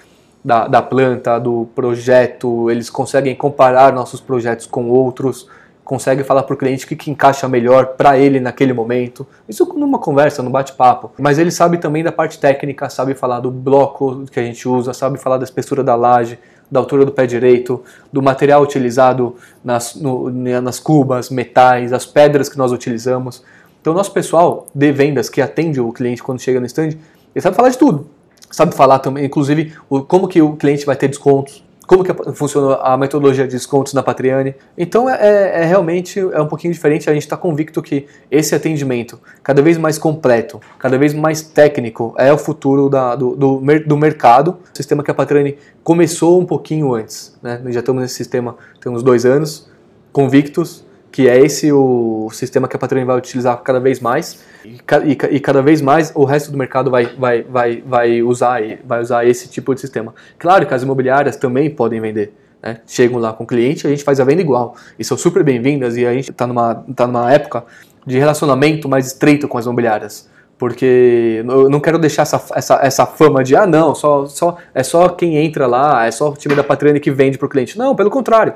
da, 0.45 0.67
da 0.67 0.83
planta, 0.83 1.39
do 1.39 1.69
projeto, 1.75 2.71
eles 2.71 2.91
conseguem 2.91 3.35
comparar 3.35 3.93
nossos 3.93 4.21
projetos 4.21 4.67
com 4.67 4.89
outros, 4.89 5.49
conseguem 5.85 6.25
falar 6.25 6.43
para 6.43 6.55
o 6.55 6.57
cliente 6.57 6.85
o 6.85 6.89
que, 6.89 6.97
que 6.97 7.11
encaixa 7.11 7.49
melhor 7.49 7.95
para 7.97 8.19
ele 8.19 8.41
naquele 8.41 8.73
momento. 8.73 9.27
Isso 9.49 9.65
numa 9.77 9.99
conversa, 9.99 10.43
num 10.43 10.51
bate-papo. 10.51 11.13
Mas 11.19 11.39
ele 11.39 11.51
sabe 11.51 11.79
também 11.79 12.03
da 12.03 12.11
parte 12.11 12.39
técnica, 12.39 12.89
sabe 12.89 13.15
falar 13.15 13.41
do 13.41 13.51
bloco 13.51 14.25
que 14.33 14.41
a 14.41 14.43
gente 14.43 14.69
usa, 14.69 14.93
sabe 14.93 15.19
falar 15.19 15.39
da 15.39 15.45
espessura 15.45 15.85
da 15.85 15.95
laje, 15.95 16.39
da 16.73 16.81
altura 16.81 17.05
do 17.05 17.13
pé 17.13 17.27
direito, 17.27 17.83
do 18.11 18.23
material 18.23 18.63
utilizado 18.63 19.37
nas, 19.63 19.95
no, 19.95 20.31
nas 20.31 20.81
cubas, 20.81 21.29
metais, 21.29 21.93
as 21.93 22.07
pedras 22.07 22.49
que 22.49 22.57
nós 22.57 22.73
utilizamos. 22.73 23.45
Então, 23.79 23.93
nosso 23.93 24.11
pessoal 24.11 24.67
de 24.75 24.91
vendas 24.91 25.29
que 25.29 25.43
atende 25.43 25.79
o 25.83 25.93
cliente 25.93 26.23
quando 26.23 26.41
chega 26.41 26.59
no 26.59 26.65
stand, 26.65 26.93
ele 27.35 27.43
sabe 27.43 27.55
falar 27.55 27.69
de 27.69 27.77
tudo. 27.77 28.07
Sabe 28.51 28.75
falar 28.75 29.01
também, 29.01 29.27
inclusive, 29.27 29.75
como 30.09 30.27
que 30.27 30.41
o 30.41 30.57
cliente 30.57 30.87
vai 30.87 30.97
ter 30.97 31.09
descontos, 31.09 31.63
como 31.93 32.05
que 32.05 32.33
funciona 32.33 32.77
a 32.77 32.97
metodologia 32.97 33.45
de 33.45 33.51
descontos 33.51 33.93
na 33.93 34.03
Patriane. 34.03 34.55
Então 34.79 35.11
é, 35.11 35.19
é, 35.21 35.63
é 35.63 35.65
realmente 35.65 36.19
é 36.19 36.41
um 36.41 36.47
pouquinho 36.47 36.73
diferente. 36.73 37.11
A 37.11 37.13
gente 37.13 37.25
está 37.25 37.37
convicto 37.37 37.83
que 37.83 38.07
esse 38.31 38.55
atendimento, 38.55 39.21
cada 39.43 39.61
vez 39.61 39.77
mais 39.77 39.99
completo, 39.99 40.59
cada 40.79 40.97
vez 40.97 41.13
mais 41.13 41.43
técnico, 41.43 42.15
é 42.17 42.33
o 42.33 42.39
futuro 42.39 42.89
da, 42.89 43.15
do, 43.15 43.37
do, 43.37 43.61
do 43.87 43.97
mercado. 43.97 44.57
O 44.73 44.77
sistema 44.77 45.03
que 45.03 45.11
a 45.11 45.15
Patriane 45.15 45.59
começou 45.85 46.41
um 46.41 46.47
pouquinho 46.47 46.95
antes. 46.95 47.39
Né? 47.43 47.61
Nós 47.63 47.75
já 47.75 47.81
estamos 47.81 48.01
nesse 48.01 48.15
sistema 48.15 48.57
tem 48.81 48.91
uns 48.91 49.03
dois 49.03 49.27
anos, 49.27 49.71
convictos 50.13 50.85
que 51.13 51.29
é 51.29 51.39
esse 51.39 51.71
o 51.71 52.31
sistema 52.33 52.67
que 52.67 52.75
a 52.75 52.79
Patriane 52.79 53.07
vai 53.07 53.19
utilizar 53.19 53.59
cada 53.59 53.79
vez 53.79 54.01
mais 54.01 54.43
e, 54.65 54.79
e, 55.05 55.37
e, 55.37 55.41
cada 55.41 55.61
vez 55.61 55.83
mais 55.83 56.11
o 56.15 56.25
resto 56.25 56.51
do 56.51 56.57
mercado 56.57 56.91
vai, 56.91 57.05
vai, 57.07 57.43
vai, 57.43 57.83
vai, 57.87 58.23
usar, 58.23 58.63
vai 58.83 59.03
usar 59.03 59.27
esse 59.27 59.47
tipo 59.49 59.75
de 59.75 59.81
sistema. 59.83 60.15
Claro 60.39 60.67
que 60.67 60.73
as 60.73 60.83
imobiliárias 60.83 61.37
também 61.37 61.69
podem 61.69 62.01
vender. 62.01 62.33
Né? 62.63 62.81
Chegam 62.87 63.19
lá 63.19 63.33
com 63.33 63.45
o 63.45 63.47
cliente, 63.47 63.87
a 63.87 63.91
gente 63.91 64.03
faz 64.03 64.21
a 64.21 64.25
venda 64.25 64.41
igual. 64.41 64.75
E 64.99 65.05
são 65.05 65.19
super 65.19 65.45
bem-vindas 65.45 65.97
e 65.99 66.07
a 66.07 66.15
gente 66.15 66.31
está 66.31 66.47
numa, 66.47 66.77
tá 66.97 67.07
numa 67.07 67.31
época 67.31 67.65
de 68.07 68.19
relacionamento 68.19 68.89
mais 68.89 69.09
estreito 69.09 69.47
com 69.47 69.59
as 69.59 69.67
imobiliárias. 69.67 70.31
Porque 70.57 71.45
eu 71.47 71.69
não 71.69 71.81
quero 71.81 71.99
deixar 71.99 72.23
essa, 72.23 72.41
essa, 72.55 72.79
essa 72.83 73.05
fama 73.05 73.43
de, 73.43 73.57
ah, 73.57 73.67
não, 73.67 73.95
só, 73.95 74.27
só, 74.27 74.57
é 74.73 74.83
só 74.83 75.09
quem 75.09 75.37
entra 75.37 75.67
lá, 75.67 76.07
é 76.07 76.11
só 76.11 76.31
o 76.31 76.37
time 76.37 76.55
da 76.55 76.63
Patriane 76.63 77.01
que 77.01 77.11
vende 77.11 77.37
para 77.37 77.47
o 77.47 77.49
cliente. 77.49 77.77
Não, 77.77 77.97
pelo 77.97 78.11
contrário. 78.11 78.55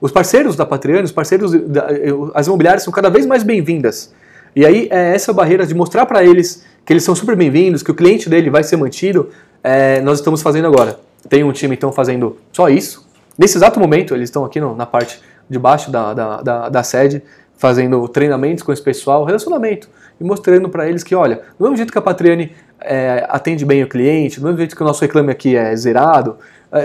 Os 0.00 0.12
parceiros 0.12 0.54
da 0.54 0.64
Patriane, 0.64 1.04
os 1.04 1.12
parceiros, 1.12 1.52
da, 1.52 1.88
as 2.34 2.46
imobiliárias 2.46 2.84
são 2.84 2.92
cada 2.92 3.08
vez 3.08 3.26
mais 3.26 3.42
bem-vindas. 3.42 4.12
E 4.54 4.64
aí 4.64 4.88
é 4.90 5.14
essa 5.14 5.32
barreira 5.32 5.66
de 5.66 5.74
mostrar 5.74 6.06
para 6.06 6.24
eles 6.24 6.64
que 6.84 6.92
eles 6.92 7.02
são 7.02 7.14
super 7.14 7.36
bem-vindos, 7.36 7.82
que 7.82 7.90
o 7.90 7.94
cliente 7.94 8.28
dele 8.30 8.48
vai 8.48 8.62
ser 8.62 8.76
mantido, 8.76 9.28
é, 9.62 10.00
nós 10.00 10.18
estamos 10.18 10.40
fazendo 10.40 10.66
agora. 10.66 10.98
Tem 11.28 11.44
um 11.44 11.52
time 11.52 11.74
então 11.74 11.92
fazendo 11.92 12.36
só 12.52 12.68
isso. 12.68 13.06
Nesse 13.36 13.58
exato 13.58 13.78
momento, 13.78 14.14
eles 14.14 14.28
estão 14.28 14.44
aqui 14.44 14.60
no, 14.60 14.74
na 14.74 14.86
parte 14.86 15.20
de 15.50 15.58
baixo 15.58 15.90
da, 15.90 16.14
da, 16.14 16.42
da, 16.42 16.68
da 16.68 16.82
sede, 16.82 17.22
fazendo 17.56 18.06
treinamentos 18.08 18.62
com 18.62 18.72
esse 18.72 18.82
pessoal, 18.82 19.24
relacionamento, 19.24 19.88
e 20.20 20.24
mostrando 20.24 20.68
para 20.68 20.88
eles 20.88 21.02
que, 21.02 21.14
olha, 21.14 21.42
do 21.58 21.64
mesmo 21.64 21.76
jeito 21.76 21.92
que 21.92 21.98
a 21.98 22.02
Patriane 22.02 22.52
é, 22.80 23.26
atende 23.28 23.64
bem 23.64 23.82
o 23.82 23.88
cliente, 23.88 24.38
do 24.40 24.44
mesmo 24.44 24.58
jeito 24.58 24.76
que 24.76 24.82
o 24.82 24.86
nosso 24.86 25.00
reclame 25.00 25.30
aqui 25.30 25.56
é 25.56 25.74
zerado, 25.74 26.36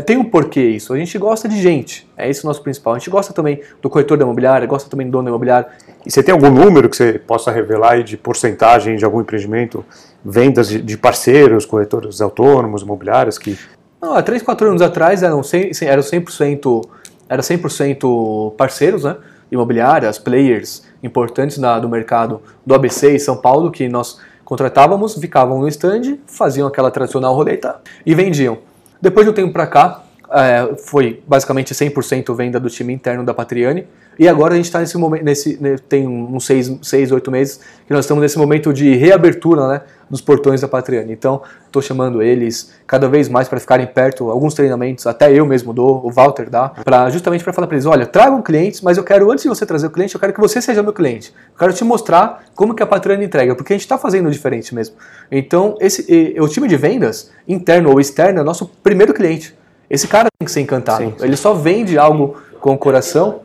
tem 0.05 0.17
um 0.17 0.23
porquê 0.23 0.61
isso. 0.61 0.93
A 0.93 0.97
gente 0.97 1.17
gosta 1.17 1.47
de 1.47 1.61
gente, 1.61 2.07
é 2.17 2.29
esse 2.29 2.43
o 2.43 2.47
nosso 2.47 2.61
principal. 2.61 2.93
A 2.93 2.97
gente 2.97 3.09
gosta 3.09 3.33
também 3.33 3.61
do 3.81 3.89
corretor 3.89 4.17
da 4.17 4.23
imobiliária, 4.23 4.65
gosta 4.65 4.89
também 4.89 5.07
do 5.07 5.11
dono 5.11 5.25
da 5.25 5.29
imobiliária. 5.29 5.67
E 6.05 6.11
você 6.11 6.23
tem 6.23 6.33
algum 6.33 6.49
número 6.49 6.89
que 6.89 6.95
você 6.95 7.19
possa 7.19 7.51
revelar 7.51 7.93
aí 7.93 8.03
de 8.03 8.15
porcentagem 8.15 8.95
de 8.95 9.03
algum 9.03 9.21
empreendimento, 9.21 9.85
vendas 10.23 10.69
de, 10.69 10.97
parceiros, 10.97 11.65
corretores 11.65 12.21
autônomos, 12.21 12.81
imobiliários 12.81 13.37
que... 13.37 13.57
Não, 14.01 14.13
há 14.13 14.21
3, 14.23 14.41
4 14.41 14.67
anos 14.67 14.81
atrás 14.81 15.23
eram 15.23 15.41
100%, 15.41 15.81
eram 15.81 16.01
100%, 16.01 16.89
era 17.29 17.41
100% 17.41 18.55
parceiros, 18.55 19.03
né? 19.03 19.17
imobiliárias, 19.51 20.17
players 20.17 20.83
importantes 21.01 21.57
da, 21.57 21.79
do 21.79 21.87
mercado 21.87 22.41
do 22.65 22.73
ABC 22.73 23.15
e 23.15 23.19
São 23.19 23.37
Paulo, 23.37 23.71
que 23.71 23.87
nós 23.87 24.19
contratávamos, 24.43 25.15
ficavam 25.15 25.59
no 25.59 25.67
stand, 25.67 26.17
faziam 26.25 26.67
aquela 26.67 26.89
tradicional 26.89 27.35
roleta 27.35 27.79
e 28.05 28.15
vendiam. 28.15 28.57
Depois 29.03 29.25
de 29.25 29.31
um 29.31 29.33
tempo 29.33 29.51
para 29.51 29.67
cá, 29.67 29.99
é, 30.33 30.75
foi 30.77 31.21
basicamente 31.27 31.73
100% 31.73 32.35
venda 32.35 32.59
do 32.59 32.69
time 32.69 32.91
interno 32.91 33.23
da 33.23 33.33
Patriani. 33.33 33.87
E 34.17 34.27
agora 34.27 34.53
a 34.53 34.55
gente 34.55 34.65
está 34.65 34.79
nesse 34.79 34.97
momento, 34.97 35.23
nesse, 35.23 35.57
tem 35.89 36.07
uns 36.07 36.45
6, 36.45 36.79
seis, 36.83 37.11
8 37.11 37.31
meses 37.31 37.59
que 37.85 37.93
nós 37.93 38.05
estamos 38.05 38.21
nesse 38.21 38.37
momento 38.37 38.71
de 38.71 38.95
reabertura 38.95 39.67
né, 39.67 39.81
dos 40.09 40.21
portões 40.21 40.61
da 40.61 40.67
Patriani. 40.67 41.11
Então, 41.11 41.41
estou 41.65 41.81
chamando 41.81 42.21
eles 42.21 42.73
cada 42.85 43.07
vez 43.07 43.27
mais 43.27 43.47
para 43.47 43.59
ficarem 43.59 43.87
perto, 43.87 44.29
alguns 44.29 44.53
treinamentos, 44.53 45.07
até 45.07 45.31
eu 45.31 45.45
mesmo 45.45 45.73
dou, 45.73 46.05
o 46.05 46.11
Walter 46.11 46.49
dá, 46.49 46.69
pra, 46.69 47.09
justamente 47.09 47.43
para 47.43 47.53
falar 47.53 47.65
para 47.65 47.75
eles: 47.75 47.85
olha, 47.87 48.05
tragam 48.05 48.41
clientes, 48.41 48.81
mas 48.81 48.97
eu 48.97 49.03
quero, 49.03 49.31
antes 49.31 49.43
de 49.43 49.49
você 49.49 49.65
trazer 49.65 49.87
o 49.87 49.91
cliente, 49.91 50.13
eu 50.13 50.19
quero 50.19 50.33
que 50.33 50.39
você 50.39 50.61
seja 50.61 50.83
meu 50.83 50.93
cliente. 50.93 51.33
Eu 51.53 51.59
quero 51.59 51.73
te 51.73 51.83
mostrar 51.83 52.43
como 52.55 52.75
que 52.75 52.83
a 52.83 52.87
Patriani 52.87 53.25
entrega, 53.25 53.55
porque 53.55 53.73
a 53.73 53.75
gente 53.75 53.85
está 53.85 53.97
fazendo 53.97 54.29
diferente 54.29 54.75
mesmo. 54.75 54.95
Então, 55.31 55.75
esse, 55.79 56.05
e, 56.11 56.39
o 56.39 56.47
time 56.47 56.67
de 56.67 56.77
vendas, 56.77 57.31
interno 57.47 57.91
ou 57.91 57.99
externo, 57.99 58.39
é 58.39 58.43
nosso 58.43 58.67
primeiro 58.83 59.13
cliente. 59.13 59.55
Esse 59.89 60.07
cara 60.07 60.27
tem 60.39 60.45
que 60.45 60.51
ser 60.51 60.61
encantado. 60.61 61.03
Sim, 61.03 61.13
sim. 61.17 61.25
Ele 61.25 61.35
só 61.35 61.53
vende 61.53 61.97
algo 61.97 62.37
com 62.59 62.73
o 62.73 62.77
coração. 62.77 63.41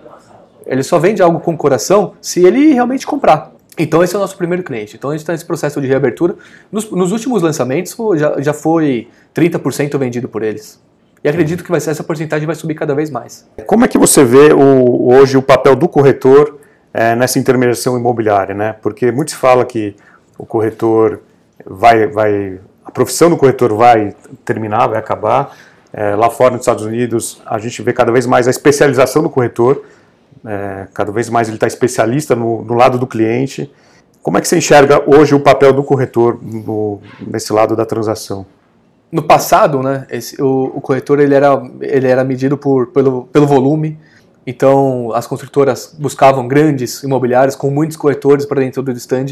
Ele 0.66 0.82
só 0.82 0.98
vende 0.98 1.22
algo 1.22 1.40
com 1.40 1.54
o 1.54 1.56
coração 1.56 2.14
se 2.20 2.44
ele 2.44 2.72
realmente 2.72 3.06
comprar. 3.06 3.52
Então 3.78 4.02
esse 4.02 4.14
é 4.14 4.18
o 4.18 4.20
nosso 4.20 4.36
primeiro 4.36 4.62
cliente. 4.62 4.96
Então 4.96 5.10
a 5.10 5.12
gente 5.12 5.20
está 5.20 5.32
nesse 5.32 5.44
processo 5.44 5.80
de 5.80 5.86
reabertura. 5.86 6.34
Nos, 6.70 6.90
nos 6.90 7.12
últimos 7.12 7.42
lançamentos 7.42 7.96
já, 8.16 8.40
já 8.40 8.52
foi 8.52 9.08
30% 9.34 9.96
vendido 9.98 10.28
por 10.28 10.42
eles. 10.42 10.80
E 11.22 11.28
acredito 11.28 11.64
que 11.64 11.70
vai 11.70 11.80
ser, 11.80 11.90
essa 11.90 12.04
porcentagem 12.04 12.46
vai 12.46 12.54
subir 12.54 12.74
cada 12.74 12.94
vez 12.94 13.10
mais. 13.10 13.48
Como 13.66 13.84
é 13.84 13.88
que 13.88 13.98
você 13.98 14.24
vê 14.24 14.52
o, 14.52 15.12
hoje 15.12 15.36
o 15.36 15.42
papel 15.42 15.74
do 15.74 15.88
corretor 15.88 16.58
é, 16.92 17.14
nessa 17.14 17.38
intermediação 17.38 17.96
imobiliária? 17.96 18.54
Né? 18.54 18.74
Porque 18.80 19.10
muito 19.10 19.30
se 19.30 19.36
fala 19.36 19.64
que 19.64 19.96
o 20.36 20.46
corretor 20.46 21.20
vai, 21.64 22.06
vai. 22.06 22.60
A 22.84 22.90
profissão 22.90 23.28
do 23.28 23.36
corretor 23.36 23.74
vai 23.74 24.14
terminar, 24.44 24.86
vai 24.86 24.98
acabar. 24.98 25.56
É, 25.92 26.14
lá 26.14 26.28
fora 26.28 26.52
nos 26.52 26.60
Estados 26.60 26.84
Unidos, 26.84 27.40
a 27.46 27.58
gente 27.58 27.80
vê 27.82 27.92
cada 27.92 28.12
vez 28.12 28.26
mais 28.26 28.46
a 28.46 28.50
especialização 28.50 29.22
do 29.22 29.30
corretor, 29.30 29.84
é, 30.44 30.86
cada 30.92 31.10
vez 31.10 31.28
mais 31.28 31.48
ele 31.48 31.56
está 31.56 31.66
especialista 31.66 32.36
no, 32.36 32.62
no, 32.62 32.74
lado 32.74 32.98
do 32.98 33.06
cliente. 33.06 33.70
Como 34.22 34.36
é 34.36 34.40
que 34.40 34.48
você 34.48 34.58
enxerga 34.58 35.02
hoje 35.06 35.34
o 35.34 35.40
papel 35.40 35.72
do 35.72 35.82
corretor 35.82 36.38
no, 36.42 37.00
nesse 37.26 37.52
lado 37.52 37.74
da 37.74 37.86
transação? 37.86 38.46
No 39.10 39.22
passado, 39.22 39.82
né, 39.82 40.06
esse, 40.10 40.40
o, 40.40 40.72
o, 40.74 40.80
corretor 40.80 41.18
ele 41.18 41.34
era, 41.34 41.60
ele 41.80 42.06
era 42.06 42.22
medido 42.22 42.58
por, 42.58 42.88
pelo, 42.88 43.24
pelo 43.26 43.46
volume, 43.46 43.98
então 44.46 45.10
as 45.14 45.26
construtoras 45.26 45.96
buscavam 45.98 46.46
grandes 46.46 47.02
imobiliários 47.02 47.56
com 47.56 47.70
muitos 47.70 47.96
corretores 47.96 48.44
para 48.44 48.60
dentro 48.60 48.82
do 48.82 48.92
stand. 48.92 49.26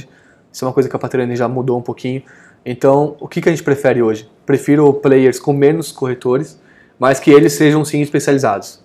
Isso 0.51 0.65
é 0.65 0.69
uma 0.69 0.73
coisa 0.73 0.89
que 0.89 0.97
a 0.97 0.99
Patrani 0.99 1.37
já 1.37 1.47
mudou 1.47 1.79
um 1.79 1.83
pouquinho. 1.83 2.23
Então, 2.69 3.15
o 3.21 3.29
que, 3.29 3.41
que 3.41 3.49
a 3.49 3.53
gente 3.53 3.63
prefere 3.63 4.03
hoje? 4.03 4.29
Prefiro 4.45 4.93
players 4.93 5.39
com 5.39 5.53
menos 5.53 5.93
corretores, 5.93 6.61
mas 6.99 7.21
que 7.21 7.31
eles 7.31 7.53
sejam 7.53 7.85
sim 7.85 8.01
especializados. 8.03 8.81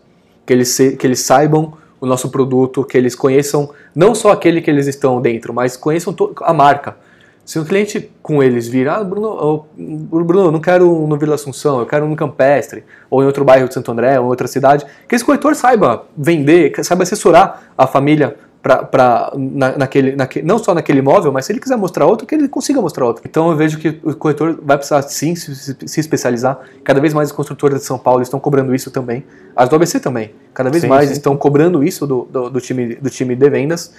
Que 0.46 0.54
eles, 0.54 0.67
se, 0.67 0.96
que 0.96 1.08
eles 1.08 1.22
saibam 1.22 1.74
o 2.00 2.06
nosso 2.06 2.30
produto, 2.30 2.84
que 2.84 2.96
eles 2.96 3.15
conheçam 3.15 3.72
não 3.96 4.13
só 4.13 4.32
aquele 4.32 4.62
que 4.62 4.70
eles 4.70 4.86
estão 4.86 5.20
dentro, 5.20 5.52
mas 5.52 5.76
conheçam 5.76 6.15
a 6.41 6.54
marca. 6.54 6.96
Se 7.44 7.58
um 7.58 7.65
cliente 7.65 8.12
com 8.22 8.44
eles 8.44 8.67
vir, 8.67 8.88
ah, 8.88 9.04
Bruno, 9.04 9.66
Bruno, 9.76 10.51
não 10.51 10.62
quero 10.62 11.08
no 11.08 11.18
Vila 11.18 11.34
Assunção, 11.34 11.80
eu 11.80 11.88
quero 11.88 12.08
no 12.08 12.16
Campestre, 12.16 12.84
ou 13.10 13.24
em 13.24 13.26
outro 13.26 13.43
bairro 13.43 13.68
de 13.68 13.74
Santo 13.74 13.91
André, 13.91 14.20
ou 14.20 14.28
em 14.28 14.30
outra 14.30 14.47
cidade, 14.47 14.86
que 15.08 15.16
esse 15.16 15.26
corretor 15.26 15.55
saiba 15.55 16.05
vender, 16.16 16.72
saiba 16.84 17.01
assessorar 17.01 17.74
a 17.76 17.88
família 17.88 18.36
para 18.62 19.32
na, 19.36 19.78
naquele, 19.78 20.16
não 20.43 20.59
só 20.59 20.74
naquele 20.74 20.99
imóvel, 20.99 21.32
mas 21.32 21.45
se 21.45 21.51
ele 21.51 21.59
quiser 21.59 21.78
mostrar 21.78 22.05
outro, 22.05 22.28
que 22.28 22.36
ele 22.36 22.47
consiga 22.47 22.80
mostrar 22.80 23.05
outro. 23.05 23.24
Então 23.28 23.49
eu 23.49 23.57
vejo 23.57 23.80
que 23.80 23.99
o 24.03 24.14
corretor 24.16 24.59
vai 24.62 24.78
precisar 24.78 25.01
sim 25.03 25.36
se, 25.36 25.55
se, 25.55 25.76
se 25.84 25.99
especializar. 25.99 26.59
Cada 26.84 26.99
vez 26.99 27.14
mais 27.14 27.30
as 27.30 27.36
construtoras 27.36 27.80
de 27.80 27.86
São 27.86 27.97
Paulo 27.97 28.22
estão 28.22 28.39
cobrando 28.39 28.74
isso 28.76 28.91
também. 28.91 29.24
As 29.55 29.68
do 29.68 29.76
ABC 29.76 29.99
também. 29.99 30.34
Cada 30.53 30.70
vez 30.70 30.84
sim, 30.84 30.88
mais 30.88 31.07
sim. 31.07 31.14
estão 31.14 31.36
cobrando 31.36 31.84
isso 31.84 32.05
do, 32.05 32.28
do, 32.32 32.49
do, 32.51 32.62
time, 32.62 32.95
do 32.95 33.09
time 33.09 33.36
de 33.36 33.49
vendas. 33.49 33.93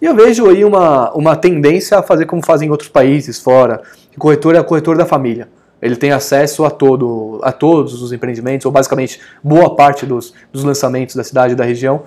E 0.00 0.06
eu 0.06 0.14
vejo 0.14 0.48
aí 0.48 0.64
uma, 0.64 1.12
uma 1.12 1.36
tendência 1.36 1.98
a 1.98 2.02
fazer 2.02 2.26
como 2.26 2.44
fazem 2.44 2.68
em 2.68 2.70
outros 2.70 2.88
países 2.88 3.38
fora. 3.38 3.82
O 4.16 4.20
corretor 4.20 4.56
é 4.56 4.60
o 4.60 4.64
corretor 4.64 4.96
da 4.96 5.06
família. 5.06 5.48
Ele 5.80 5.94
tem 5.94 6.10
acesso 6.10 6.64
a, 6.64 6.70
todo, 6.70 7.40
a 7.42 7.52
todos 7.52 8.02
os 8.02 8.12
empreendimentos, 8.12 8.66
ou 8.66 8.72
basicamente 8.72 9.20
boa 9.42 9.76
parte 9.76 10.04
dos, 10.04 10.34
dos 10.52 10.64
lançamentos 10.64 11.14
da 11.14 11.22
cidade 11.22 11.52
e 11.52 11.56
da 11.56 11.64
região, 11.64 12.02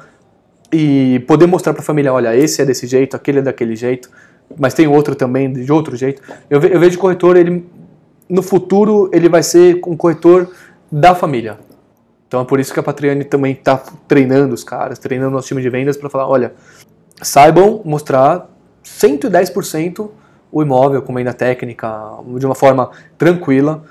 e 0.72 1.20
poder 1.28 1.48
mostrar 1.48 1.74
para 1.74 1.82
a 1.82 1.86
família, 1.86 2.14
olha, 2.14 2.36
esse 2.36 2.62
é 2.62 2.66
desse 2.66 2.88
jeito, 2.88 3.16
aquele 3.16 3.40
é 3.40 3.42
daquele 3.42 3.76
jeito, 3.76 4.10
mas 4.58 4.74
tem 4.74 4.88
outro 4.88 5.16
também 5.16 5.52
de 5.52 5.72
outro 5.72 5.96
jeito. 5.96 6.22
Eu, 6.50 6.60
ve 6.60 6.74
eu 6.74 6.80
vejo 6.80 6.98
o 6.98 7.02
corretor, 7.02 7.36
ele 7.36 7.66
no 8.30 8.42
futuro 8.42 9.10
ele 9.12 9.28
vai 9.28 9.44
ser 9.44 9.82
um 9.86 9.98
corretor 9.98 10.50
da 10.92 11.14
família. 11.14 11.58
Então 12.28 12.42
é 12.42 12.46
por 12.46 12.60
isso 12.60 12.74
que 12.74 12.80
a 12.80 12.84
Patriane 12.84 13.26
também 13.26 13.52
está 13.52 13.78
treinando 14.08 14.54
os 14.54 14.64
caras, 14.64 14.98
treinando 14.98 15.32
nosso 15.32 15.50
time 15.50 15.62
de 15.62 15.70
vendas 15.70 15.98
para 15.98 16.10
falar, 16.10 16.28
olha, 16.30 16.54
saibam 17.22 17.82
mostrar 17.84 18.50
110% 18.86 20.10
o 20.52 20.62
imóvel 20.62 21.02
com 21.02 21.14
venda 21.14 21.34
técnica, 21.34 21.90
de 22.38 22.46
uma 22.46 22.56
forma 22.56 22.90
tranquila. 23.18 23.84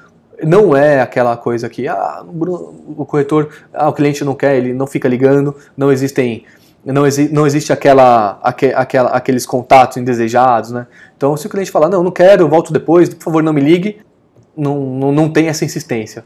Não 0.43 0.75
é 0.75 1.01
aquela 1.03 1.37
coisa 1.37 1.69
que 1.69 1.87
ah, 1.87 2.25
o 2.27 3.05
corretor, 3.05 3.51
ah, 3.75 3.89
o 3.89 3.93
cliente 3.93 4.25
não 4.25 4.35
quer, 4.35 4.57
ele 4.57 4.73
não 4.73 4.87
fica 4.87 5.07
ligando, 5.07 5.55
não 5.77 5.93
existem 5.93 6.45
não, 6.85 7.07
exi 7.07 7.29
não 7.33 7.47
existe 7.47 7.73
aquela, 7.73 8.39
aqu 8.43 8.67
aquela, 8.75 9.11
aqueles 9.11 9.45
contatos 9.45 9.97
indesejados, 9.97 10.71
né? 10.71 10.87
Então, 11.17 11.37
se 11.37 11.47
o 11.47 11.51
cliente 11.51 11.71
falar, 11.71 11.89
não, 11.89 12.03
não 12.03 12.11
quero, 12.11 12.49
volto 12.49 12.73
depois, 12.73 13.13
por 13.13 13.25
favor, 13.25 13.43
não 13.43 13.53
me 13.53 13.61
ligue, 13.61 14.01
não, 14.57 14.81
não, 14.81 15.13
não 15.13 15.31
tem 15.31 15.49
essa 15.49 15.65
insistência. 15.65 16.25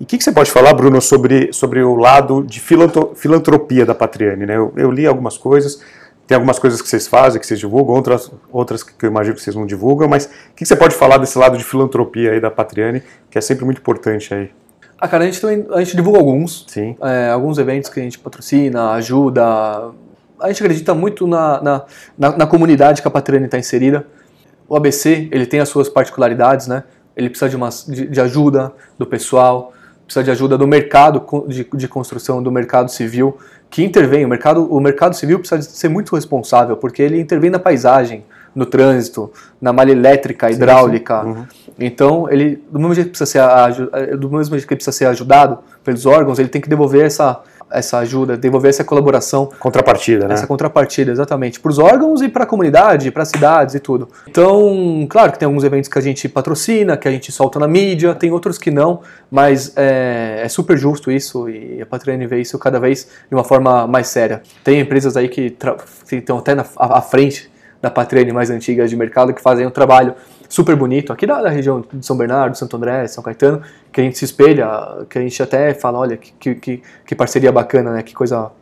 E 0.00 0.04
o 0.04 0.06
que, 0.06 0.18
que, 0.18 0.24
você 0.24 0.32
pode 0.32 0.50
falar, 0.50 0.74
Bruno, 0.74 1.00
sobre, 1.00 1.52
sobre 1.52 1.82
o 1.82 1.94
lado 1.94 2.42
de 2.42 2.60
filantropia 2.60 3.86
da 3.86 3.94
Patriane? 3.94 4.46
Né? 4.46 4.56
Eu, 4.56 4.72
eu, 4.76 4.90
li 4.90 5.06
algumas 5.06 5.36
coisas, 5.36 5.80
tem 6.26 6.34
algumas 6.34 6.58
coisas 6.58 6.80
que 6.82 6.88
vocês 6.88 7.06
fazem, 7.06 7.40
que 7.40 7.46
vocês 7.46 7.60
divulgam, 7.60 7.94
outras, 7.94 8.30
outras 8.50 8.82
que 8.82 9.04
eu 9.04 9.10
imagino 9.10 9.36
que 9.36 9.42
vocês 9.42 9.54
não 9.54 9.66
divulgam, 9.66 10.08
mas 10.08 10.24
o 10.24 10.28
que, 10.56 10.64
que 10.64 10.66
você 10.66 10.74
pode 10.76 10.94
falar 10.94 11.18
desse 11.18 11.38
lado 11.38 11.56
de 11.56 11.64
filantropia 11.64 12.32
aí 12.32 12.40
da 12.40 12.50
Patriane, 12.50 13.02
que 13.30 13.38
é 13.38 13.40
sempre 13.40 13.64
muito 13.64 13.78
importante 13.78 14.32
aí? 14.34 14.50
Ah, 15.04 15.08
cara, 15.08 15.24
a 15.24 15.26
gente, 15.26 15.40
também, 15.40 15.66
a 15.72 15.82
gente 15.82 15.96
divulga 15.96 16.20
alguns. 16.20 16.64
Sim. 16.68 16.94
É, 17.02 17.28
alguns 17.30 17.58
eventos 17.58 17.90
que 17.90 17.98
a 17.98 18.02
gente 18.04 18.20
patrocina, 18.20 18.92
ajuda. 18.92 19.42
A 20.38 20.46
gente 20.46 20.62
acredita 20.62 20.94
muito 20.94 21.26
na, 21.26 21.60
na, 21.60 21.84
na, 22.16 22.36
na 22.36 22.46
comunidade 22.46 23.02
que 23.02 23.08
a 23.08 23.10
Patriane 23.10 23.46
está 23.46 23.58
inserida. 23.58 24.06
O 24.68 24.76
ABC, 24.76 25.28
ele 25.32 25.44
tem 25.44 25.58
as 25.58 25.68
suas 25.68 25.88
particularidades, 25.88 26.68
né? 26.68 26.84
Ele 27.16 27.28
precisa 27.28 27.50
de, 27.50 27.56
uma, 27.56 27.68
de, 27.68 28.06
de 28.06 28.20
ajuda 28.20 28.72
do 28.96 29.04
pessoal, 29.04 29.72
precisa 30.04 30.22
de 30.22 30.30
ajuda 30.30 30.56
do 30.56 30.68
mercado 30.68 31.26
de, 31.48 31.66
de 31.74 31.88
construção, 31.88 32.40
do 32.40 32.52
mercado 32.52 32.88
civil, 32.88 33.36
que 33.68 33.82
intervém. 33.82 34.24
O 34.24 34.28
mercado, 34.28 34.72
o 34.72 34.78
mercado 34.78 35.16
civil 35.16 35.40
precisa 35.40 35.62
ser 35.62 35.88
muito 35.88 36.14
responsável, 36.14 36.76
porque 36.76 37.02
ele 37.02 37.18
intervém 37.18 37.50
na 37.50 37.58
paisagem, 37.58 38.24
no 38.54 38.66
trânsito, 38.66 39.32
na 39.60 39.72
malha 39.72 39.92
elétrica, 39.92 40.50
hidráulica. 40.50 41.22
Sim, 41.22 41.32
sim. 41.32 41.38
Uhum. 41.38 41.46
Então, 41.78 42.28
ele, 42.30 42.62
do 42.70 42.78
mesmo 42.78 42.94
jeito 42.94 43.10
que 43.10 43.18
precisa 43.18 43.48
ser, 43.48 44.16
do 44.16 44.30
mesmo 44.30 44.54
jeito 44.54 44.66
que 44.66 44.74
ele 44.74 44.78
precisa 44.78 44.96
ser 44.96 45.06
ajudado 45.06 45.58
pelos 45.82 46.06
órgãos, 46.06 46.38
ele 46.38 46.48
tem 46.48 46.60
que 46.60 46.68
devolver 46.68 47.04
essa, 47.04 47.40
essa 47.72 47.98
ajuda, 47.98 48.36
devolver 48.36 48.68
essa 48.68 48.84
colaboração. 48.84 49.50
Contrapartida, 49.58 50.28
né? 50.28 50.34
Essa 50.34 50.46
contrapartida, 50.46 51.10
exatamente. 51.10 51.58
Para 51.58 51.70
os 51.70 51.78
órgãos 51.78 52.20
e 52.22 52.28
para 52.28 52.44
a 52.44 52.46
comunidade, 52.46 53.10
para 53.10 53.22
as 53.22 53.28
cidades 53.28 53.74
e 53.74 53.80
tudo. 53.80 54.08
Então, 54.28 55.06
claro 55.08 55.32
que 55.32 55.38
tem 55.38 55.46
alguns 55.46 55.64
eventos 55.64 55.88
que 55.88 55.98
a 55.98 56.02
gente 56.02 56.28
patrocina, 56.28 56.96
que 56.96 57.08
a 57.08 57.10
gente 57.10 57.32
solta 57.32 57.58
na 57.58 57.66
mídia, 57.66 58.14
tem 58.14 58.30
outros 58.30 58.58
que 58.58 58.70
não, 58.70 59.00
mas 59.30 59.72
é, 59.76 60.42
é 60.44 60.48
super 60.48 60.76
justo 60.76 61.10
isso 61.10 61.48
e 61.48 61.80
a 61.80 61.86
Patriane 61.86 62.26
vê 62.26 62.40
isso 62.40 62.58
cada 62.58 62.78
vez 62.78 63.08
de 63.28 63.34
uma 63.34 63.44
forma 63.44 63.86
mais 63.86 64.08
séria. 64.08 64.42
Tem 64.62 64.80
empresas 64.80 65.16
aí 65.16 65.28
que, 65.28 65.56
que 66.08 66.16
estão 66.16 66.38
até 66.38 66.54
na, 66.54 66.64
à 66.76 67.00
frente 67.00 67.51
da 67.82 67.90
Patrene 67.90 68.32
mais 68.32 68.48
antigas 68.48 68.88
de 68.88 68.96
mercado 68.96 69.34
que 69.34 69.42
fazem 69.42 69.66
um 69.66 69.70
trabalho 69.70 70.14
super 70.48 70.76
bonito 70.76 71.12
aqui 71.12 71.26
da, 71.26 71.42
da, 71.42 71.48
região 71.48 71.84
de 71.92 72.06
São 72.06 72.16
Bernardo, 72.16 72.56
Santo 72.56 72.76
André, 72.76 73.08
São 73.08 73.24
Caetano, 73.24 73.60
que 73.92 74.00
a 74.00 74.04
gente 74.04 74.16
se 74.16 74.24
espelha, 74.24 75.04
que 75.10 75.18
a 75.18 75.20
gente 75.20 75.42
até 75.42 75.74
fala, 75.74 75.98
olha, 75.98 76.16
que, 76.16 76.54
que, 76.54 76.82
que 77.04 77.14
parceria 77.14 77.50
bacana, 77.50 77.92
né? 77.92 78.02
Que 78.02 78.14
coisa 78.14 78.52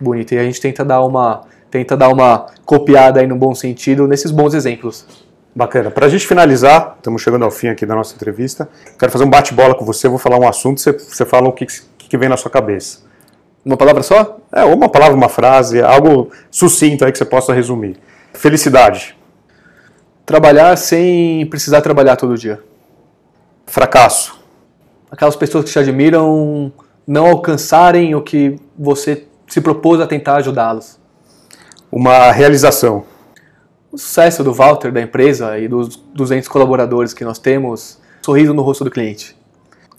bonita. 0.00 0.34
E 0.34 0.38
a 0.38 0.44
gente 0.44 0.60
tenta 0.60 0.84
dar 0.84 1.02
uma 1.02 1.42
tenta 1.70 1.96
dar 1.96 2.08
uma 2.08 2.46
copiada 2.66 3.20
aí 3.20 3.26
no 3.26 3.34
bom 3.34 3.54
sentido 3.54 4.06
nesses 4.06 4.30
bons 4.30 4.54
exemplos. 4.54 5.06
Bacana. 5.54 5.90
Para 5.90 6.06
a 6.06 6.08
gente 6.08 6.26
finalizar, 6.26 6.94
estamos 6.96 7.20
chegando 7.20 7.44
ao 7.44 7.50
fim 7.50 7.68
aqui 7.68 7.84
da 7.84 7.94
nossa 7.94 8.14
entrevista. 8.14 8.68
Quero 8.98 9.12
fazer 9.12 9.24
um 9.24 9.30
bate-bola 9.30 9.74
com 9.74 9.84
você. 9.84 10.08
Vou 10.08 10.18
falar 10.18 10.38
um 10.38 10.48
assunto, 10.48 10.80
você, 10.80 10.92
você 10.92 11.26
fala 11.26 11.48
o 11.48 11.52
que, 11.52 11.66
que 11.98 12.16
vem 12.16 12.28
na 12.28 12.38
sua 12.38 12.50
cabeça. 12.50 13.00
Uma 13.64 13.76
palavra 13.76 14.02
só? 14.02 14.38
É, 14.50 14.64
uma 14.64 14.88
palavra, 14.88 15.14
uma 15.14 15.28
frase, 15.28 15.82
algo 15.82 16.30
sucinto 16.50 17.04
aí 17.04 17.12
que 17.12 17.18
você 17.18 17.24
possa 17.24 17.52
resumir. 17.52 17.98
Felicidade. 18.34 19.16
Trabalhar 20.24 20.76
sem 20.76 21.46
precisar 21.46 21.80
trabalhar 21.80 22.16
todo 22.16 22.36
dia. 22.36 22.62
Fracasso. 23.66 24.40
Aquelas 25.10 25.36
pessoas 25.36 25.64
que 25.64 25.70
te 25.70 25.78
admiram 25.78 26.72
não 27.06 27.26
alcançarem 27.26 28.14
o 28.14 28.22
que 28.22 28.58
você 28.78 29.26
se 29.46 29.60
propôs 29.60 30.00
a 30.00 30.06
tentar 30.06 30.36
ajudá-los. 30.36 30.98
Uma 31.90 32.32
realização. 32.32 33.04
O 33.90 33.98
sucesso 33.98 34.42
do 34.42 34.54
Walter, 34.54 34.90
da 34.90 35.02
empresa 35.02 35.58
e 35.58 35.68
dos 35.68 35.96
200 35.96 36.48
colaboradores 36.48 37.12
que 37.12 37.24
nós 37.24 37.38
temos, 37.38 38.00
sorriso 38.22 38.54
no 38.54 38.62
rosto 38.62 38.84
do 38.84 38.90
cliente. 38.90 39.36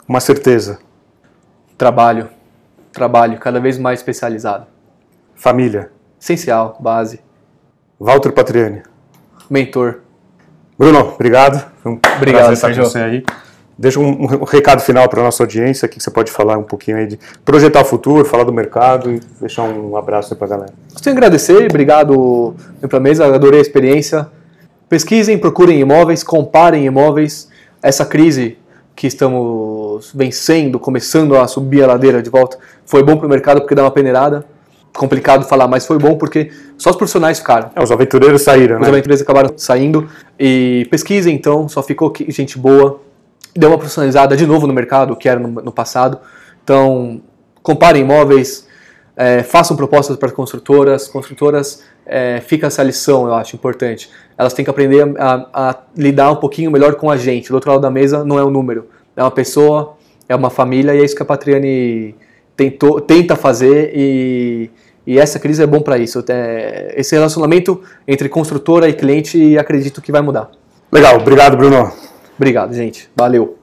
Uma 0.07 0.19
certeza. 0.19 0.79
Trabalho. 1.77 2.29
Trabalho 2.91 3.38
cada 3.39 3.59
vez 3.59 3.77
mais 3.77 3.99
especializado. 3.99 4.65
Família. 5.36 5.91
Essencial, 6.19 6.77
base. 6.79 7.19
Walter 8.04 8.34
Patriani. 8.34 8.82
Mentor. 9.49 9.99
Bruno, 10.78 11.14
obrigado. 11.16 11.66
Foi 11.82 11.93
um 11.93 11.99
obrigado, 12.18 12.51
estar 12.51 12.76
com 12.76 12.84
você 12.84 12.97
aí. 12.97 13.24
Deixa 13.78 13.97
um, 13.97 14.24
um 14.26 14.43
recado 14.43 14.82
final 14.82 15.08
para 15.08 15.22
a 15.22 15.24
nossa 15.24 15.41
audiência 15.41 15.88
que 15.88 16.04
você 16.04 16.12
pode 16.12 16.30
falar 16.30 16.58
um 16.58 16.64
pouquinho 16.64 16.97
aí 16.97 17.08
de 17.08 17.20
projetar 17.45 17.80
o 17.80 17.86
futuro, 17.86 18.26
falar 18.26 18.43
do 18.43 18.51
mercado 18.51 19.10
e 19.10 19.22
deixar 19.39 19.64
um 19.64 19.95
abraço 19.95 20.36
para 20.36 20.47
a 20.47 20.49
galera. 20.49 20.74
Gostaria 20.91 21.14
de 21.14 21.18
agradecer, 21.18 21.66
obrigado 21.66 22.54
pela 22.82 23.01
mesa, 23.01 23.26
adorei 23.26 23.60
a 23.60 23.62
experiência. 23.62 24.28
Pesquisem, 24.89 25.38
procurem 25.38 25.80
imóveis, 25.80 26.24
comparem 26.24 26.86
imóveis. 26.86 27.47
Essa 27.82 28.06
crise 28.06 28.58
que 28.97 29.08
estamos 29.08 30.12
vencendo, 30.14 30.78
começando 30.78 31.38
a 31.38 31.47
subir 31.47 31.84
a 31.84 31.88
ladeira 31.88 32.22
de 32.22 32.30
volta, 32.30 32.58
foi 32.86 33.01
bom 33.01 33.16
para 33.16 33.28
o 33.28 33.30
mercado 33.30 33.62
porque 33.62 33.74
dá 33.74 33.84
uma 33.84 33.91
peneirada 33.91 34.45
complicado 34.96 35.44
falar, 35.46 35.68
mas 35.68 35.86
foi 35.86 35.98
bom 35.98 36.18
porque 36.18 36.52
só 36.78 36.91
os 36.91 36.96
profissionais 36.96 37.39
ficaram. 37.39 37.72
É, 37.76 37.84
os 37.84 37.91
aventureiros 37.91 38.41
saíram, 38.44 38.76
Os 38.76 38.82
né? 38.82 38.89
aventureiros 38.89 39.22
acabaram 39.22 39.54
saindo 39.58 40.08
e 40.39 40.88
pesquisa 40.89 41.30
então, 41.30 41.68
só 41.68 41.82
ficou 41.82 42.14
gente 42.30 42.58
boa. 42.58 43.02
Deu 43.56 43.70
uma 43.70 43.78
profissionalizada 43.78 44.36
de 44.36 44.46
novo 44.46 44.66
no 44.66 44.74
mercado, 44.74 45.16
que 45.16 45.28
era 45.28 45.39
no, 45.39 45.48
no 45.48 45.72
passado. 45.72 46.20
Então, 46.64 47.22
comparem 47.62 48.02
imóveis, 48.02 48.68
é, 49.16 49.44
façam 49.44 49.76
propostas 49.76 50.18
para 50.18 50.32
construtoras. 50.32 51.08
Construtoras, 51.08 51.84
é, 52.06 52.39
fica 52.41 52.68
essa 52.68 52.82
lição, 52.82 53.28
eu 53.28 53.34
acho 53.34 53.56
importante. 53.56 54.10
Elas 54.38 54.54
têm 54.54 54.66
que 54.66 54.72
aprender 54.72 55.14
a, 55.20 55.50
a 55.54 55.78
lidar 55.96 56.32
um 56.32 56.38
pouquinho 56.38 56.72
melhor 56.72 56.96
com 56.96 57.10
a 57.10 57.18
gente. 57.18 57.50
Do 57.50 57.56
outro 57.56 57.72
lado 57.72 57.82
da 57.82 57.91
mesa 57.91 58.24
não 58.24 58.39
é 58.39 58.44
um 58.44 58.50
número, 58.50 58.88
é 59.16 59.22
uma 59.22 59.32
pessoa, 59.32 59.96
é 60.28 60.36
uma 60.36 60.50
família 60.50 60.96
e 60.96 61.00
é 61.00 61.04
isso 61.04 61.16
que 61.16 61.22
a 61.22 61.26
Patriane 61.26 62.16
tentou, 62.56 63.00
tenta 63.02 63.36
fazer 63.36 63.91
e, 63.96 64.70
e 65.06 65.20
essa 65.20 65.39
crise 65.39 65.64
é 65.64 65.68
bom 65.68 65.82
para 65.82 65.97
isso. 65.97 66.24
Esse 66.95 67.16
relacionamento 67.16 67.82
entre 68.08 68.30
construtora 68.30 68.88
e 68.88 68.93
cliente 68.93 69.58
acredito 69.58 70.01
que 70.01 70.12
vai 70.12 70.22
mudar. 70.22 70.49
Legal, 70.91 71.18
obrigado 71.18 71.58
Bruno. 71.58 71.91
Obrigado, 72.38 72.74
gente. 72.74 73.10
Valeu. 73.16 73.62